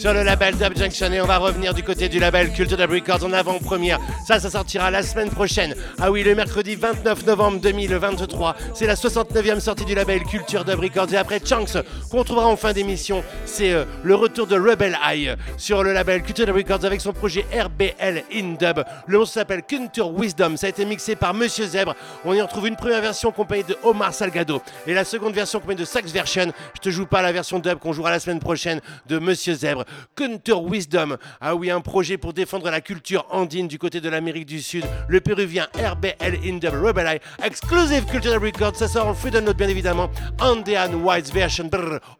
Sur 0.00 0.14
le 0.14 0.22
label 0.22 0.56
Dub 0.56 0.78
Junction 0.78 1.12
et 1.12 1.20
on 1.20 1.26
va 1.26 1.36
revenir 1.36 1.74
du 1.74 1.82
côté 1.82 2.08
du 2.08 2.18
label 2.18 2.50
Culture 2.54 2.78
Dub 2.78 2.90
Records 2.90 3.22
en 3.22 3.34
avant-première. 3.34 3.98
Ça, 4.26 4.40
ça 4.40 4.48
sortira 4.48 4.90
la 4.90 5.02
semaine 5.02 5.28
prochaine. 5.28 5.74
Ah 6.00 6.10
oui, 6.10 6.22
le 6.22 6.34
mercredi 6.34 6.74
29 6.74 7.26
novembre 7.26 7.60
2023, 7.60 8.56
c'est 8.74 8.86
la 8.86 8.94
69e 8.94 9.60
sortie 9.60 9.84
du 9.84 9.94
label 9.94 10.22
Culture 10.22 10.64
Dub 10.64 10.80
Records 10.80 11.12
et 11.12 11.18
après 11.18 11.38
Chunks 11.38 11.76
qu'on 12.10 12.24
trouvera 12.24 12.46
en 12.46 12.56
fin 12.56 12.72
d'émission, 12.72 13.22
c'est 13.44 13.72
euh, 13.72 13.84
le 14.02 14.14
retour 14.14 14.46
de 14.46 14.58
Rebel 14.58 14.96
Eye 15.06 15.34
sur 15.58 15.82
le 15.82 15.92
label 15.92 16.22
Culture 16.22 16.46
Dub 16.46 16.56
Records 16.56 16.86
avec 16.86 17.02
son 17.02 17.12
projet 17.12 17.44
RBL 17.52 18.24
in 18.34 18.54
Dub. 18.58 18.82
Le 19.06 19.18
morceau 19.18 19.34
s'appelle 19.34 19.64
Culture 19.64 20.10
Wisdom, 20.18 20.56
ça 20.56 20.68
a 20.68 20.70
été 20.70 20.86
mixé 20.86 21.14
par 21.14 21.34
Monsieur 21.34 21.66
Zèbre. 21.66 21.94
On 22.24 22.32
y 22.32 22.40
retrouve 22.40 22.68
une 22.68 22.76
première 22.76 23.02
version 23.02 23.28
accompagnée 23.28 23.64
de 23.64 23.76
Omar 23.82 24.14
Salgado 24.14 24.62
et 24.86 24.94
la 24.94 25.04
seconde 25.04 25.34
version 25.34 25.58
accompagnée 25.58 25.80
de 25.80 25.84
Sax 25.84 26.10
Version. 26.10 26.52
Je 26.74 26.80
te 26.80 26.88
joue 26.88 27.04
pas 27.04 27.20
la 27.20 27.32
version 27.32 27.58
dub 27.58 27.78
qu'on 27.78 27.92
jouera 27.92 28.10
la 28.10 28.18
semaine 28.20 28.40
prochaine 28.40 28.80
de 29.06 29.18
Monsieur 29.18 29.52
Zèbre. 29.52 29.84
Culture 30.14 30.62
Wisdom, 30.62 31.16
ah 31.40 31.54
oui, 31.54 31.70
un 31.70 31.80
projet 31.80 32.18
pour 32.18 32.32
défendre 32.32 32.70
la 32.70 32.80
culture 32.80 33.26
andine 33.30 33.68
du 33.68 33.78
côté 33.78 34.00
de 34.00 34.08
l'Amérique 34.08 34.46
du 34.46 34.60
Sud. 34.60 34.84
Le 35.08 35.20
péruvien 35.20 35.68
RBL 35.74 36.38
in 36.44 36.58
Eye, 36.58 37.20
exclusive 37.42 38.04
Culture 38.06 38.32
Dub 38.32 38.42
Records, 38.42 38.76
ça 38.76 38.88
sort 38.88 39.06
en 39.06 39.14
free 39.14 39.30
download 39.30 39.56
bien 39.56 39.68
évidemment. 39.68 40.10
Andean 40.40 40.94
White's 41.02 41.32
version, 41.32 41.68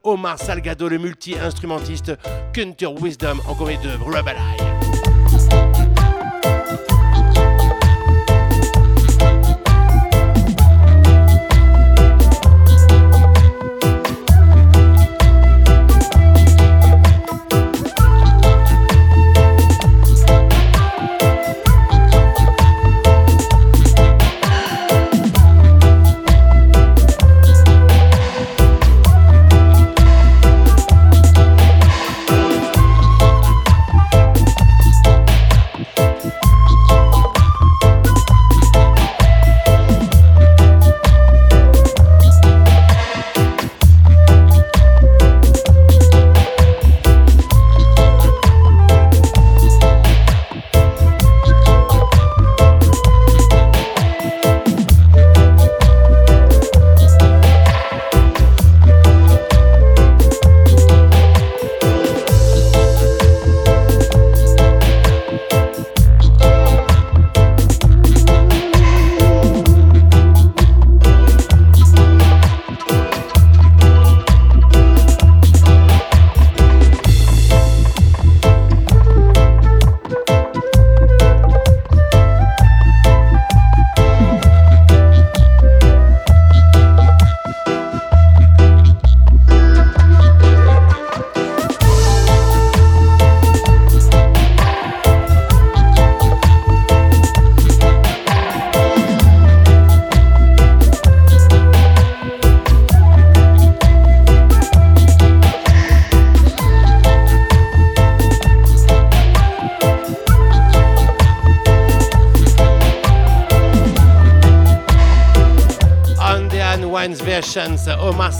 Omar 0.03 0.39
Salgado, 0.39 0.89
le 0.89 0.99
multi-instrumentiste. 0.99 2.13
Culture 2.53 2.95
Wisdom 3.01 3.41
en 3.49 3.55
compagnie 3.55 3.79
de 3.79 3.91
Rebel. 4.05 4.37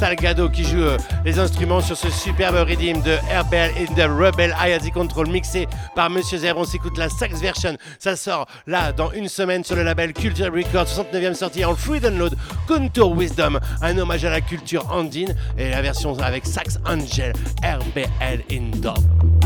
Salgado 0.01 0.49
qui 0.49 0.65
joue 0.65 0.79
euh, 0.79 0.97
les 1.27 1.39
instruments 1.39 1.83
sur 1.83 1.95
ce 1.95 2.09
superbe 2.09 2.55
rhythm 2.67 3.03
de 3.03 3.17
RBL 3.39 3.71
in 3.77 3.95
the 3.95 4.09
Rebel 4.09 4.57
IAD 4.59 4.91
Control 4.95 5.29
mixé 5.29 5.69
par 5.95 6.09
Monsieur 6.09 6.39
Zer. 6.39 6.57
On 6.57 6.65
s'écoute 6.65 6.97
la 6.97 7.11
sax 7.11 7.39
version. 7.39 7.77
Ça 7.99 8.17
sort 8.17 8.47
là 8.67 8.93
dans 8.93 9.13
une 9.13 9.29
semaine 9.29 9.63
sur 9.63 9.77
le 9.77 9.83
label 9.83 10.15
Culture 10.15 10.51
Records, 10.55 10.87
69e 10.87 11.35
sortie 11.35 11.67
en 11.67 11.75
free 11.75 12.01
download. 12.01 12.35
Contour 12.67 13.15
Wisdom, 13.15 13.61
un 13.83 13.99
hommage 13.99 14.25
à 14.25 14.31
la 14.31 14.41
culture 14.41 14.91
andine 14.91 15.37
et 15.59 15.69
la 15.69 15.83
version 15.83 16.19
avec 16.19 16.47
Sax 16.47 16.79
Angel 16.87 17.35
RBL 17.63 18.41
in 18.51 18.71
Dub. 18.79 19.40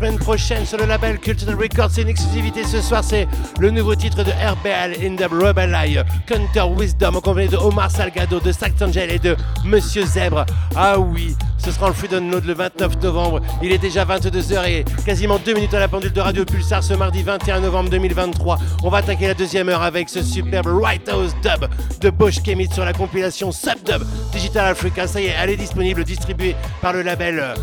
Semaine 0.00 0.18
prochaine 0.18 0.64
sur 0.64 0.78
le 0.78 0.86
label 0.86 1.18
Cultural 1.18 1.56
Records. 1.56 1.90
C'est 1.90 2.00
une 2.00 2.08
exclusivité 2.08 2.64
ce 2.64 2.80
soir, 2.80 3.04
c'est 3.04 3.28
le 3.58 3.70
nouveau 3.70 3.94
titre 3.94 4.24
de 4.24 4.30
RBL 4.30 4.96
in 5.04 5.14
the 5.14 5.30
Rebel 5.30 5.74
Eye, 5.74 6.02
Counter 6.26 6.64
Wisdom, 6.74 7.16
accompagné 7.18 7.48
de 7.48 7.58
Omar 7.58 7.90
Salgado, 7.90 8.40
de 8.40 8.50
Angel 8.82 9.10
et 9.10 9.18
de 9.18 9.36
Monsieur 9.62 10.06
Zèbre. 10.06 10.46
Ah 10.74 10.98
oui, 10.98 11.36
ce 11.58 11.70
sera 11.70 11.88
le 11.88 11.92
Free 11.92 12.08
Download 12.08 12.42
le 12.46 12.54
29 12.54 13.02
novembre. 13.02 13.40
Il 13.62 13.72
est 13.72 13.78
déjà 13.78 14.06
22h 14.06 14.66
et 14.70 14.84
quasiment 15.04 15.38
2 15.38 15.52
minutes 15.52 15.74
à 15.74 15.80
la 15.80 15.88
pendule 15.88 16.12
de 16.12 16.20
Radio 16.20 16.46
Pulsar 16.46 16.82
ce 16.82 16.94
mardi 16.94 17.22
21 17.22 17.60
novembre 17.60 17.90
2023. 17.90 18.58
On 18.82 18.88
va 18.88 18.98
attaquer 18.98 19.26
la 19.26 19.34
deuxième 19.34 19.68
heure 19.68 19.82
avec 19.82 20.08
ce 20.08 20.22
superbe 20.22 20.68
White 20.68 21.10
House 21.10 21.34
dub 21.42 21.68
de 22.00 22.08
Bosch 22.08 22.42
Kemit 22.42 22.72
sur 22.72 22.86
la 22.86 22.94
compilation 22.94 23.52
Subdub 23.52 24.02
Digital 24.32 24.66
Africa. 24.66 25.06
Ça 25.06 25.20
y 25.20 25.26
est, 25.26 25.34
elle 25.38 25.50
est 25.50 25.56
disponible, 25.56 26.04
distribuée 26.04 26.56
par 26.80 26.94
le 26.94 27.02
label. 27.02 27.54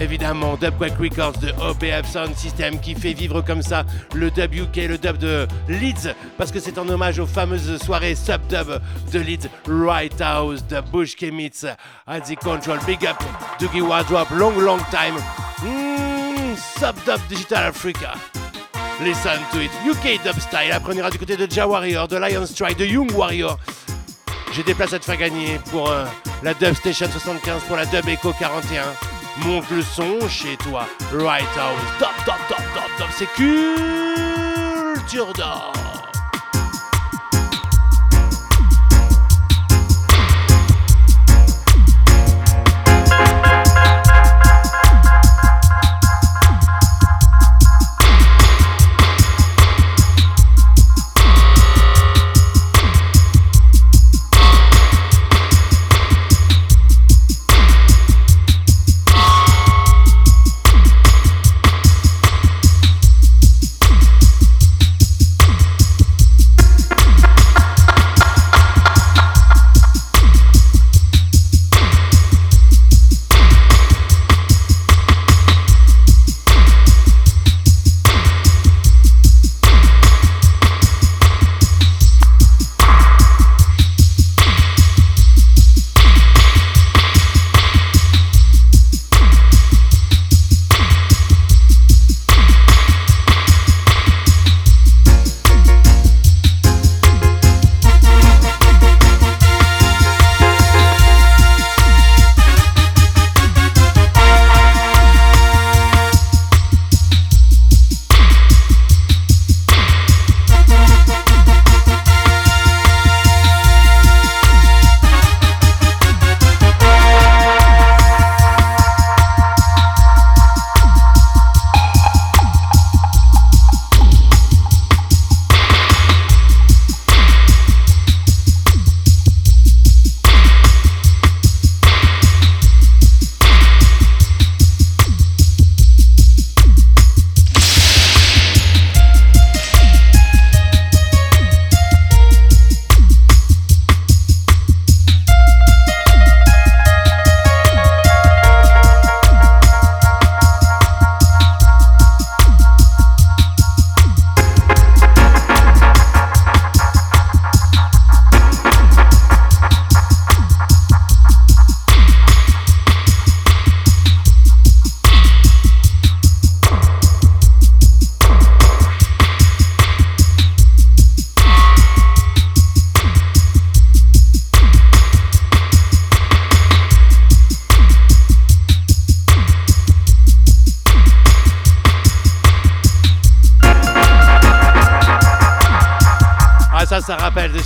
Évidemment, 0.00 0.56
Dubquake 0.56 0.98
Records 0.98 1.38
de 1.38 1.50
OBF 1.60 2.10
Sound 2.10 2.34
System 2.36 2.80
qui 2.80 2.94
fait 2.94 3.12
vivre 3.12 3.42
comme 3.42 3.62
ça 3.62 3.84
le 4.14 4.30
dub 4.30 4.52
UK, 4.52 4.76
le 4.88 4.98
dub 4.98 5.18
de 5.18 5.46
Leeds, 5.68 6.14
parce 6.36 6.50
que 6.50 6.58
c'est 6.58 6.78
en 6.78 6.88
hommage 6.88 7.18
aux 7.20 7.26
fameuses 7.26 7.80
soirées 7.82 8.14
sub-dub 8.14 8.80
de 9.12 9.18
Leeds, 9.20 9.48
White 9.68 10.20
House 10.20 10.66
de 10.66 10.80
Bush 10.80 11.14
Kemitz, 11.14 11.66
Control, 12.42 12.78
Big 12.86 13.06
Up, 13.06 13.16
Doogie 13.60 13.80
Wardrop, 13.80 14.28
Long 14.30 14.58
Long 14.58 14.80
Time, 14.90 15.14
mm, 15.62 16.56
sub-dub 16.56 17.20
Digital 17.28 17.64
Africa. 17.68 18.14
Listen 19.02 19.38
to 19.52 19.60
it, 19.60 19.70
UK 19.86 20.22
dub 20.24 20.38
style, 20.40 20.72
apprenez 20.72 21.02
du 21.10 21.18
côté 21.18 21.36
de 21.36 21.46
Ja 21.50 21.66
Warrior, 21.66 22.08
de 22.08 22.16
Lion 22.16 22.46
Strike, 22.46 22.78
de 22.78 22.84
Young 22.84 23.10
Warrior. 23.16 23.58
J'ai 24.52 24.62
des 24.62 24.74
places 24.74 24.92
à 24.92 24.98
te 24.98 25.04
faire 25.04 25.16
gagner 25.16 25.58
pour 25.70 25.90
euh, 25.90 26.04
la 26.42 26.54
Dub 26.54 26.74
Station 26.74 27.08
75, 27.10 27.62
pour 27.64 27.76
la 27.76 27.86
Dub 27.86 28.08
Echo 28.08 28.32
41. 28.32 29.13
Monte 29.38 29.70
le 29.70 29.82
son 29.82 30.28
chez 30.28 30.56
toi. 30.56 30.86
Right 31.12 31.44
House. 31.58 31.80
Top, 31.98 32.14
top, 32.24 32.38
top, 32.48 32.62
top, 32.74 32.90
top. 32.98 33.08
C'est 33.16 33.28
culture 33.34 35.32
d'or. 35.32 35.93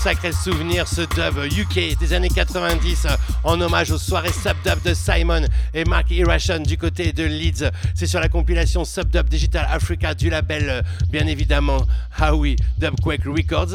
Sacré 0.08 0.32
souvenir, 0.32 0.88
ce 0.88 1.02
dub 1.02 1.36
UK 1.52 1.98
des 1.98 2.14
années 2.14 2.30
90 2.30 3.06
en 3.44 3.60
hommage 3.60 3.90
aux 3.90 3.98
soirées 3.98 4.32
sub-dub 4.32 4.80
de 4.82 4.94
Simon 4.94 5.42
et 5.74 5.84
Mark 5.84 6.10
Irration 6.10 6.60
du 6.60 6.78
côté 6.78 7.12
de 7.12 7.24
Leeds. 7.24 7.70
C'est 7.94 8.06
sur 8.06 8.18
la 8.18 8.30
compilation 8.30 8.86
Sub-Dub 8.86 9.28
Digital 9.28 9.68
Africa 9.70 10.14
du 10.14 10.30
label, 10.30 10.82
bien 11.10 11.26
évidemment, 11.26 11.82
Howie 12.18 12.56
Dubquake 12.78 13.24
Records. 13.26 13.74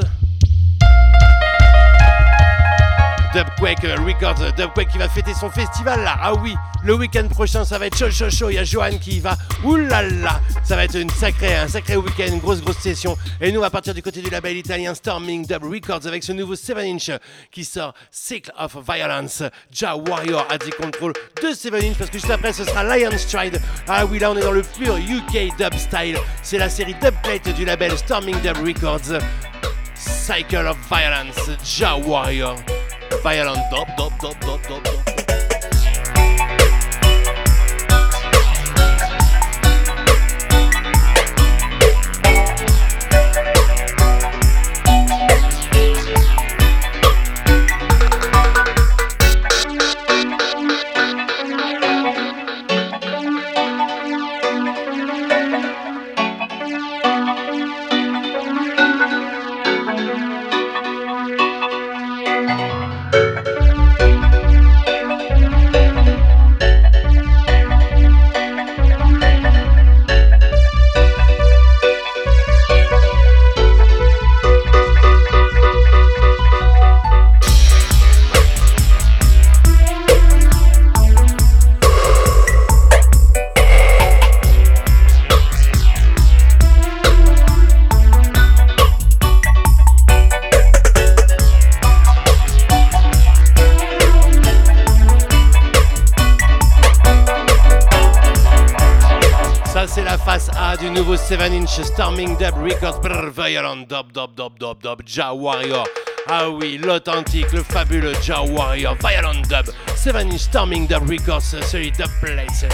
Dubquake 3.35 3.87
Records, 3.99 4.53
Dubquake 4.57 4.89
qui 4.89 4.97
va 4.97 5.09
fêter 5.09 5.35
son 5.35 5.51
festival 5.51 6.03
là. 6.03 6.17
Ah 6.19 6.33
oui, 6.35 6.55
le 6.83 6.95
week-end 6.95 7.27
prochain 7.27 7.63
ça 7.63 7.77
va 7.77 7.87
être 7.87 7.97
chaud 7.97 8.11
chaud 8.11 8.29
chaud. 8.31 8.49
Il 8.49 8.55
y 8.55 8.59
a 8.59 8.63
Johan 8.63 8.97
qui 8.99 9.17
y 9.17 9.19
va. 9.19 9.35
Oulala, 9.63 10.39
ça 10.73 10.77
va 10.77 10.85
être 10.85 10.97
une 10.97 11.09
sacrée, 11.11 11.55
un 11.55 11.67
sacré 11.67 11.95
week-end, 11.97 12.33
une 12.33 12.39
grosse 12.39 12.59
grosse 12.59 12.79
session. 12.79 13.15
Et 13.39 13.51
nous 13.51 13.59
on 13.59 13.61
va 13.61 13.69
partir 13.69 13.93
du 13.93 14.01
côté 14.01 14.23
du 14.23 14.31
label 14.31 14.57
italien 14.57 14.95
Storming 14.95 15.45
Dub 15.45 15.63
Records 15.65 16.07
avec 16.07 16.23
ce 16.23 16.31
nouveau 16.31 16.55
7 16.55 16.77
inch 16.79 17.11
qui 17.51 17.63
sort 17.63 17.93
Cycle 18.09 18.51
of 18.57 18.75
Violence. 18.83 19.43
Ja 19.71 19.95
Warrior 19.95 20.47
a 20.49 20.57
dit 20.57 20.71
contrôle 20.71 21.13
de 21.43 21.53
7 21.53 21.75
inch 21.75 21.95
parce 21.95 22.09
que 22.09 22.17
juste 22.17 22.31
après 22.31 22.53
ce 22.53 22.63
sera 22.63 22.83
Lion 22.83 23.15
Stride. 23.15 23.61
Ah 23.87 24.03
oui 24.07 24.17
là 24.17 24.31
on 24.31 24.35
est 24.35 24.41
dans 24.41 24.51
le 24.51 24.63
pur 24.63 24.97
UK 24.97 25.55
dub 25.59 25.75
style. 25.75 26.17
C'est 26.41 26.57
la 26.57 26.69
série 26.69 26.95
Dubplate 26.95 27.53
du 27.55 27.65
label 27.65 27.95
Storming 27.95 28.41
Dub 28.41 28.57
Records. 28.65 29.21
Cycle 29.93 30.65
of 30.65 30.77
Violence, 30.89 31.51
Ja 31.63 31.95
Warrior. 31.97 32.55
violent 33.23 33.61
7 101.65 101.79
inch 101.79 101.87
Storming 101.87 102.35
Dub 102.37 102.57
Records, 102.57 102.99
brr, 102.99 103.29
Violent 103.29 103.87
Dub, 103.87 104.11
Dub, 104.11 104.35
Dub, 104.35 104.59
Dub, 104.59 104.81
Dub, 104.81 105.01
Ja 105.07 105.33
Warrior. 105.33 105.85
Ah 106.27 106.49
oui, 106.49 106.77
l'authentique, 106.77 107.51
le 107.53 107.63
fabuleux 107.63 108.13
Ja 108.21 108.41
Warrior, 108.41 108.95
Violent 108.95 109.41
Dub, 109.47 109.73
7 109.95 110.15
inch 110.15 110.39
Storming 110.39 110.87
Dub 110.87 111.07
Records, 111.09 111.41
celui 111.41 111.91
Dub 111.91 112.09
Place. 112.21 112.65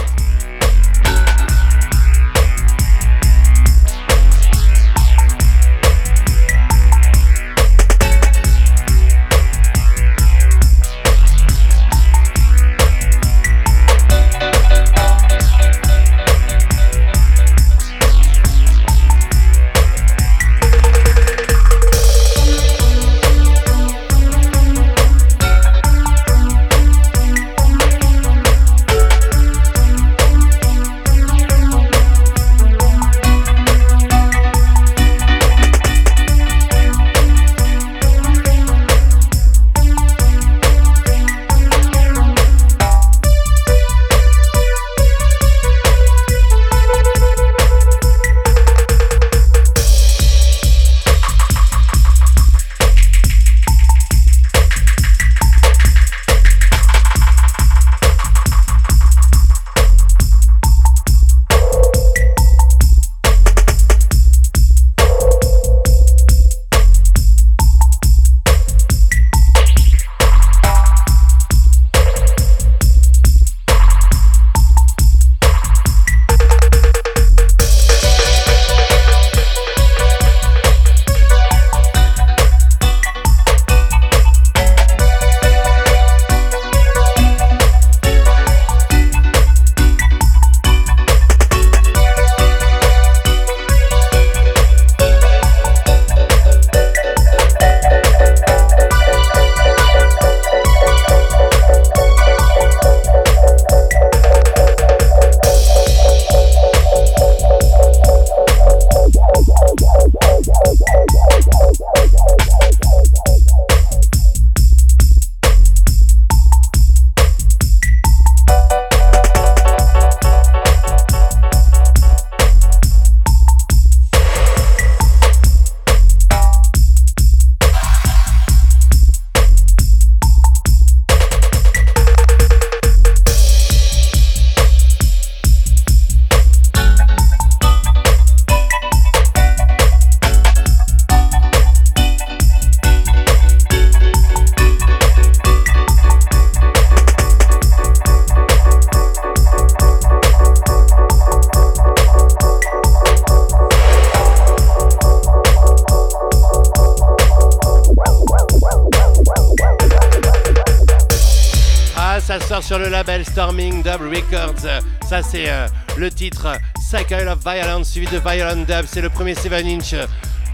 Violence 167.54 167.90
suivi 167.90 168.08
de 168.08 168.20
Violent 168.20 168.64
Dub. 168.68 168.86
C'est 168.86 169.02
le 169.02 169.10
premier 169.10 169.34
7 169.34 169.54
inch. 169.54 169.96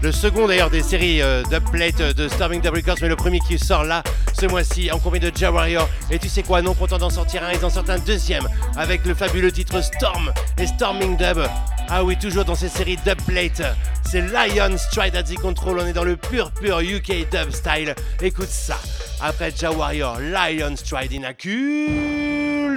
Le 0.02 0.12
second 0.12 0.46
d'ailleurs 0.46 0.70
des 0.70 0.82
séries 0.82 1.20
euh, 1.22 1.42
Dubplate 1.50 2.14
de 2.14 2.28
Storming 2.28 2.60
Dub 2.60 2.74
Records, 2.74 2.96
mais 3.00 3.08
le 3.08 3.16
premier 3.16 3.38
qui 3.40 3.58
sort 3.58 3.84
là 3.84 4.02
ce 4.38 4.46
mois-ci 4.46 4.90
en 4.92 4.98
compagnie 4.98 5.30
de 5.30 5.36
Ja 5.36 5.50
Warrior. 5.50 5.88
Et 6.10 6.18
tu 6.18 6.28
sais 6.28 6.42
quoi, 6.42 6.62
non 6.62 6.74
content 6.74 6.98
d'en 6.98 7.10
sortir 7.10 7.42
un, 7.44 7.52
ils 7.52 7.64
en 7.64 7.70
sortent 7.70 7.90
un 7.90 7.98
deuxième 7.98 8.46
avec 8.76 9.04
le 9.04 9.14
fabuleux 9.14 9.52
titre 9.52 9.82
Storm 9.82 10.32
et 10.58 10.66
Storming 10.66 11.16
Dub. 11.16 11.38
Ah 11.88 12.04
oui, 12.04 12.16
toujours 12.18 12.44
dans 12.44 12.54
ces 12.54 12.68
séries 12.68 12.98
Dubplate. 13.04 13.62
C'est 14.10 14.20
Lion 14.20 14.76
Stride 14.76 15.16
at 15.16 15.24
the 15.24 15.34
Control. 15.36 15.78
On 15.80 15.86
est 15.86 15.92
dans 15.92 16.04
le 16.04 16.16
pur, 16.16 16.50
pur 16.50 16.80
UK 16.80 17.28
dub 17.30 17.50
style. 17.50 17.94
Écoute 18.22 18.48
ça. 18.48 18.78
Après 19.20 19.50
Ja 19.50 19.70
Warrior, 19.70 20.18
Lion 20.20 20.76
Stride 20.76 21.12
in 21.12 21.24
a 21.24 21.32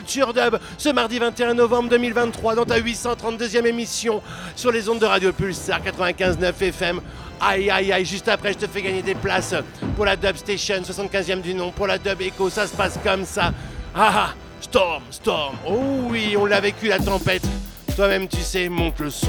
Culture 0.10 0.34
Dub. 0.34 0.58
Ce 0.80 0.90
mardi 0.90 1.20
21 1.20 1.54
novembre 1.54 1.90
2023, 1.90 2.56
dans 2.56 2.66
ta 2.66 2.80
832e 2.80 3.68
émission 3.68 4.24
sur 4.56 4.72
les 4.72 4.90
ondes 4.90 4.98
de 4.98 5.06
Radio 5.06 5.32
Pulsar 5.32 5.82
95.9 5.84 6.64
FM. 6.64 7.00
Aïe 7.40 7.70
aïe 7.70 7.92
aïe, 7.92 8.06
juste 8.06 8.28
après, 8.28 8.54
je 8.54 8.58
te 8.58 8.66
fais 8.68 8.82
gagner 8.82 9.04
des 9.04 9.14
places 9.14 9.54
pour 9.96 10.06
la 10.06 10.16
Dub 10.16 10.36
Station, 10.36 10.82
75e 10.82 11.42
du 11.42 11.54
nom, 11.54 11.72
pour 11.72 11.86
la 11.86 12.00
Dub 12.00 12.20
Echo. 12.22 12.50
Ça 12.50 12.66
se 12.66 12.76
passe 12.76 12.98
comme 13.04 13.24
ça. 13.24 13.54
Ah 13.94 14.12
ah, 14.16 14.34
Storm, 14.62 15.04
Storm. 15.12 15.56
Oh 15.68 16.08
oui, 16.10 16.36
on 16.36 16.48
l'a 16.48 16.60
vécu 16.60 16.88
la 16.88 16.98
tempête. 16.98 17.44
Toi-même, 17.96 18.28
tu 18.28 18.42
sais, 18.42 18.68
monte 18.68 19.00
le 19.00 19.12
son. 19.12 19.28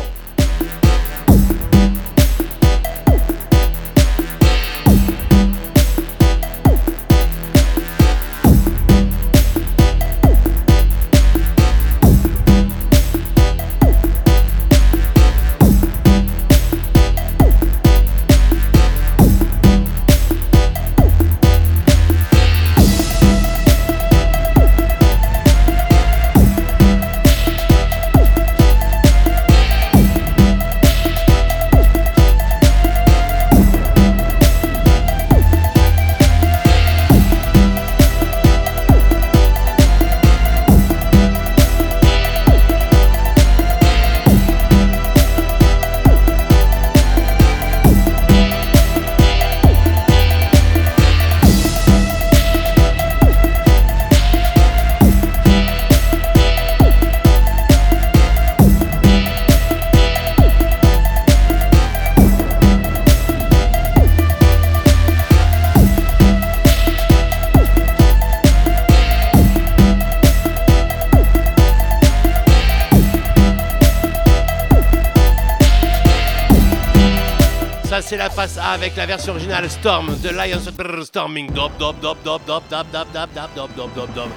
Avec 78.41 78.97
la 78.97 79.05
version 79.05 79.35
originale 79.35 79.69
Storm 79.69 80.17
de 80.23 80.31
Lions 80.31 80.65
Storming 81.05 81.49
Dub 81.49 81.73
Dub 81.79 82.01
Dub 82.01 82.17
Dub 82.25 82.41
Dub 82.47 82.63
Dub 82.71 82.87
Dub 82.91 83.07
Dub 83.13 83.29
Dub 83.35 83.49
Dub 83.55 83.71
Dub 83.77 83.95
Dub 83.95 84.15
Dub 84.15 84.31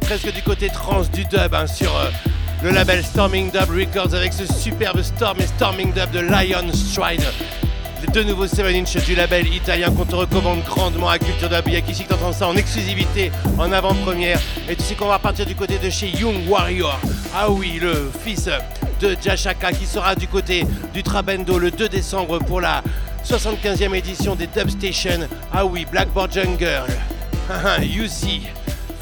presque 0.00 0.32
du 0.32 0.42
côté 0.42 0.68
trans 0.68 1.02
du 1.12 1.24
dub 1.24 1.54
hein, 1.54 1.66
sur 1.66 1.94
euh, 1.96 2.10
le 2.62 2.70
label 2.70 3.04
Storming 3.04 3.50
Dub 3.50 3.70
Records 3.70 4.14
avec 4.14 4.32
ce 4.32 4.46
superbe 4.46 5.02
Storm 5.02 5.38
et 5.40 5.46
Storming 5.46 5.92
Dub 5.92 6.10
de 6.10 6.20
Lion 6.20 6.72
Stride. 6.72 7.22
Les 8.00 8.08
deux 8.08 8.24
nouveaux 8.24 8.46
7 8.46 8.66
inch 8.74 8.96
du 9.04 9.14
label 9.14 9.46
italien 9.46 9.90
qu'on 9.90 10.04
te 10.04 10.14
recommande 10.16 10.62
grandement 10.64 11.08
à 11.08 11.18
Culture 11.18 11.48
Dub. 11.48 11.62
Il 11.66 11.74
y 11.74 11.76
a 11.76 11.80
qu'ici 11.80 12.04
ça 12.32 12.48
en 12.48 12.56
exclusivité, 12.56 13.30
en 13.58 13.70
avant-première. 13.70 14.40
Et 14.68 14.74
tu 14.74 14.82
sais 14.82 14.94
qu'on 14.94 15.08
va 15.08 15.18
partir 15.18 15.46
du 15.46 15.54
côté 15.54 15.78
de 15.78 15.90
chez 15.90 16.08
Young 16.08 16.48
Warrior. 16.48 16.98
Ah 17.34 17.50
oui, 17.50 17.78
le 17.80 18.10
fils 18.24 18.48
de 19.00 19.16
Jashaka 19.22 19.72
qui 19.72 19.86
sera 19.86 20.14
du 20.14 20.26
côté 20.26 20.66
du 20.92 21.02
Trabendo 21.02 21.58
le 21.58 21.70
2 21.70 21.88
décembre 21.88 22.38
pour 22.40 22.60
la 22.60 22.82
75e 23.24 23.94
édition 23.94 24.34
des 24.34 24.48
Dub 24.48 24.70
Station. 24.70 25.28
Ah 25.52 25.64
oui, 25.64 25.86
Blackboard 25.90 26.32
Jungle. 26.32 26.84
see. 28.08 28.42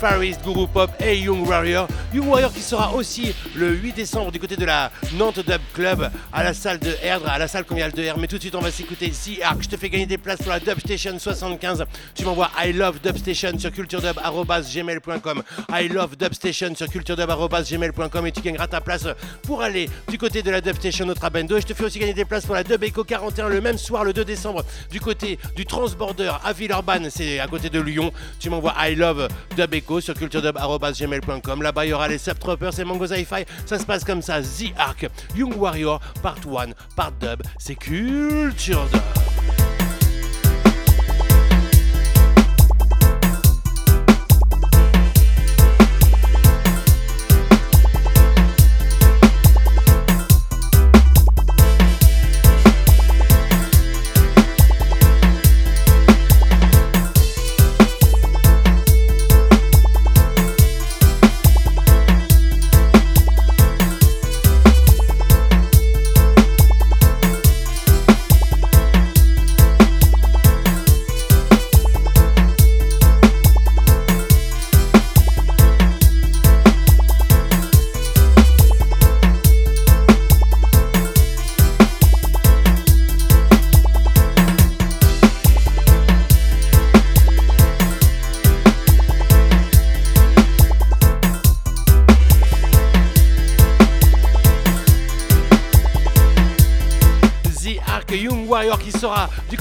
East, 0.03 0.43
Guru 0.43 0.67
Pop 0.67 0.91
et 1.01 1.17
Young 1.17 1.47
Warrior. 1.47 1.87
Young 2.13 2.27
Warrior 2.27 2.53
qui 2.53 2.61
sera 2.61 2.93
aussi 2.93 3.33
le 3.55 3.71
8 3.71 3.93
décembre 3.93 4.33
du 4.33 4.41
côté 4.41 4.57
de 4.57 4.65
la 4.65 4.91
Nantes 5.15 5.39
Dub 5.39 5.61
Club 5.75 6.11
à 6.33 6.43
la 6.43 6.55
salle 6.55 6.81
de 6.81 6.93
Erdre, 7.03 7.29
à 7.29 7.39
la 7.39 7.47
salle 7.47 7.65
conviviale 7.65 7.93
de 7.93 8.03
R. 8.11 8.19
Mais 8.19 8.27
tout 8.27 8.37
de 8.37 8.41
suite, 8.41 8.57
on 8.57 8.61
va 8.61 8.73
s'écouter 8.73 9.07
ici. 9.07 9.39
Arc, 9.43 9.63
je 9.63 9.69
te 9.69 9.77
fais 9.77 9.89
gagner 9.89 10.07
des 10.07 10.19
places 10.19 10.41
pour 10.41 10.51
la 10.51 10.59
Dub 10.59 10.81
Station 10.81 11.17
75. 11.17 11.85
Tu 12.17 12.25
m'envoies 12.25 12.51
I 12.59 12.73
love 12.73 12.99
Dub 13.01 13.17
Station 13.17 13.57
sur 13.57 13.71
culturedub.gmail.com. 13.71 15.43
I 15.73 15.89
love 15.89 16.17
Dub 16.17 16.33
Station 16.35 16.75
sur 16.75 16.89
culturedub.gmail.com 16.89 18.27
et 18.27 18.33
tu 18.33 18.41
gagneras 18.41 18.67
ta 18.67 18.81
place 18.81 19.07
pour 19.45 19.63
aller 19.63 19.89
du 20.09 20.19
côté 20.19 20.43
de 20.43 20.51
la 20.51 20.61
Dub 20.61 20.75
Station 20.75 21.09
au 21.09 21.15
Trabendo. 21.15 21.57
Et 21.57 21.61
je 21.61 21.67
te 21.67 21.75
fais 21.75 21.85
aussi 21.85 22.01
gagner 22.01 22.15
des 22.15 22.25
places 22.25 22.45
pour 22.45 22.57
la 22.57 22.65
Dub 22.65 22.83
Echo 22.83 23.05
41 23.05 23.49
le 23.49 23.61
même 23.61 23.79
soir, 23.79 24.03
le 24.03 24.13
2 24.13 24.25
décembre, 24.25 24.65
du 24.91 25.01
côté 25.01 25.39
du 25.55 25.65
Transborder 25.65 26.33
à 26.43 26.53
Villeurbanne. 26.53 27.09
C'est 27.09 27.39
à 27.39 27.47
côté 27.47 27.71
de 27.71 27.81
Lyon. 27.81 28.13
Tu 28.41 28.51
m'envoies 28.51 28.75
I 28.81 28.97
love 28.97 29.29
Dub 29.57 29.73
Sur 30.01 30.15
culturedub.gmail.com. 30.15 31.63
Là-bas, 31.63 31.87
il 31.87 31.91
y 31.91 31.93
aura 31.93 32.09
les 32.09 32.19
Subtroopers 32.19 32.79
et 32.79 32.85
Mango 32.85 33.07
Sci-Fi. 33.07 33.45
Ça 33.67 33.79
se 33.79 33.85
passe 33.85 34.05
comme 34.05 34.23
ça. 34.23 34.41
The 34.41 34.73
Arc, 34.77 35.09
Young 35.37 35.57
Warrior, 35.57 36.01
Part 36.23 36.37
1, 36.47 36.73
Part 36.97 37.13
Dub. 37.21 37.43
C'est 37.59 37.75
Culture 37.75 38.87
Dub. 38.93 39.72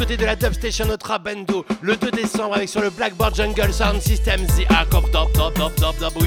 De 0.06 0.26
la 0.26 0.36
Dubstation 0.36 0.90
au 0.90 0.98
Trabendo 0.98 1.64
le 1.82 1.96
2 1.96 2.12
décembre 2.12 2.56
avec 2.56 2.70
sur 2.70 2.82
le 2.82 2.90
Blackboard 2.90 3.36
Jungle 3.36 3.72
Sound 3.72 4.02
System 4.02 4.48
The 4.48 4.66
Arc 4.70 4.92
of 4.96 5.06
Dub 5.12 5.32
Dub 5.34 5.54
Dub 5.54 5.76
Dub 5.76 5.96
Dub 6.00 6.18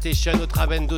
Station 0.00 0.40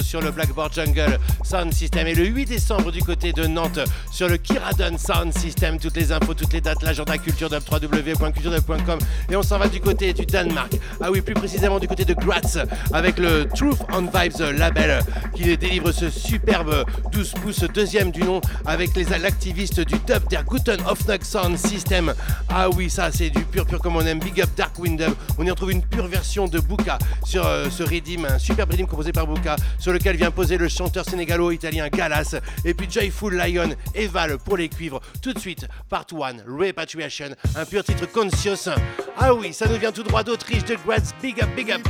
sur 0.00 0.22
le 0.22 0.30
Blackboard 0.30 0.72
Jungle 0.72 1.18
Sound 1.44 1.72
System 1.72 2.06
et 2.06 2.14
le 2.14 2.24
8 2.24 2.46
décembre 2.46 2.90
du 2.90 3.02
côté 3.02 3.32
de 3.32 3.46
Nantes 3.46 3.78
sur 4.10 4.26
le 4.26 4.38
Kiradon 4.38 4.96
Sound 4.96 5.36
System. 5.36 5.78
Toutes 5.78 5.96
les 5.96 6.12
infos, 6.12 6.32
toutes 6.32 6.52
les 6.52 6.60
dates, 6.60 6.82
l'agenda 6.82 7.18
culture 7.18 7.50
dub 7.50 7.62
www.culturedub.com 7.70 8.98
et 9.30 9.36
on 9.36 9.42
s'en 9.42 9.58
va 9.58 9.68
du 9.68 9.80
côté 9.80 10.12
du 10.12 10.24
Danemark. 10.24 10.72
Ah 11.00 11.10
oui, 11.10 11.20
plus 11.20 11.34
précisément 11.34 11.78
du 11.78 11.88
côté 11.88 12.04
de 12.04 12.14
Graz 12.14 12.58
avec 12.92 13.18
le 13.18 13.46
Truth 13.54 13.78
on 13.92 14.02
Vibes 14.02 14.56
label 14.56 15.00
qui 15.34 15.56
délivre 15.56 15.92
ce 15.92 16.08
superbe 16.08 16.84
12 17.12 17.32
pouces 17.42 17.64
deuxième 17.74 18.10
du 18.10 18.22
nom 18.22 18.40
avec 18.64 18.96
les 18.96 19.04
l'activiste 19.04 19.80
du 19.80 19.96
dub 20.06 20.26
der 20.30 20.44
Guten 20.44 20.78
Hoffnung 20.86 21.22
Sound 21.22 21.58
System. 21.58 22.14
Ah 22.48 22.70
oui, 22.70 22.88
ça 22.88 23.10
c'est 23.12 23.30
du 23.30 23.44
pur 23.44 23.66
pur 23.66 23.78
comme 23.80 23.96
on 23.96 24.06
aime. 24.06 24.20
Big 24.20 24.40
Up 24.40 24.50
Dark 24.56 24.78
Windom. 24.78 25.14
On 25.38 25.44
y 25.44 25.50
retrouve 25.50 25.72
une 25.72 25.82
pure 25.82 26.06
version 26.06 26.46
de 26.46 26.60
Buka 26.60 26.98
sur 27.24 27.46
euh, 27.46 27.68
ce 27.70 27.82
Redim, 27.82 28.24
un 28.24 28.38
super 28.38 28.66
Redim 28.66 28.86
composé 28.86 29.12
par 29.12 29.26
Buka, 29.26 29.49
sur 29.78 29.92
lequel 29.92 30.16
vient 30.16 30.30
poser 30.30 30.56
le 30.56 30.68
chanteur 30.68 31.04
sénégalo-italien 31.04 31.88
Galas. 31.88 32.36
Et 32.64 32.74
puis 32.74 32.88
Joyful 32.90 33.34
Lion 33.34 33.70
et 33.94 34.06
Val 34.06 34.38
pour 34.38 34.56
les 34.56 34.68
cuivres. 34.68 35.00
Tout 35.22 35.32
de 35.32 35.38
suite, 35.38 35.66
part 35.88 36.06
1, 36.10 36.44
Repatriation, 36.46 37.28
un 37.56 37.64
pur 37.64 37.84
titre 37.84 38.06
conscious. 38.06 38.70
Ah 39.18 39.34
oui, 39.34 39.52
ça 39.52 39.66
nous 39.66 39.78
vient 39.78 39.92
tout 39.92 40.02
droit 40.02 40.22
d'Autriche, 40.22 40.64
de 40.64 40.76
Graz. 40.86 41.12
Big 41.22 41.40
Up, 41.42 41.48
Big 41.56 41.70
Up. 41.70 41.82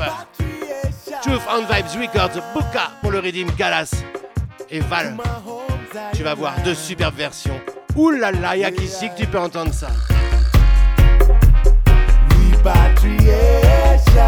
Truth 1.23 1.43
on 1.51 1.63
Vibes 1.63 2.01
Records, 2.01 2.43
Buka 2.55 2.93
pour 3.01 3.11
le 3.11 3.19
Redim 3.19 3.47
Galas 3.57 3.91
et 4.69 4.81
Val. 4.81 5.17
Tu 6.15 6.23
vas 6.23 6.35
voir 6.35 6.55
deux 6.63 6.75
superbes 6.75 7.17
versions. 7.17 7.61
Ouh 7.97 8.11
là 8.11 8.31
là, 8.31 8.57
y'a 8.57 8.71
qu'ici 8.71 9.09
que 9.11 9.17
tu 9.21 9.27
peux 9.27 9.39
entendre 9.39 9.75
ça. 9.75 9.89
Repatriation, 12.53 14.23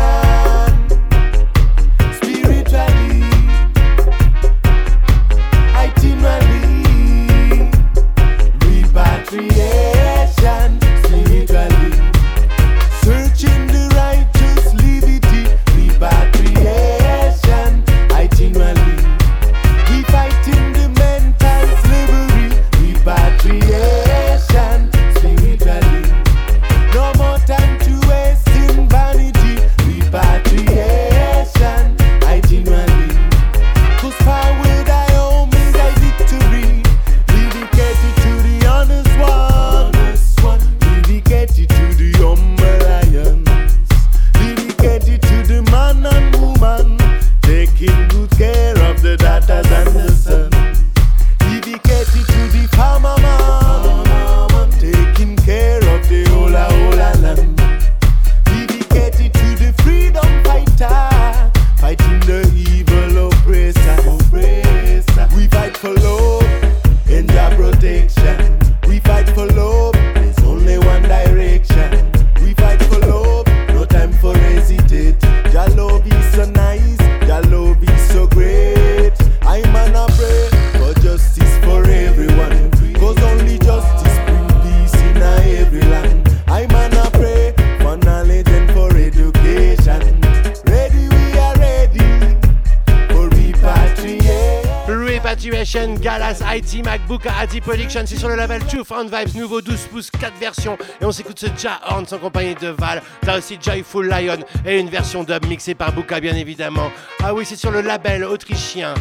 Galas, 96.03 96.43
IT, 96.53 96.85
MacBook, 96.85 97.23
Adi 97.27 97.61
Production, 97.61 98.03
c'est 98.05 98.17
sur 98.17 98.29
le 98.29 98.35
label 98.35 98.61
Truth 98.67 98.91
on 98.91 99.05
Vibes, 99.05 99.37
nouveau 99.37 99.61
12 99.61 99.87
pouces, 99.87 100.11
4 100.11 100.37
versions. 100.37 100.77
Et 101.01 101.05
on 101.05 101.13
s'écoute 101.13 101.39
ce 101.39 101.47
Ja 101.57 101.81
Horn 101.87 102.05
en 102.11 102.19
compagnie 102.19 102.57
de 102.57 102.69
Val. 102.69 103.01
T'as 103.21 103.39
aussi 103.39 103.57
Joyful 103.63 104.09
Lion 104.09 104.39
et 104.67 104.81
une 104.81 104.89
version 104.89 105.23
dub 105.23 105.47
mixée 105.47 105.77
par 105.77 105.93
Buka, 105.93 106.19
bien 106.19 106.35
évidemment. 106.35 106.91
Ah 107.23 107.33
oui, 107.33 107.45
c'est 107.47 107.55
sur 107.55 107.71
le 107.71 107.83
label 107.83 108.25
autrichien 108.25 108.95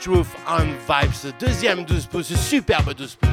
Truth 0.00 0.26
on 0.48 0.62
Vibes, 0.62 1.34
deuxième 1.38 1.84
12 1.84 2.06
pouces, 2.06 2.34
superbe 2.34 2.94
12 2.94 3.14
pouces. 3.16 3.31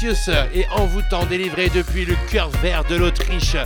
Conscious 0.00 0.30
et 0.54 0.66
envoûtant 0.70 1.24
délivré 1.26 1.68
depuis 1.68 2.04
le 2.04 2.14
cœur 2.30 2.48
vert 2.62 2.84
de 2.84 2.96
l'Autriche. 2.96 3.56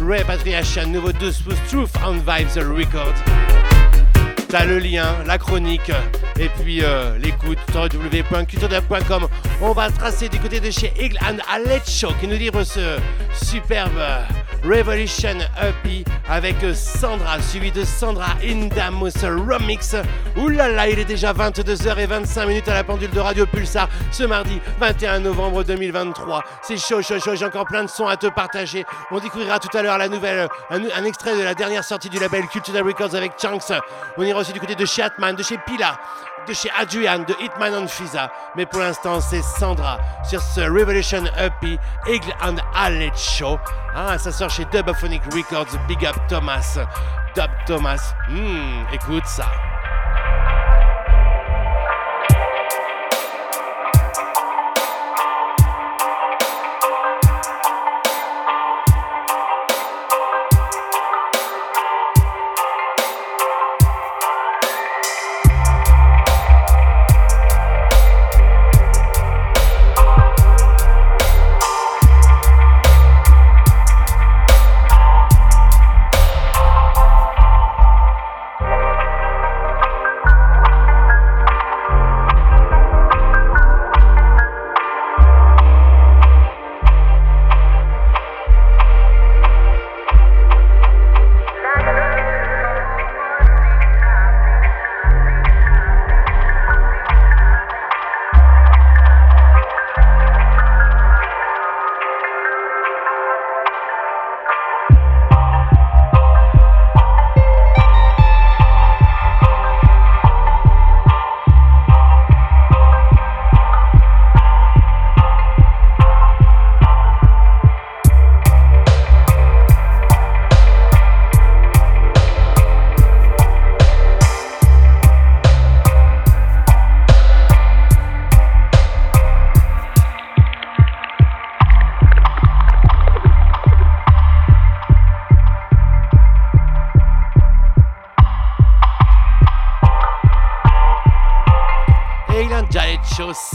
Repatriation, 0.00 0.86
nouveau 0.88 1.12
12 1.12 1.38
pouces 1.40 1.58
Truth 1.68 1.90
on 2.04 2.12
Vibes 2.12 2.56
Records. 2.56 3.14
T'as 4.48 4.64
le 4.64 4.78
lien, 4.78 5.14
la 5.26 5.38
chronique 5.38 5.92
et 6.38 6.48
puis 6.60 6.82
euh, 6.82 7.18
l'écoute 7.18 7.58
www.culturedub.com. 7.74 9.28
On 9.60 9.72
va 9.72 9.90
tracer 9.90 10.28
du 10.28 10.38
côté 10.38 10.60
de 10.60 10.70
chez 10.70 10.92
Eagle 10.98 11.18
and 11.22 11.38
Alecho 11.50 12.08
qui 12.20 12.26
nous 12.26 12.36
livre 12.36 12.64
ce 12.64 12.98
superbe 13.32 14.00
Revolution 14.64 15.38
EP 15.60 16.04
avec 16.28 16.56
Sandra, 16.74 17.40
suivi 17.40 17.72
de 17.72 17.84
Sandra 17.84 18.36
Indamus 18.44 19.14
Remix. 19.22 19.96
Oulala, 20.36 20.88
il 20.88 20.98
est 20.98 21.04
déjà 21.04 21.32
22h25 21.32 22.46
minutes 22.46 22.68
à 22.68 22.74
la 22.74 22.84
pendule 22.84 23.10
de 23.10 23.20
Radio 23.20 23.46
Pulsar 23.46 23.88
ce 24.10 24.24
mardi 24.24 24.60
21 24.78 25.20
novembre 25.20 25.64
2023. 25.64 26.42
C'est 26.62 26.76
chaud, 26.76 27.00
chaud, 27.02 27.18
chaud, 27.18 27.34
j'ai 27.34 27.46
encore 27.46 27.64
plein 27.64 27.84
de 27.84 27.88
sons 27.88 28.06
à 28.06 28.16
te 28.16 28.26
partager. 28.26 28.84
On 29.10 29.18
découvrira 29.18 29.58
tout 29.58 29.74
à 29.76 29.82
l'heure 29.82 29.98
la 29.98 30.08
nouvelle, 30.08 30.48
un, 30.70 31.04
extrait 31.04 31.36
de 31.36 31.42
la 31.42 31.54
dernière 31.54 31.84
sortie 31.84 32.08
du 32.08 32.18
label 32.18 32.46
Cultural 32.48 32.82
Records 32.82 33.14
avec 33.14 33.32
Chunks. 33.38 33.72
On 34.16 34.22
ira 34.22 34.40
aussi 34.40 34.52
du 34.52 34.60
côté 34.60 34.74
de 34.74 34.84
chez 34.84 35.02
Atman, 35.02 35.34
de 35.34 35.42
chez 35.42 35.58
Pila, 35.66 35.98
chez 36.54 36.70
Adrian, 36.78 37.20
de 37.20 37.34
Hitman 37.40 37.74
on 37.74 37.88
Fiza. 37.88 38.30
Mais 38.56 38.66
pour 38.66 38.80
l'instant, 38.80 39.20
c'est 39.20 39.42
Sandra 39.42 39.98
sur 40.24 40.40
ce 40.40 40.60
Revolution 40.60 41.24
EP 41.38 41.78
Eagle 42.06 42.34
and 42.42 42.56
Allet 42.74 43.12
Show. 43.16 43.58
Ah, 43.94 44.18
ça 44.18 44.32
sort 44.32 44.50
chez 44.50 44.64
Dubophonic 44.66 45.22
Records. 45.32 45.78
Big 45.86 46.04
up 46.06 46.16
Thomas. 46.28 46.78
Dub 47.34 47.50
Thomas. 47.66 48.14
Hmm, 48.28 48.84
écoute 48.92 49.26
ça. 49.26 49.46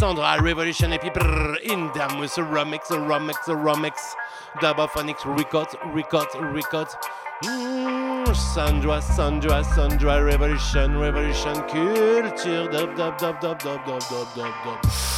Sandra 0.03 0.35
Revolution 0.35 0.91
et 0.91 0.99
puis 0.99 1.11
brrr, 1.11 1.55
Indamus 1.65 2.35
Remix, 2.35 2.89
the 2.89 2.97
Remix, 2.97 3.37
Remix, 3.47 4.15
Dubophonics 4.59 5.23
Records, 5.23 5.77
Records, 5.95 6.35
Records. 6.53 6.97
Mm, 7.45 8.35
Sandra, 8.35 9.01
Sandra, 9.01 9.63
Sandra 9.63 10.21
Revolution, 10.21 10.97
Revolution 10.97 11.53
Culture, 11.69 12.67
dub, 12.67 12.93
dub, 12.97 13.17
dub, 13.17 13.39
dub, 13.39 13.59
dub, 13.59 13.85
dub, 13.85 14.01
dub, 14.09 14.27
dub, 14.35 14.53
dub. 14.65 15.12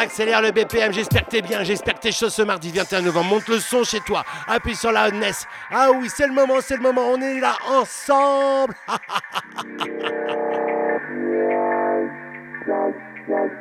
Accélère 0.00 0.42
le 0.42 0.50
BPM, 0.50 0.92
j'espère 0.92 1.26
que 1.26 1.30
t'es 1.30 1.42
bien, 1.42 1.62
j'espère 1.62 1.94
que 1.94 2.00
t'es 2.00 2.12
chaud 2.12 2.30
ce 2.30 2.42
mardi 2.42 2.70
21 2.70 3.02
novembre. 3.02 3.30
Monte 3.30 3.48
le 3.48 3.60
son 3.60 3.84
chez 3.84 4.00
toi, 4.00 4.24
appuie 4.48 4.74
sur 4.74 4.92
la 4.92 5.10
NES. 5.10 5.30
Ah 5.70 5.90
oui, 5.94 6.08
c'est 6.14 6.26
le 6.26 6.32
moment, 6.32 6.60
c'est 6.60 6.76
le 6.76 6.82
moment, 6.82 7.02
on 7.02 7.20
est 7.20 7.40
là 7.40 7.56
ensemble. 7.68 8.74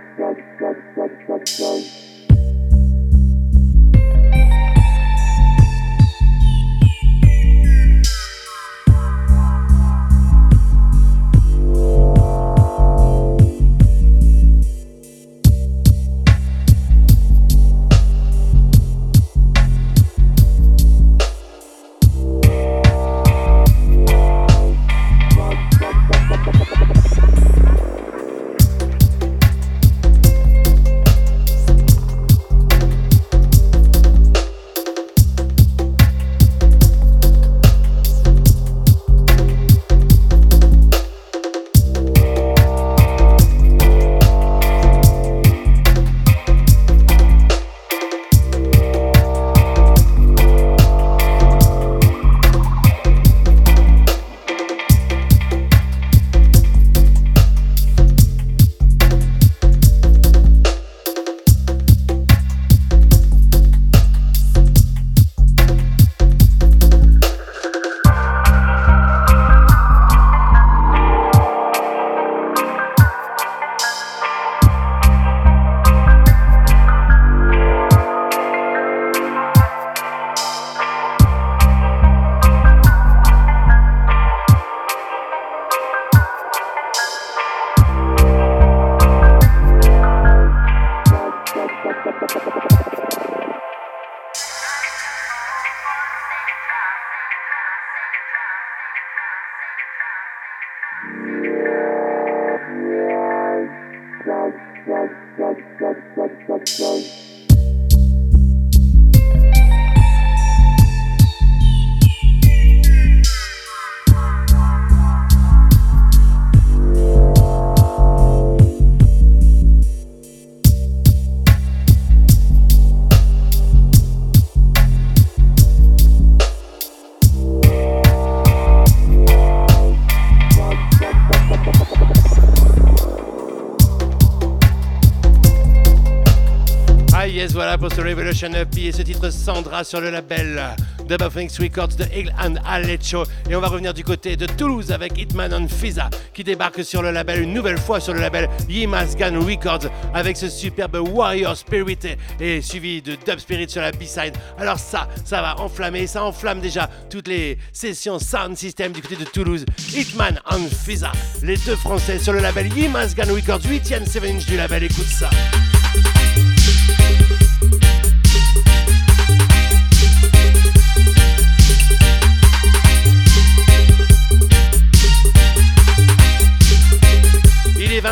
ce 137.88 138.02
Revolution 138.02 138.54
EP 138.54 138.88
et 138.88 138.92
ce 138.92 139.02
titre 139.04 139.30
Sandra 139.30 139.86
sur 139.86 140.02
le 140.02 140.10
label 140.10 140.62
de 141.08 141.16
Buffings 141.16 141.58
Records 141.60 141.96
de 141.96 142.04
Eagle 142.14 142.34
and 142.38 142.56
Alecho. 142.68 143.24
Et 143.50 143.56
on 143.56 143.62
va 143.62 143.70
revenir 143.70 143.94
du 143.94 144.04
côté 144.04 144.36
de 144.36 144.46
Toulouse 144.46 144.92
avec 144.92 145.18
Hitman 145.18 145.54
on 145.54 145.68
Fiza 145.68 146.10
qui 146.34 146.44
débarque 146.44 146.84
sur 146.84 147.02
le 147.02 147.12
label 147.12 147.44
une 147.44 147.54
nouvelle 147.54 147.78
fois 147.78 148.02
sur 148.02 148.14
le 148.14 148.20
label 148.20 148.50
Yimas 148.68 149.16
Gun 149.16 149.40
Records 149.40 149.90
avec 150.14 150.36
ce 150.36 150.50
superbe 150.50 150.98
Warrior 150.98 151.56
Spirit 151.56 152.00
et 152.42 152.62
suivi 152.62 153.02
de 153.02 153.16
Dub 153.26 153.40
Spirit 153.40 153.70
sur 153.70 153.82
la 153.82 153.92
B-side. 153.92 154.34
Alors 154.58 154.78
ça, 154.78 155.08
ça 155.24 155.42
va 155.42 155.58
enflammer, 155.62 156.06
ça 156.06 156.24
enflamme 156.26 156.60
déjà 156.60 156.90
toutes 157.10 157.30
les 157.30 157.58
sessions 157.72 158.20
sound 158.20 158.58
system 158.58 158.92
du 158.92 159.02
côté 159.02 159.16
de 159.16 159.26
Toulouse. 159.26 159.64
Hitman 159.96 160.40
on 160.52 160.68
Fiza, 160.68 161.14
les 161.44 161.56
deux 161.56 161.78
français 161.78 162.20
sur 162.20 162.34
le 162.34 162.40
label 162.40 162.68
Yimas 162.76 163.14
Gun 163.16 163.34
Records, 163.34 163.62
8ème 163.62 164.06
7 164.06 164.24
inch 164.26 164.46
du 164.46 164.58
label, 164.58 164.84
écoute 164.84 165.08
ça. 165.08 165.30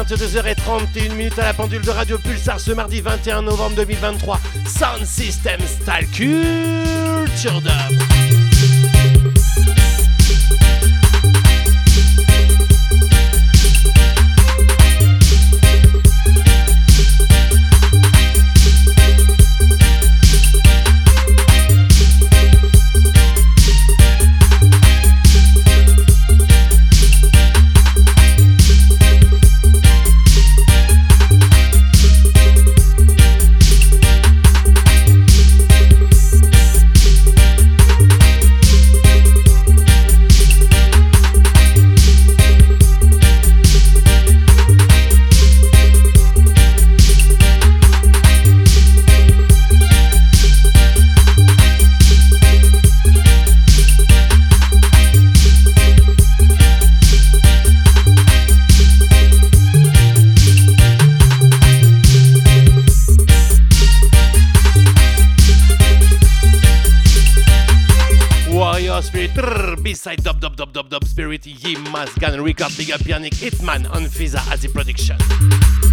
22h31 0.03 1.15
minutes 1.15 1.39
à 1.39 1.45
la 1.45 1.53
pendule 1.53 1.81
de 1.81 1.89
Radio 1.89 2.19
Pulsar 2.19 2.59
ce 2.59 2.71
mardi 2.71 3.01
21 3.01 3.41
novembre 3.41 3.75
2023. 3.77 4.39
Sound 4.67 5.05
System 5.05 5.59
Style 5.61 6.07
Culture 6.11 7.61
Dub. 7.61 8.46
Spirit, 71.47 71.77
Yimas, 71.77 72.19
Gun, 72.19 72.41
Record, 72.41 72.75
Big 72.77 72.91
Up, 72.91 73.01
Yannick, 73.01 73.35
Hitman, 73.35 73.89
on 73.91 74.03
Fiza 74.03 74.39
as 74.51 74.61
the 74.61 74.69
production. 74.69 75.86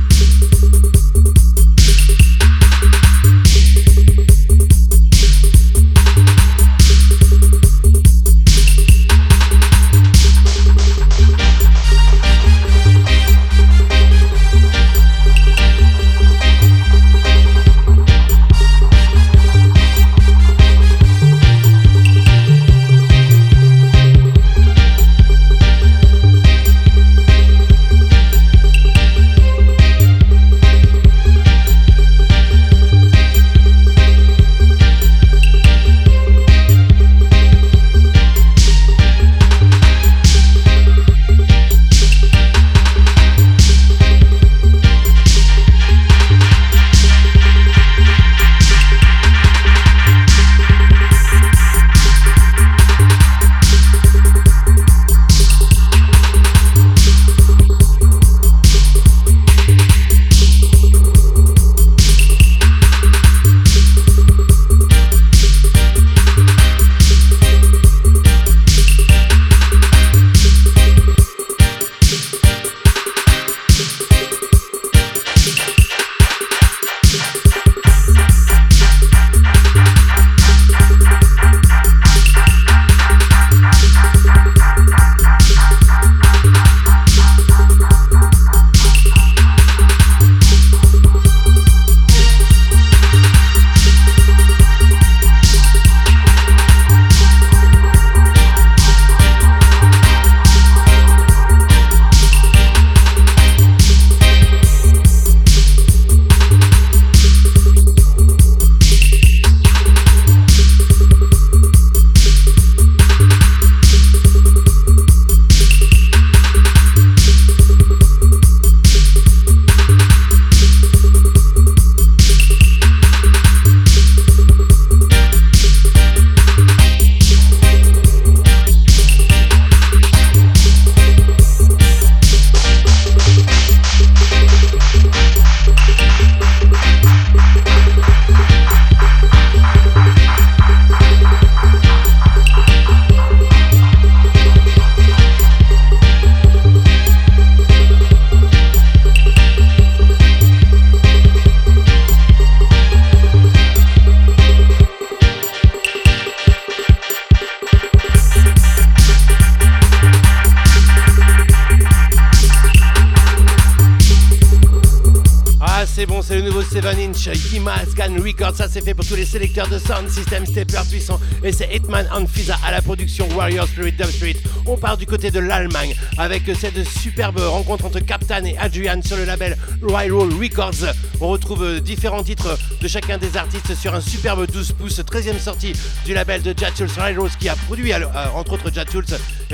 Records. 168.03 168.57
Ça, 168.57 168.69
c'est 168.69 168.83
fait 168.85 168.95
pour 168.95 169.07
tous 169.07 169.15
les 169.15 169.25
sélecteurs 169.25 169.69
de 169.69 169.79
sound 169.79 170.09
system 170.09 170.45
stepper 170.47 170.81
puissant. 170.91 171.21
Et 171.43 171.53
c'est 171.53 171.73
Hitman 171.75 172.07
and 172.13 172.27
Fiza 172.27 172.57
à 172.65 172.71
la 172.71 172.83
production 172.83 173.29
Warrior 173.35 173.67
Spirit 173.69 173.93
Dub 173.93 174.07
Spirit. 174.07 174.37
On 174.67 174.77
part 174.77 174.97
du 174.97 175.07
côté 175.07 175.31
de 175.31 175.39
l'Allemagne 175.39 175.95
avec 176.19 176.43
cette 176.59 176.83
superbe 176.89 177.39
rencontre 177.39 177.85
entre 177.85 178.01
Captain 178.01 178.45
et 178.45 178.57
Adrian 178.59 179.01
sur 179.03 179.17
le 179.17 179.25
label 179.25 179.57
Royal 179.83 180.13
Records. 180.13 180.93
On 181.21 181.29
retrouve 181.29 181.81
différents 181.81 182.23
titres 182.23 182.59
de 182.81 182.89
chacun 182.89 183.19
des 183.19 183.37
artistes 183.37 183.75
sur 183.75 183.95
un 183.95 184.01
superbe 184.01 184.47
12 184.51 184.73
pouces, 184.73 185.01
13e 185.01 185.39
sortie 185.39 185.73
du 186.05 186.15
label 186.15 186.43
de 186.43 186.55
Jatules 186.57 186.89
Rose 187.17 187.37
qui 187.39 187.49
a 187.49 187.57
produit 187.57 187.93
euh, 187.93 188.01
entre 188.35 188.55
autres 188.55 188.73
Jatules. 188.73 189.05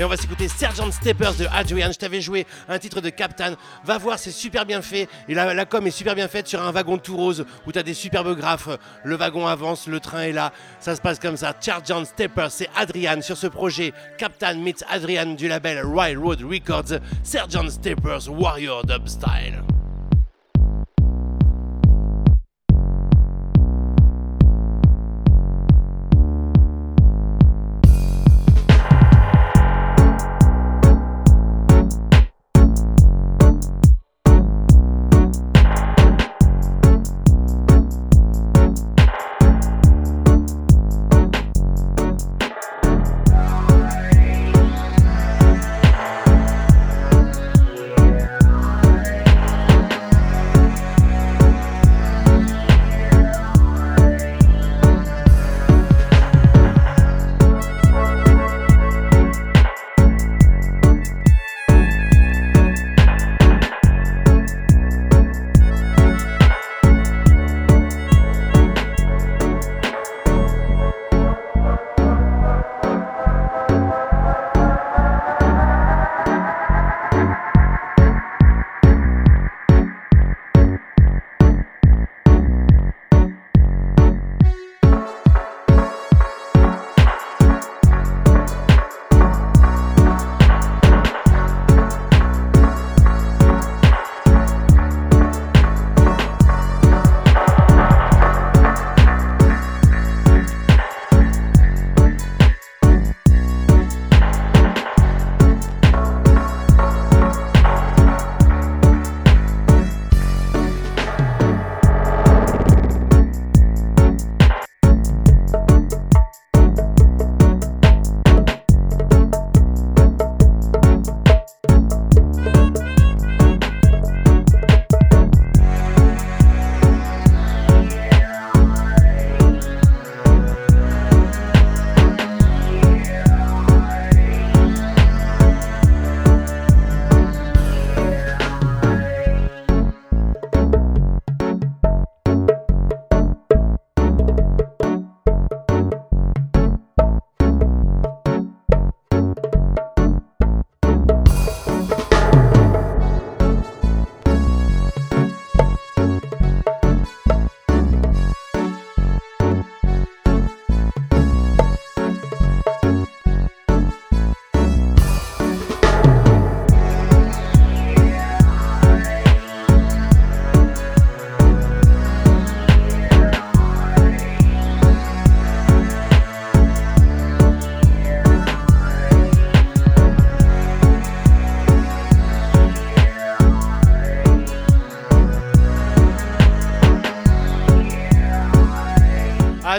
Et 0.01 0.03
on 0.03 0.07
va 0.07 0.17
s'écouter 0.17 0.47
Sergeant 0.47 0.89
Steppers 0.89 1.35
de 1.35 1.45
Adrian. 1.53 1.91
Je 1.91 1.99
t'avais 1.99 2.21
joué 2.21 2.47
un 2.67 2.79
titre 2.79 3.01
de 3.01 3.11
Captain. 3.11 3.55
Va 3.85 3.99
voir, 3.99 4.17
c'est 4.17 4.31
super 4.31 4.65
bien 4.65 4.81
fait. 4.81 5.07
Et 5.29 5.35
la, 5.35 5.63
com 5.65 5.85
est 5.85 5.91
super 5.91 6.15
bien 6.15 6.27
faite 6.27 6.47
sur 6.47 6.59
un 6.59 6.71
wagon 6.71 6.97
tout 6.97 7.15
rose 7.15 7.45
où 7.67 7.71
tu 7.71 7.77
as 7.77 7.83
des 7.83 7.93
superbes 7.93 8.35
graphes. 8.35 8.69
Le 9.03 9.15
wagon 9.15 9.45
avance, 9.45 9.85
le 9.85 9.99
train 9.99 10.23
est 10.23 10.31
là. 10.31 10.53
Ça 10.79 10.95
se 10.95 11.01
passe 11.01 11.19
comme 11.19 11.37
ça. 11.37 11.53
Sergeant 11.59 12.03
Steppers, 12.03 12.49
c'est 12.49 12.69
Adrian 12.75 13.21
sur 13.21 13.37
ce 13.37 13.45
projet 13.45 13.93
Captain 14.17 14.55
meets 14.55 14.83
Adrian 14.89 15.35
du 15.35 15.47
label 15.47 15.85
Railroad 15.85 16.41
Records. 16.41 16.99
Sergeant 17.21 17.69
Steppers 17.69 18.27
Warrior 18.27 18.83
Dub 18.83 19.07
Style. 19.07 19.61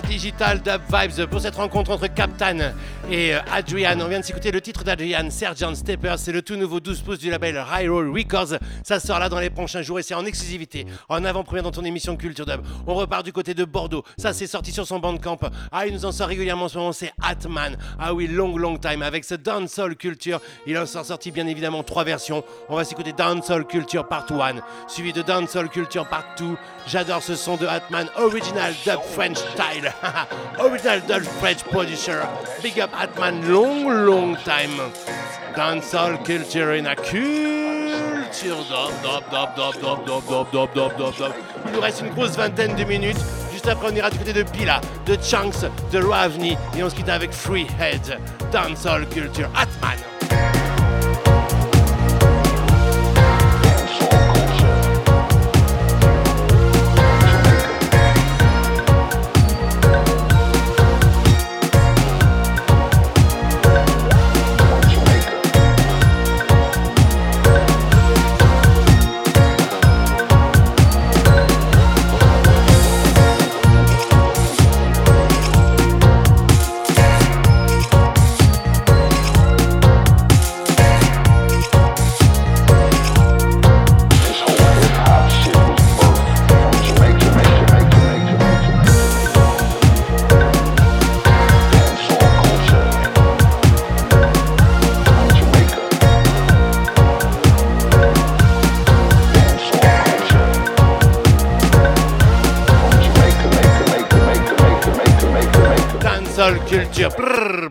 Digital 0.00 0.60
Dub 0.60 0.80
Vibes 0.90 1.26
pour 1.26 1.40
cette 1.40 1.56
rencontre 1.56 1.90
entre 1.90 2.06
Captain 2.06 2.72
et 3.10 3.34
euh, 3.34 3.40
Adrian. 3.50 3.98
On 4.00 4.08
vient 4.08 4.20
de 4.20 4.24
s'écouter 4.24 4.50
le 4.50 4.60
titre 4.60 4.84
d'Adrian, 4.84 5.30
Sergeant 5.30 5.74
Stepper. 5.74 6.14
C'est 6.18 6.32
le 6.32 6.42
tout 6.42 6.56
nouveau 6.56 6.80
12 6.80 7.00
pouces 7.00 7.18
du 7.18 7.30
label 7.30 7.62
High 7.72 7.88
Roll 7.88 8.10
Records. 8.10 8.58
Ça 8.84 9.00
sort 9.00 9.18
là 9.18 9.28
dans 9.28 9.40
les 9.40 9.50
prochains 9.50 9.82
jours 9.82 9.98
et 9.98 10.02
c'est 10.02 10.14
en 10.14 10.24
exclusivité, 10.24 10.86
en 11.08 11.24
avant-première 11.24 11.64
dans 11.64 11.70
ton 11.70 11.84
émission 11.84 12.16
Culture 12.16 12.46
Dub. 12.46 12.62
On 12.86 12.94
repart 12.94 13.24
du 13.24 13.32
côté 13.32 13.54
de 13.54 13.64
Bordeaux. 13.64 14.04
Ça, 14.16 14.32
c'est 14.32 14.46
sorti 14.46 14.72
sur 14.72 14.86
son 14.86 14.98
bandcamp. 14.98 15.38
Ah, 15.70 15.86
il 15.86 15.94
nous 15.94 16.04
en 16.04 16.12
sort 16.12 16.28
régulièrement 16.28 16.64
en 16.64 16.68
ce 16.68 16.78
moment, 16.78 16.92
c'est 16.92 17.12
Atman. 17.22 17.76
Ah 17.98 18.14
oui, 18.14 18.28
long, 18.28 18.56
long 18.56 18.76
time. 18.76 19.02
Avec 19.02 19.24
ce 19.24 19.34
Dancehall 19.34 19.96
Culture, 19.96 20.40
il 20.66 20.78
en 20.78 20.86
sort 20.86 21.04
sorti 21.04 21.30
bien 21.30 21.46
évidemment 21.46 21.82
trois 21.82 22.04
versions. 22.04 22.44
On 22.68 22.76
va 22.76 22.84
s'écouter 22.84 23.12
Dancehall 23.12 23.66
Culture 23.66 24.06
Part 24.06 24.26
1, 24.30 24.56
suivi 24.88 25.12
de 25.12 25.22
Dancehall 25.22 25.68
Culture 25.68 26.08
Part 26.08 26.34
2. 26.38 26.56
J'adore 26.86 27.22
ce 27.22 27.34
son 27.34 27.56
de 27.56 27.66
Atman, 27.66 28.08
Original 28.16 28.72
Dub 28.84 29.00
French 29.12 29.38
Style. 29.38 29.92
Original 30.58 31.02
Dub 31.06 31.22
French 31.40 31.62
Producer. 31.64 32.20
Big 32.62 32.80
up 32.80 32.91
Atman, 32.94 33.48
long, 33.50 33.88
long 34.06 34.36
time. 34.44 34.92
Dancehall 35.56 36.24
culture 36.24 36.72
in 36.72 36.86
a 36.86 36.94
culture. 36.94 37.42
Dop, 38.68 39.30
dop, 39.30 39.30
dop, 39.30 39.80
dop, 39.80 39.80
dop, 39.80 40.26
dop, 40.26 40.52
dop, 40.52 40.74
dop, 40.74 40.96
dop, 40.96 41.18
dop. 41.18 41.34
Il 41.66 41.72
nous 41.72 41.80
reste 41.80 42.02
une 42.02 42.10
grosse 42.10 42.36
vingtaine 42.36 42.74
de 42.76 42.84
minutes. 42.84 43.18
Juste 43.52 43.68
après, 43.68 43.88
on 43.90 43.94
ira 43.94 44.10
du 44.10 44.18
côté 44.18 44.32
de 44.32 44.42
Pila, 44.42 44.80
de 45.06 45.16
Chunks, 45.16 45.66
de 45.90 45.98
Ravni. 46.02 46.56
Et 46.76 46.82
on 46.82 46.90
se 46.90 46.94
quitte 46.94 47.08
avec 47.08 47.32
Free 47.32 47.66
Head. 47.80 48.18
Dancehall 48.52 49.06
culture. 49.08 49.48
Atman. 49.54 50.11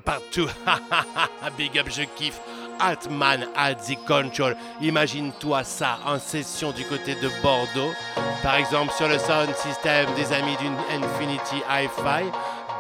Partout. 0.04 0.50
Big 1.58 1.78
up, 1.78 1.90
je 1.90 2.04
kiffe. 2.16 2.40
Altman 2.80 3.46
the 3.88 3.96
control. 4.08 4.56
Imagine-toi 4.82 5.64
ça 5.64 6.00
en 6.06 6.18
session 6.18 6.72
du 6.72 6.84
côté 6.86 7.14
de 7.16 7.30
Bordeaux. 7.44 7.94
Par 8.42 8.56
exemple, 8.56 8.92
sur 8.94 9.08
le 9.08 9.20
sound 9.20 9.56
system 9.56 10.08
des 10.16 10.34
amis 10.34 10.58
d'une 10.58 10.76
Infinity 11.04 11.62
Hi-Fi. 11.70 12.32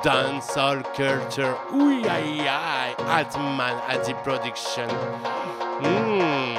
Dancehall 0.04 0.82
culture. 0.96 1.56
Oui, 1.72 2.02
aïe, 2.10 2.42
aïe. 2.42 2.96
Altman 3.08 3.76
the 4.04 4.16
production. 4.24 4.88
Hmm, 5.82 6.56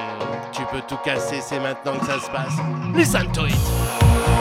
tu 0.52 0.62
peux 0.70 0.82
tout 0.86 0.98
casser, 0.98 1.40
c'est 1.40 1.58
maintenant 1.58 1.98
que 1.98 2.06
ça 2.06 2.20
se 2.20 2.30
passe. 2.30 2.54
Listen 2.94 3.32
to 3.32 3.46
it. 3.46 4.31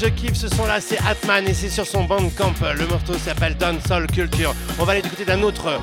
Je 0.00 0.06
kiffe 0.06 0.34
ce 0.34 0.48
son-là, 0.48 0.80
c'est 0.80 0.98
Atman 1.06 1.46
et 1.46 1.52
c'est 1.52 1.68
sur 1.68 1.86
son 1.86 2.04
bandcamp. 2.04 2.54
Le 2.74 2.86
morceau 2.86 3.12
s'appelle 3.14 3.54
Dancehall 3.56 4.06
Culture. 4.06 4.54
On 4.78 4.84
va 4.84 4.92
aller 4.92 5.02
du 5.02 5.10
côté 5.10 5.26
d'un 5.26 5.42
autre. 5.42 5.78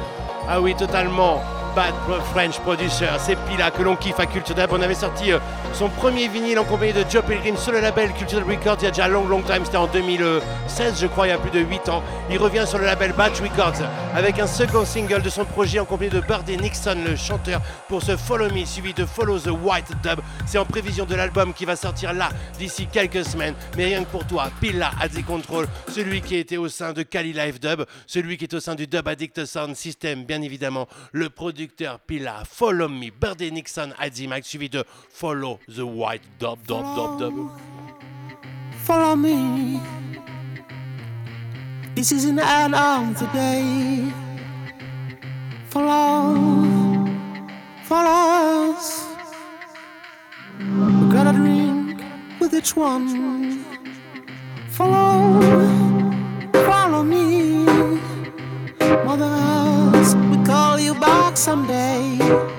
Ah 0.50 0.60
oui, 0.60 0.76
totalement. 0.76 1.44
Bad 1.76 1.94
French 2.34 2.58
Producer, 2.62 3.10
c'est 3.20 3.36
Pila 3.46 3.70
que 3.70 3.84
l'on 3.84 3.96
kiffe 3.96 4.20
à 4.20 4.26
Culture 4.26 4.56
Dub. 4.56 4.70
On 4.72 4.82
avait 4.82 4.96
sorti 4.96 5.32
euh, 5.32 5.38
son 5.74 5.90
premier 5.90 6.28
vinyle 6.28 6.58
en 6.58 6.64
compagnie 6.64 6.94
de 6.94 7.06
Joe 7.08 7.24
Pilgrim 7.24 7.56
sur 7.56 7.72
le 7.72 7.80
label 7.80 8.12
Culture 8.14 8.44
Records 8.48 8.78
il 8.80 8.86
y 8.86 8.88
a 8.88 8.92
déjà 8.92 9.08
long, 9.08 9.28
long 9.28 9.44
time. 9.44 9.64
C'était 9.64 9.78
en 9.78 9.86
2016, 9.86 11.00
je 11.00 11.06
crois, 11.06 11.28
il 11.28 11.30
y 11.30 11.34
a 11.34 11.38
plus 11.38 11.52
de 11.52 11.60
8 11.60 11.90
ans. 11.90 12.02
Il 12.32 12.40
revient 12.40 12.66
sur 12.66 12.80
le 12.80 12.86
label 12.86 13.14
Batch 13.14 13.40
Records 13.42 13.84
avec 14.18 14.40
un 14.40 14.48
second 14.48 14.84
single 14.84 15.22
de 15.22 15.30
son 15.30 15.46
projet 15.46 15.78
en 15.78 15.86
compagnie 15.86 16.10
de 16.10 16.22
Birdie 16.22 16.58
Nixon, 16.58 16.98
le 17.06 17.16
chanteur, 17.16 17.62
pour 17.88 18.02
ce 18.02 18.18
Follow 18.18 18.50
Me, 18.50 18.66
suivi 18.66 18.92
de 18.92 19.06
Follow 19.06 19.38
the 19.38 19.52
White 19.52 19.92
Dub. 20.02 20.22
C'est 20.48 20.58
en 20.58 20.66
prévision 20.66 21.06
de 21.06 21.14
l'album 21.14 21.54
qui 21.54 21.66
va 21.66 21.76
sortir 21.76 22.14
là 22.14 22.30
d'ici 22.58 22.88
quelques 22.88 23.24
semaines. 23.24 23.54
Mais 23.78 23.86
rien 23.86 24.04
que 24.04 24.10
pour 24.10 24.26
toi, 24.26 24.50
Pila 24.60 24.90
at 25.00 25.22
Control, 25.22 25.68
celui 25.90 26.22
qui 26.22 26.36
était 26.36 26.58
au 26.58 26.68
sein 26.68 26.94
de 26.94 27.04
Cali 27.04 27.32
Live 27.32 27.60
Dub, 27.60 27.84
celui 28.08 28.38
qui 28.38 28.46
est 28.46 28.54
au 28.56 28.60
sein 28.60 28.74
du 28.74 28.88
Dub 28.88 29.08
Addict 29.08 29.46
Sound 29.46 29.76
System, 29.76 30.24
bien 30.24 30.42
évidemment, 30.42 30.88
le 31.12 31.30
producteur 31.30 32.00
Pila, 32.00 32.42
Follow 32.50 32.90
Me, 32.90 33.12
Birdie 33.12 33.52
Nixon 33.52 33.92
at 34.00 34.10
the 34.10 34.44
suivi 34.44 34.68
de 34.68 34.84
Follow 35.12 35.60
the 35.68 35.84
White 35.84 36.24
Dub, 36.40 36.58
Dub, 36.68 36.84
Dub, 36.96 37.20
Dub. 37.20 37.52
Follow 38.84 39.16
me. 39.16 40.07
This 41.98 42.12
is 42.12 42.26
an 42.26 42.38
add-on 42.38 43.16
today. 43.16 44.14
For 45.66 45.82
all, 45.82 46.36
for 47.86 48.04
us. 48.06 49.04
We 50.60 51.10
gotta 51.12 51.34
drink 51.34 52.00
with 52.40 52.54
each 52.54 52.76
one. 52.76 53.66
Follow, 54.70 55.42
follow 56.70 57.02
me. 57.02 57.66
Mother 59.04 59.34
we 60.30 60.46
call 60.46 60.80
you 60.80 60.94
back 61.00 61.36
someday. 61.36 62.57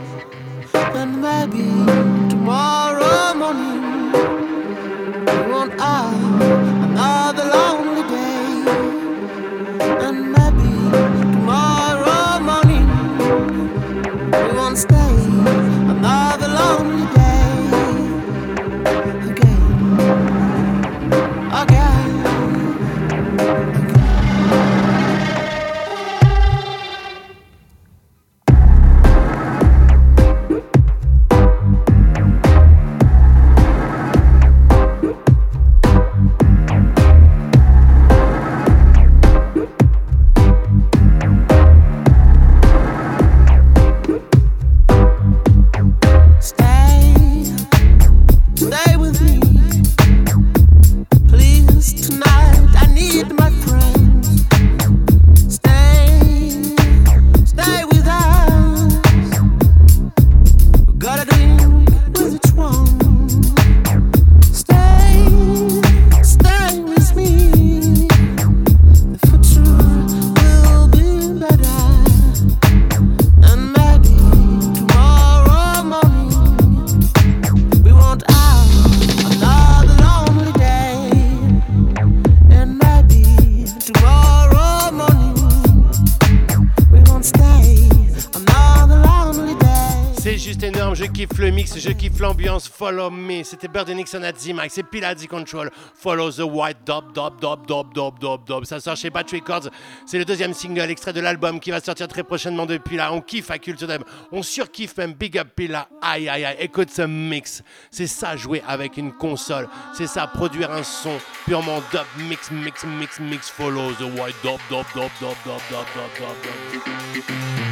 Follow 92.88 93.10
me. 93.10 93.42
C'était 93.44 93.68
Bird 93.68 93.90
Nixon 93.90 94.22
at 94.22 94.38
Z 94.38 94.54
Mike, 94.54 94.70
c'est 94.70 94.82
Piladzi 94.82 95.26
Control. 95.26 95.70
Follow 95.94 96.32
the 96.32 96.38
white 96.38 96.78
dub, 96.86 97.12
dub, 97.12 97.38
dub, 97.38 97.66
dub, 97.66 97.92
dub, 97.92 98.18
dub, 98.18 98.44
dub. 98.46 98.64
Ça 98.64 98.80
sort 98.80 98.96
chez 98.96 99.10
Battery 99.10 99.40
Records. 99.40 99.68
C'est 100.06 100.16
le 100.16 100.24
deuxième 100.24 100.54
single, 100.54 100.90
extrait 100.90 101.12
de 101.12 101.20
l'album 101.20 101.60
qui 101.60 101.70
va 101.70 101.80
sortir 101.80 102.08
très 102.08 102.22
prochainement 102.22 102.64
depuis 102.64 102.96
là. 102.96 103.12
On 103.12 103.20
kiffe 103.20 103.50
à 103.50 103.58
Culture 103.58 103.88
Dub. 103.88 104.04
On 104.32 104.42
surkiffe 104.42 104.96
même 104.96 105.12
Big 105.12 105.36
Up 105.36 105.48
Pila. 105.54 105.86
Aïe, 106.00 106.30
aïe, 106.30 106.46
aïe. 106.46 106.56
Écoute 106.60 106.88
ce 106.88 107.02
mix. 107.02 107.62
C'est 107.90 108.06
ça, 108.06 108.36
jouer 108.36 108.62
avec 108.66 108.96
une 108.96 109.12
console. 109.12 109.68
C'est 109.92 110.06
ça, 110.06 110.26
produire 110.26 110.70
un 110.70 110.82
son 110.82 111.18
purement 111.44 111.82
dub, 111.92 112.06
mix, 112.26 112.50
mix, 112.50 112.84
mix, 112.84 113.20
mix. 113.20 113.50
Follow 113.50 113.92
the 113.92 114.18
white 114.18 114.34
dub, 114.42 114.58
dub, 114.70 114.86
dub, 114.94 115.10
dub, 115.20 115.36
dub, 115.44 115.60
dub, 115.68 115.84
dub, 115.94 116.16
dub, 116.16 116.86
dub. 117.12 117.67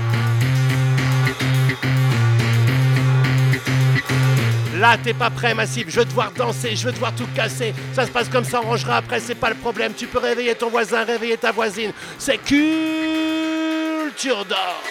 Là, 4.79 4.97
t'es 5.03 5.15
pas 5.15 5.31
prêt, 5.31 5.55
Massif. 5.55 5.87
Je 5.89 6.01
veux 6.01 6.05
te 6.05 6.13
voir 6.13 6.33
danser, 6.33 6.77
je 6.77 6.87
veux 6.87 6.93
te 6.93 6.99
voir 6.99 7.15
tout 7.15 7.27
casser. 7.35 7.73
Ça 7.95 8.05
se 8.05 8.11
passe 8.11 8.29
comme 8.29 8.45
ça, 8.45 8.61
on 8.63 8.69
rangera 8.69 8.99
après, 8.99 9.21
c'est 9.21 9.35
pas 9.35 9.49
le 9.49 9.57
problème. 9.57 9.95
Tu 9.97 10.07
peux 10.07 10.19
réveiller 10.19 10.55
ton 10.55 10.69
voisin, 10.69 11.05
réveiller 11.05 11.39
ta 11.39 11.53
voisine. 11.53 11.93
C'est 12.19 12.39
culture 12.39 14.45
d'or. 14.45 14.83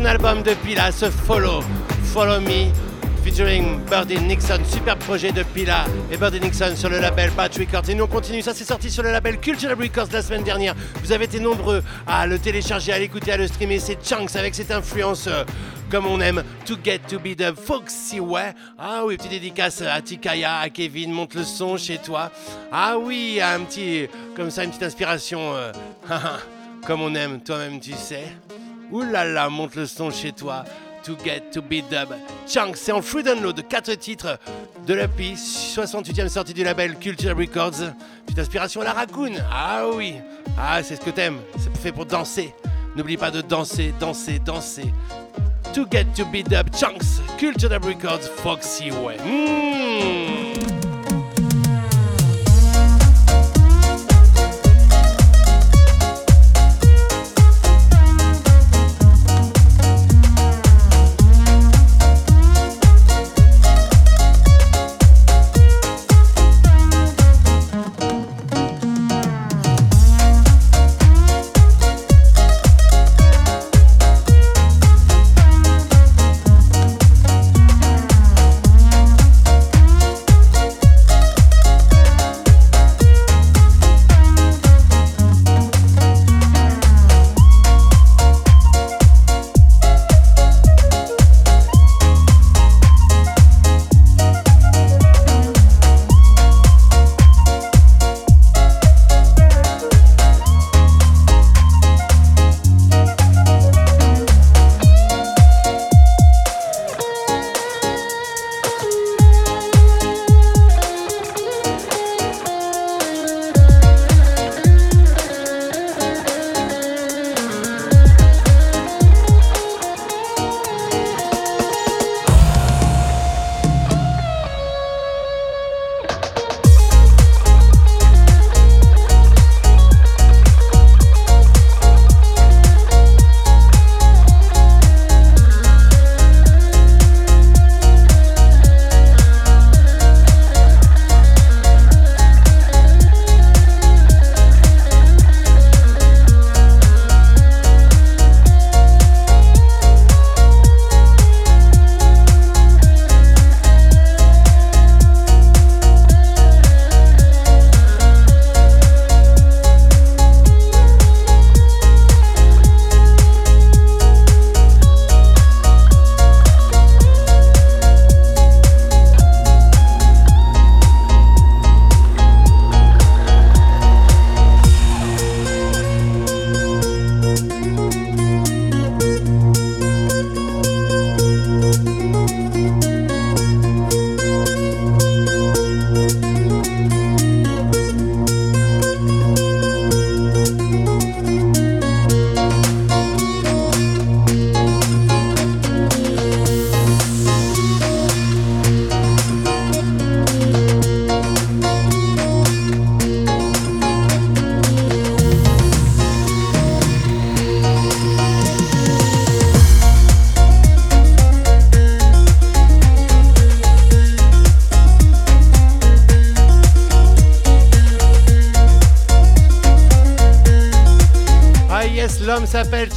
Prochain 0.00 0.04
album 0.06 0.42
de 0.42 0.54
Pila, 0.54 0.92
ce 0.92 1.10
Follow, 1.10 1.60
Follow 2.12 2.40
Me, 2.40 2.72
featuring 3.22 3.80
Birdie 3.86 4.18
Nixon, 4.18 4.60
super 4.64 4.96
projet 4.96 5.30
de 5.32 5.42
Pila 5.42 5.84
et 6.10 6.16
Birdie 6.16 6.40
Nixon 6.40 6.74
sur 6.74 6.88
le 6.88 7.00
label 7.00 7.30
Batch 7.30 7.58
Records. 7.58 7.88
Et 7.90 7.94
nous 7.94 8.04
on 8.04 8.06
continue, 8.06 8.40
ça 8.40 8.54
c'est 8.54 8.64
sorti 8.64 8.90
sur 8.90 9.02
le 9.02 9.10
label 9.10 9.38
Cultural 9.38 9.76
Records 9.76 10.08
la 10.12 10.22
semaine 10.22 10.42
dernière. 10.42 10.74
Vous 11.02 11.12
avez 11.12 11.24
été 11.26 11.38
nombreux 11.38 11.82
à 12.06 12.26
le 12.26 12.38
télécharger, 12.38 12.92
à 12.92 12.98
l'écouter, 12.98 13.32
à 13.32 13.36
le 13.36 13.46
streamer. 13.46 13.78
C'est 13.78 13.98
Chunks 14.02 14.36
avec 14.36 14.54
cette 14.54 14.70
influence 14.70 15.26
euh, 15.26 15.44
comme 15.90 16.06
on 16.06 16.20
aime, 16.20 16.44
To 16.66 16.76
Get 16.82 17.00
To 17.08 17.18
Be 17.18 17.36
The 17.36 17.54
Foxy 17.54 18.20
Way. 18.20 18.54
Ah 18.78 19.02
oui, 19.04 19.16
petite 19.16 19.32
dédicace 19.32 19.82
à 19.82 20.00
Tikaya, 20.00 20.58
à 20.58 20.68
Kevin, 20.70 21.12
monte 21.12 21.34
le 21.34 21.42
son 21.42 21.76
chez 21.76 21.98
toi. 21.98 22.30
Ah 22.72 22.96
oui, 22.98 23.40
un 23.42 23.60
petit, 23.60 24.08
comme 24.34 24.50
ça, 24.50 24.64
une 24.64 24.70
petite 24.70 24.84
inspiration. 24.84 25.54
Euh, 25.54 25.72
comme 26.86 27.02
on 27.02 27.14
aime, 27.14 27.40
toi-même 27.40 27.80
tu 27.80 27.92
sais. 27.92 28.24
Là, 28.92 29.48
monte 29.48 29.76
le 29.76 29.86
son 29.86 30.10
chez 30.10 30.32
toi. 30.32 30.64
To 31.04 31.16
Get 31.24 31.44
To 31.52 31.62
Be 31.62 31.82
Dub. 31.90 32.14
Chunk, 32.46 32.76
c'est 32.76 32.92
en 32.92 33.00
free 33.00 33.22
download 33.22 33.56
de 33.56 33.62
4 33.62 33.94
titres 33.94 34.38
de 34.86 34.92
l'EPI, 34.94 35.34
68e 35.34 36.28
sortie 36.28 36.52
du 36.52 36.62
label 36.62 36.96
Culture 36.96 37.34
Records. 37.36 37.94
Petite 38.26 38.38
inspiration 38.38 38.82
à 38.82 38.84
la 38.84 38.92
raccoon. 38.92 39.32
Ah 39.50 39.84
oui. 39.94 40.16
Ah, 40.58 40.82
c'est 40.82 40.96
ce 40.96 41.00
que 41.00 41.10
t'aimes. 41.10 41.38
C'est 41.58 41.74
fait 41.78 41.92
pour 41.92 42.04
danser. 42.04 42.52
N'oublie 42.96 43.16
pas 43.16 43.30
de 43.30 43.40
danser, 43.40 43.94
danser, 43.98 44.40
danser. 44.40 44.92
To 45.72 45.86
Get 45.90 46.06
To 46.16 46.26
Be 46.26 46.42
Dub. 46.46 46.68
Chunks, 46.76 47.22
Culture 47.38 47.70
Records, 47.70 48.28
Foxy 48.42 48.90
Way. 48.90 49.16
Mmh. 49.24 50.49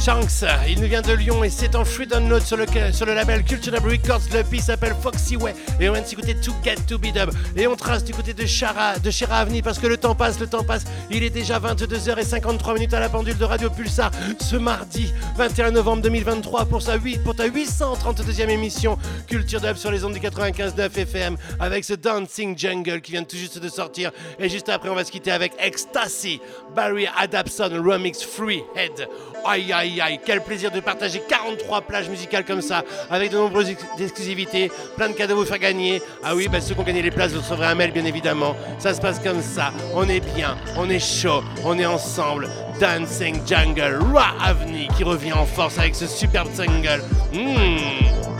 Chanks. 0.04 0.44
Il 0.68 0.82
nous 0.82 0.86
vient 0.86 1.00
de 1.00 1.14
Lyon 1.14 1.44
et 1.44 1.48
c'est 1.48 1.74
en 1.74 1.84
free 1.84 2.06
download 2.06 2.42
sur 2.42 2.58
le, 2.58 3.14
label 3.14 3.42
Culture 3.42 3.72
Records. 3.72 4.20
Le 4.34 4.58
s'appelle 4.58 4.94
Foxy 5.00 5.36
Way 5.36 5.54
et 5.80 5.88
on 5.88 5.92
vient 5.92 6.02
de 6.02 6.06
s'écouter 6.06 6.34
To 6.34 6.52
Get 6.62 6.76
To 6.86 6.98
Be 6.98 7.12
Dub. 7.12 7.30
Et 7.56 7.66
on 7.66 7.76
trace 7.76 8.04
du 8.04 8.12
côté 8.12 8.34
de 8.34 8.46
Chara, 8.46 8.98
de 8.98 9.10
Chira 9.10 9.38
Avni 9.38 9.62
parce 9.62 9.78
que 9.78 9.86
le 9.86 9.96
temps 9.96 10.14
passe, 10.14 10.38
le 10.40 10.46
temps 10.46 10.64
passe. 10.64 10.84
Il 11.10 11.22
est 11.22 11.30
déjà 11.30 11.58
22h53 11.58 12.74
minutes 12.74 12.94
à 12.94 13.00
la 13.00 13.08
pendule 13.08 13.36
de 13.36 13.44
Radio 13.44 13.70
Pulsar 13.70 14.10
ce 14.40 14.56
mardi 14.56 15.12
21 15.36 15.72
novembre 15.72 16.02
2023 16.02 16.66
pour, 16.66 16.82
sa 16.82 16.96
8, 16.96 17.22
pour 17.22 17.34
ta 17.34 17.48
832e 17.48 18.48
émission 18.48 18.98
Culture 19.26 19.60
Dub 19.60 19.76
sur 19.76 19.90
les 19.90 20.04
ondes 20.04 20.14
du 20.14 20.20
95.9 20.20 20.98
FM 20.98 21.36
avec 21.60 21.84
ce 21.84 21.94
Dancing 21.94 22.56
Jungle 22.56 23.00
qui 23.00 23.12
vient 23.12 23.24
tout 23.24 23.36
juste 23.36 23.58
de 23.58 23.68
sortir. 23.68 24.10
Et 24.38 24.48
juste 24.48 24.68
après, 24.68 24.88
on 24.88 24.94
va 24.94 25.04
se 25.04 25.10
quitter 25.10 25.30
avec 25.30 25.52
Ecstasy, 25.58 26.40
Barry 26.74 27.06
Adapson, 27.18 27.70
Remix 27.84 28.22
Free 28.22 28.62
Head. 28.76 29.08
Aïe 29.46 29.72
aïe 29.72 30.00
aïe, 30.00 30.20
quel 30.24 30.40
plaisir 30.42 30.70
de 30.70 30.80
partager 30.80 31.22
43 31.28 31.82
plages 31.82 32.08
musicales 32.08 32.44
comme 32.44 32.62
ça, 32.62 32.82
avec 33.10 33.30
de 33.30 33.36
nombreuses 33.36 33.74
exclusivités, 33.98 34.70
plein 34.96 35.08
de 35.08 35.14
cadeaux 35.14 35.34
à 35.34 35.36
vous 35.36 35.44
faire 35.44 35.58
gagner. 35.58 35.73
Ah 36.22 36.34
oui, 36.34 36.48
bah, 36.50 36.60
ceux 36.60 36.74
qui 36.74 36.80
ont 36.80 36.84
gagné 36.84 37.02
les 37.02 37.10
places, 37.10 37.32
vous 37.32 37.40
recevrez 37.40 37.66
un 37.66 37.74
mail 37.74 37.92
bien 37.92 38.04
évidemment. 38.04 38.56
Ça 38.78 38.94
se 38.94 39.00
passe 39.00 39.18
comme 39.18 39.42
ça, 39.42 39.72
on 39.94 40.08
est 40.08 40.20
bien, 40.34 40.56
on 40.76 40.88
est 40.88 40.98
chaud, 40.98 41.42
on 41.64 41.78
est 41.78 41.86
ensemble. 41.86 42.48
Dancing 42.80 43.40
Jungle, 43.46 43.98
Roi 44.10 44.26
Avni 44.42 44.88
qui 44.96 45.04
revient 45.04 45.32
en 45.32 45.46
force 45.46 45.78
avec 45.78 45.94
ce 45.94 46.06
superbe 46.06 46.48
single. 46.52 47.02
Mmh. 47.32 48.33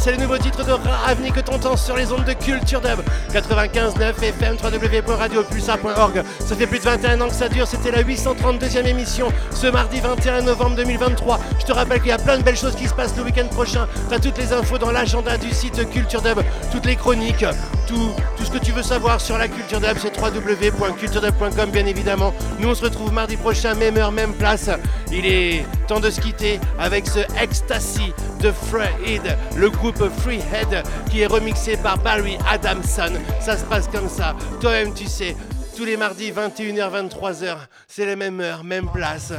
C'est 0.00 0.12
le 0.12 0.16
nouveau 0.16 0.38
titre 0.38 0.64
de 0.64 0.72
Ravni 0.72 1.30
que 1.30 1.40
t'entends 1.40 1.76
sur 1.76 1.94
les 1.94 2.10
ondes 2.10 2.24
de 2.24 2.32
Culture 2.32 2.80
Dub 2.80 3.00
95.9 3.34 4.22
FM 4.22 4.56
www.radiopulsar.org 4.62 6.22
Ça 6.38 6.56
fait 6.56 6.66
plus 6.66 6.78
de 6.78 6.84
21 6.84 7.20
ans 7.20 7.28
que 7.28 7.34
ça 7.34 7.50
dure, 7.50 7.66
c'était 7.66 7.90
la 7.90 8.02
832e 8.02 8.86
émission 8.86 9.28
ce 9.50 9.66
mardi 9.66 10.00
21 10.00 10.42
novembre 10.42 10.76
2023. 10.76 11.38
Je 11.58 11.66
te 11.66 11.72
rappelle 11.72 11.98
qu'il 11.98 12.08
y 12.08 12.12
a 12.12 12.18
plein 12.18 12.38
de 12.38 12.42
belles 12.42 12.56
choses 12.56 12.76
qui 12.76 12.88
se 12.88 12.94
passent 12.94 13.14
le 13.16 13.24
week-end 13.24 13.48
prochain. 13.48 13.86
T'as 14.08 14.18
toutes 14.18 14.38
les 14.38 14.54
infos 14.54 14.78
dans 14.78 14.90
l'agenda 14.90 15.36
du 15.36 15.50
site 15.50 15.88
Culture 15.90 16.22
Dub, 16.22 16.40
toutes 16.72 16.86
les 16.86 16.96
chroniques, 16.96 17.44
tout, 17.90 18.44
ce 18.44 18.50
que 18.50 18.58
tu 18.58 18.72
veux 18.72 18.82
savoir 18.82 19.20
sur 19.20 19.36
la 19.36 19.48
Culture 19.48 19.80
Dub, 19.80 19.96
c'est 19.98 20.16
www.culturedub.com 20.16 21.70
bien 21.70 21.86
évidemment. 21.86 22.32
Nous 22.60 22.68
on 22.68 22.74
se 22.74 22.84
retrouve 22.84 23.12
mardi 23.12 23.36
prochain, 23.36 23.74
même 23.74 23.96
heure, 23.96 24.12
même 24.12 24.32
place. 24.34 24.70
Il 25.12 25.26
est 25.26 25.66
temps 25.88 26.00
de 26.00 26.08
se 26.08 26.20
quitter 26.20 26.60
avec 26.78 27.06
ce 27.08 27.20
Ecstasy 27.40 28.12
de 28.40 28.52
Freehead, 28.52 29.36
le 29.56 29.70
groupe 29.70 30.08
Freehead 30.20 30.84
qui 31.10 31.22
est 31.22 31.26
remixé 31.26 31.76
par 31.76 31.98
Barry 31.98 32.38
Adamson. 32.48 33.12
Ça 33.40 33.56
se 33.56 33.64
passe 33.64 33.88
comme 33.88 34.08
ça. 34.08 34.36
Toi-même, 34.60 34.94
tu 34.94 35.06
sais, 35.06 35.36
tous 35.76 35.84
les 35.84 35.96
mardis 35.96 36.30
21h 36.30 37.08
23h, 37.08 37.56
c'est 37.88 38.06
les 38.06 38.16
mêmes 38.16 38.40
heures, 38.40 38.62
même 38.62 38.88
place. 38.92 39.32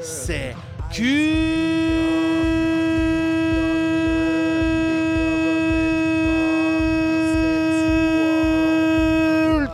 C'est 0.00 0.54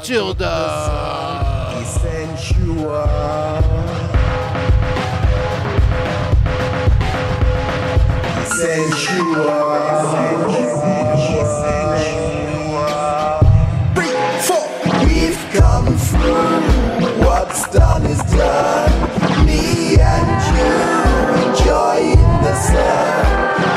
Culture 0.05 0.35
We've 15.07 15.43
come 15.53 15.97
through. 15.97 17.25
What's 17.25 17.71
done 17.71 18.05
is 18.05 18.19
done. 18.31 19.47
Me 19.47 19.97
and 19.99 20.29
you 20.53 20.69
enjoying 21.49 22.21
the 22.45 22.55
sun. 22.55 23.25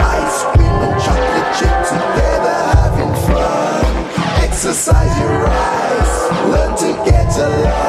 Ice 0.04 0.44
cream 0.44 0.78
and 0.88 1.02
chocolate 1.02 1.52
chip 1.56 1.78
together 1.88 2.58
having 2.76 3.16
fun. 3.28 4.44
Exercise 4.44 5.20
your 5.22 5.48
eyes. 5.48 5.87
Learn 6.50 6.78
to 6.78 6.90
get 7.04 7.38
along. 7.38 7.87